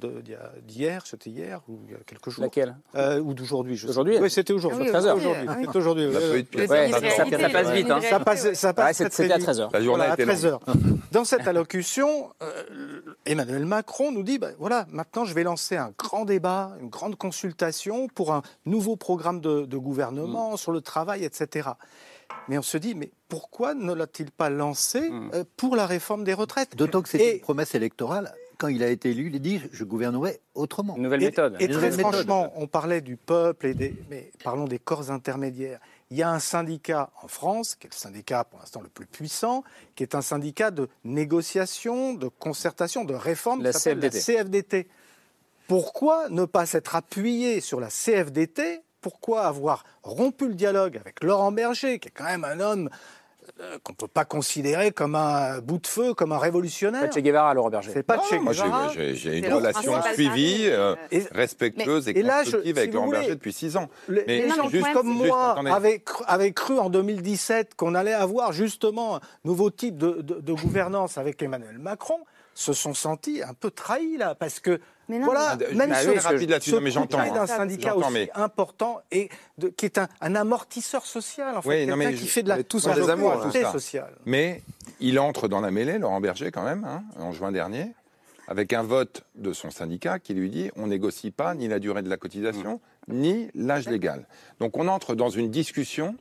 [0.63, 2.75] d'hier, c'était hier ou il y a quelques jours, Laquelle?
[2.95, 4.79] Euh, ou d'aujourd'hui, je sais Aujourd'hui Oui, c'était aujourd'hui.
[4.81, 5.15] Ah oui, 13 heures.
[5.17, 5.45] Aujourd'hui.
[5.47, 5.65] Ah oui.
[5.65, 6.05] C'était aujourd'hui.
[6.07, 7.91] Ouais, une ça, passe vite.
[7.91, 8.01] Hein.
[8.01, 9.45] Ça passe, ça passe Ouais, c'était à vite.
[9.45, 9.69] 13 heures.
[9.71, 10.53] La journée Voilà, à était 13 longue.
[10.53, 10.61] heures.
[11.11, 15.91] Dans cette allocution, euh, Emmanuel Macron nous dit, ben, voilà, maintenant je vais lancer un
[15.97, 20.57] grand débat, une grande consultation pour un nouveau programme de, de gouvernement Mm.
[20.57, 21.69] sur le travail, etc.
[22.47, 25.29] Mais on se dit, mais pourquoi ne l'a-t-il pas lancé Mm.
[25.55, 26.75] pour la réforme des retraites?
[26.75, 29.83] D'autant que c'est une promesse électorale quand il a été élu, il a dit je
[29.83, 30.97] gouvernerai autrement.
[30.97, 31.55] Nouvelle Et- méthode.
[31.59, 31.99] Et, très méthode.
[31.99, 35.79] franchement, on parlait du peuple, et des, mais parlons des corps intermédiaires.
[36.11, 39.07] Il y a un syndicat en France, qui est le syndicat pour l'instant le plus
[39.07, 39.63] puissant,
[39.95, 44.33] qui est un syndicat de négociation, de concertation, de réforme, La qui s'appelle CFDT.
[44.37, 44.87] la CFDT.
[45.67, 51.51] Pourquoi ne pas s'être appuyé sur la CFDT Pourquoi avoir rompu le dialogue avec Laurent
[51.51, 52.89] Berger, qui est quand même un homme
[53.61, 57.11] euh, qu'on ne peut pas considérer comme un bout de feu, comme un révolutionnaire Pas
[57.15, 57.91] Che Guevara, Laurent Berger.
[57.93, 58.89] C'est pas Non, Che moi, j'ai- Guevara.
[58.93, 63.05] j'ai une relation suivie, euh, Et- respectueuse et, et là, je- constructive si avec Laurent
[63.05, 63.87] voulez, Berger depuis six ans.
[64.09, 68.13] Les, Mais les gens juste comme moi avaient cru, avaient cru en 2017 qu'on allait
[68.13, 72.19] avoir justement un nouveau type de, de- de gouvernance avec Emmanuel Macron
[72.53, 74.79] se sont sentis un peu trahis là parce que
[75.09, 78.11] Mais non, voilà mais- même Ah, ce, rapide là-dessus, ce mais j'entends, d'un syndicat aussi
[78.11, 82.09] mais- important et de- qui est un, un amortisseur social en fait Oui, non, quelqu'un
[82.11, 83.71] mais qui je- fait de la tous des amours, tout ça.
[83.71, 84.13] sociale.
[84.25, 84.61] Mais
[84.99, 87.91] il entre dans la mêlée, Laurent Berger, quand même, hein, en juin dernier,
[88.47, 92.01] avec un vote de son syndicat qui lui dit on négocie pas ni la durée
[92.01, 94.27] de la cotisation, ni l'âge légal.
[94.59, 96.15] Donc on entre dans une discussion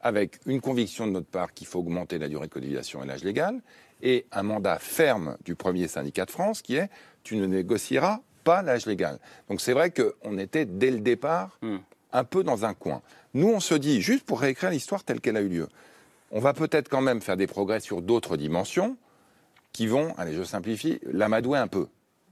[0.00, 3.24] avec une conviction de notre part qu'il faut augmenter la durée de cotisation et l'âge
[3.24, 3.60] légal,
[4.02, 6.90] et un mandat ferme du premier syndicat de France qui est
[7.26, 9.18] tu ne négocieras pas l'âge légal.
[9.50, 11.78] Donc c'est vrai qu'on était dès le départ Hmm.
[12.12, 13.02] un peu dans un coin.
[13.34, 15.68] Nous, on se dit, juste pour réécrire l'histoire telle qu'elle a eu lieu,
[16.30, 18.96] on va peut-être quand même faire des progrès sur d'autres dimensions
[19.72, 21.88] qui vont, allez, je simplifie, l'amadouer un peu.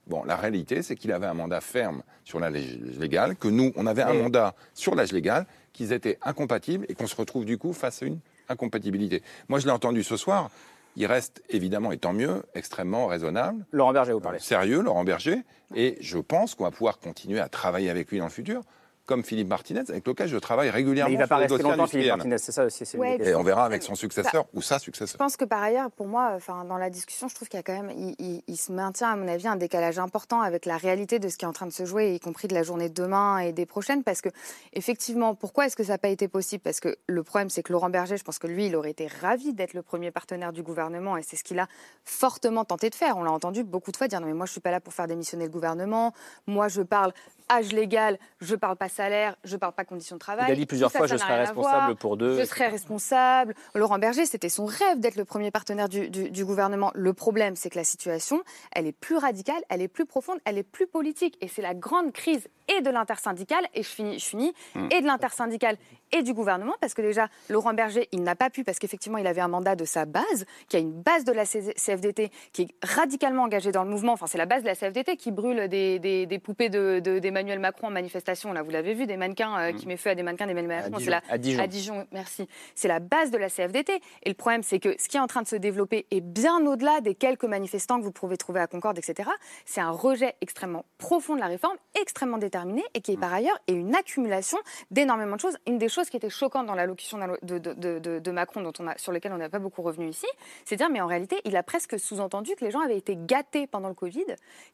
[0.07, 3.87] Bon, la réalité, c'est qu'il avait un mandat ferme sur l'âge légal, que nous, on
[3.87, 7.59] avait un Et- mandat sur l'âge légal, qu'ils étaient incompatibles et qu'on se retrouve du
[7.59, 9.23] coup face à une incompatibilité.
[9.49, 10.51] Moi, je l'ai entendu ce soir.
[10.97, 14.39] Il reste évidemment, et tant mieux, extrêmement raisonnable, Laurent Berger, vous parlez.
[14.39, 15.43] sérieux, Laurent Berger,
[15.75, 18.63] et je pense qu'on va pouvoir continuer à travailler avec lui dans le futur,
[19.07, 21.09] comme Philippe Martinez, avec lequel je travaille régulièrement.
[21.11, 22.09] Mais il va pas rester longtemps, Philippe.
[22.09, 22.85] Martinez, c'est ça aussi.
[22.97, 25.19] Ouais, Et on verra avec son successeur ou sa Je successeur.
[25.19, 27.63] pense que par ailleurs, pour moi, enfin, dans la discussion, je trouve qu'il y a
[27.63, 30.77] quand même, il, il- il se maintient, à mon avis, un décalage important avec la
[30.77, 32.89] réalité de ce qui est en train de se jouer, y compris de la journée
[32.89, 34.03] de demain et des prochaines.
[34.05, 34.29] Parce que,
[34.73, 36.63] effectivement, pourquoi est-ce que ça n'a pas été possible?
[36.63, 39.07] Parce que le problème, c'est que Laurent Berger, je pense que lui, il aurait été
[39.21, 41.69] ravi d'être le premier partenaire du gouvernement et c'est ce qu'il a
[42.05, 43.17] fortement tenté de faire.
[43.17, 44.93] On l'a entendu beaucoup de fois dire non, mais moi, je suis pas là pour
[44.95, 46.13] faire démissionner le gouvernement.
[46.47, 47.13] Moi, je parle
[47.51, 50.47] âge légal, je parle pas salaire, je parle pas conditions de travail.
[50.49, 52.39] Il a dit plusieurs ça, fois ça je serai responsable pour deux.
[52.39, 53.55] Je serai responsable.
[53.75, 56.91] Laurent Berger, c'était son rêve d'être le premier partenaire du, du- du gouvernement.
[56.95, 58.43] Le problème, c'est que la situation,
[58.73, 61.37] elle est plus radicale, elle est plus profonde, elle est plus politique.
[61.41, 64.89] Et c'est la grande crise et de l'intersyndicale, et je finis, je finis, Hmm.
[64.91, 65.77] et de l'intersyndicale
[66.13, 69.27] et du gouvernement, parce que déjà, Laurent Berger, il n'a pas pu, parce qu'effectivement, il
[69.27, 72.69] avait un mandat de sa base, qui a une base de la CFDT, qui est
[72.83, 74.13] radicalement engagée dans le mouvement.
[74.13, 77.19] Enfin, c'est la base de la CFDT qui brûle des, des- des poupées de- de-
[77.19, 78.53] d'Emmanuel Macron en manifestation.
[78.53, 80.93] Là, vous l'avez vu, des mannequins euh, qui met feu à des mannequins d'Emmanuel Macron.
[80.95, 81.11] C'est Dijon.
[81.11, 81.63] la- À Dijon.
[81.63, 82.47] à Dijon, merci.
[82.75, 84.01] C'est la base de la CFDT.
[84.23, 86.65] Et le problème, c'est que ce qui est en train de se développer est bien
[86.67, 89.29] au-delà des quelques manifestants que vous pouvez trouver à Concorde, etc.
[89.65, 93.59] C'est un rejet extrêmement profond de la réforme, extrêmement déterminé, et qui est par ailleurs
[93.67, 94.59] est une accumulation
[94.91, 95.57] d'énormément de choses.
[95.67, 98.73] Une des choses qui était choquante dans l'allocution de, de, de- de- de Macron, dont
[98.81, 100.27] on a, sur lequel on n'a pas beaucoup revenu ici,
[100.65, 103.67] c'est dire, mais en réalité, il a presque sous-entendu que les gens avaient été gâtés
[103.67, 104.25] pendant le Covid,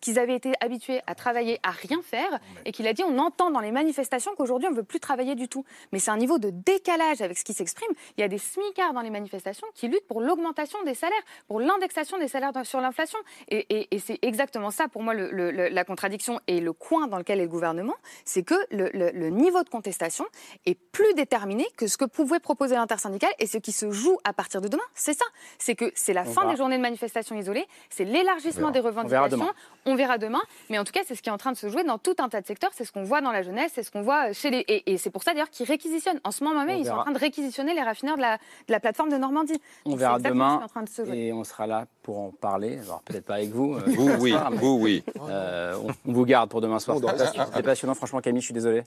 [0.01, 3.51] qu'ils avaient été habitués à travailler, à rien faire, et qu'il a dit, on entend
[3.51, 5.64] dans les manifestations qu'aujourd'hui, on ne veut plus travailler du tout.
[5.93, 7.91] Mais c'est un niveau de décalage avec ce qui s'exprime.
[8.16, 11.61] Il y a des smicards dans les manifestations qui luttent pour l'augmentation des salaires, pour
[11.61, 13.18] l'indexation des salaires sur l'inflation.
[13.49, 16.73] Et, et- et c'est exactement ça, pour moi, le- le- le- la contradiction et le
[16.73, 17.95] coin dans lequel est le gouvernement,
[18.25, 20.25] c'est que le niveau de contestation
[20.66, 24.32] est plus déterminé que ce que pouvait proposer l'intersyndicale et ce qui se joue à
[24.32, 24.82] partir de demain.
[24.94, 25.24] C'est ça.
[25.58, 26.52] C'est que c'est la On fin verra.
[26.52, 29.02] des journées de manifestation isolées, c'est l'élargissement des verra.
[29.02, 29.38] On verra revendications.
[29.38, 29.54] demain.
[29.86, 30.42] On verra demain.
[30.68, 32.14] Mais en tout cas, c'est ce qui est en train de se jouer dans tout
[32.18, 32.70] un tas de secteurs.
[32.74, 34.58] C'est ce qu'on voit dans la jeunesse, c'est ce qu'on voit chez les.
[34.68, 36.20] Et, et c'est pour ça d'ailleurs qu'ils réquisitionnent.
[36.24, 38.36] En ce moment même, On ils sont en train de réquisitionner les raffineurs de la,
[38.36, 39.61] de la plateforme de Normandie.
[39.84, 41.16] On Donc, verra c'est demain qui est en train de se jouer.
[41.28, 42.78] et on sera là pour en parler.
[42.84, 43.74] Alors peut-être pas avec vous.
[43.74, 45.04] euh, Vous, oui, soir, mais, vous, oui.
[45.28, 46.98] euh, on, on vous garde pour demain soir.
[46.98, 48.40] C'était passionnant, franchement, Camille.
[48.40, 48.82] Je suis désolé.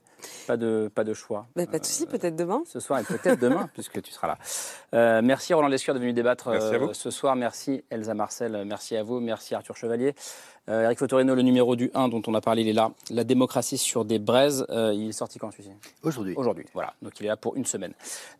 [0.47, 1.45] Pas de pas de choix.
[1.55, 2.63] Bah, pas de souci, peut-être demain.
[2.65, 4.37] ce soir et peut-être demain, puisque tu seras là.
[4.93, 7.35] Euh, merci Roland Lescure de venir débattre euh, ce soir.
[7.35, 9.19] Merci Elsa Marcel, merci à vous.
[9.19, 10.15] Merci Arthur Chevalier.
[10.69, 12.91] Euh, Eric Fotorino, le numéro du 1 dont on a parlé, il est là.
[13.09, 14.65] La démocratie sur des braises.
[14.69, 15.71] Euh, il est sorti quand celui-ci?
[16.03, 16.35] Aujourd'hui.
[16.37, 16.93] Aujourd'hui, voilà.
[17.01, 17.93] Donc il est là pour une semaine.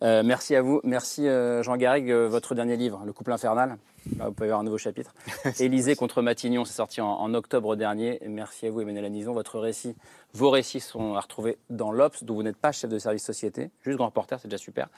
[0.03, 0.79] Euh, merci à vous.
[0.85, 3.77] Merci Jean Garrigue, votre dernier livre, Le couple infernal.
[4.17, 5.13] Là, vous pouvez avoir un nouveau chapitre.
[5.61, 8.19] Élysée contre Matignon, c'est sorti en, en octobre dernier.
[8.27, 9.31] Merci à vous, Emmanuel Anison.
[9.31, 9.95] Votre récit,
[10.33, 13.69] vos récits sont à retrouver dans l'Obs, dont vous n'êtes pas chef de service société,
[13.81, 14.89] juste grand reporter, c'est déjà super.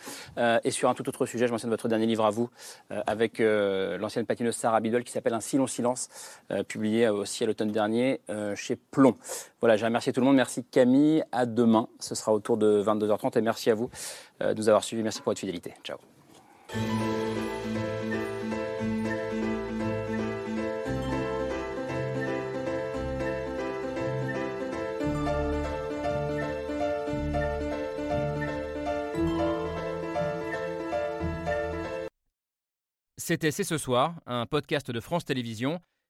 [0.64, 2.50] Et sur un tout autre sujet, je mentionne votre dernier livre à vous,
[2.90, 6.10] avec l'ancienne patineuse Sarah Bidol, qui s'appelle Un si long silence,
[6.68, 9.16] publié euh, aussi à l'automne dernier euh, chez Plomb.
[9.60, 10.36] Voilà, j'ai remercié tout le monde.
[10.36, 11.24] Merci Camille.
[11.32, 11.88] À demain.
[12.00, 13.38] Ce sera autour de 22h30.
[13.38, 13.90] Et merci à vous
[14.42, 15.04] euh, de nous avoir suivis.
[15.04, 15.74] Merci pour votre fidélité.
[15.84, 15.98] Ciao.
[33.18, 35.80] C'était C'est ce soir, un podcast de France Télévisions.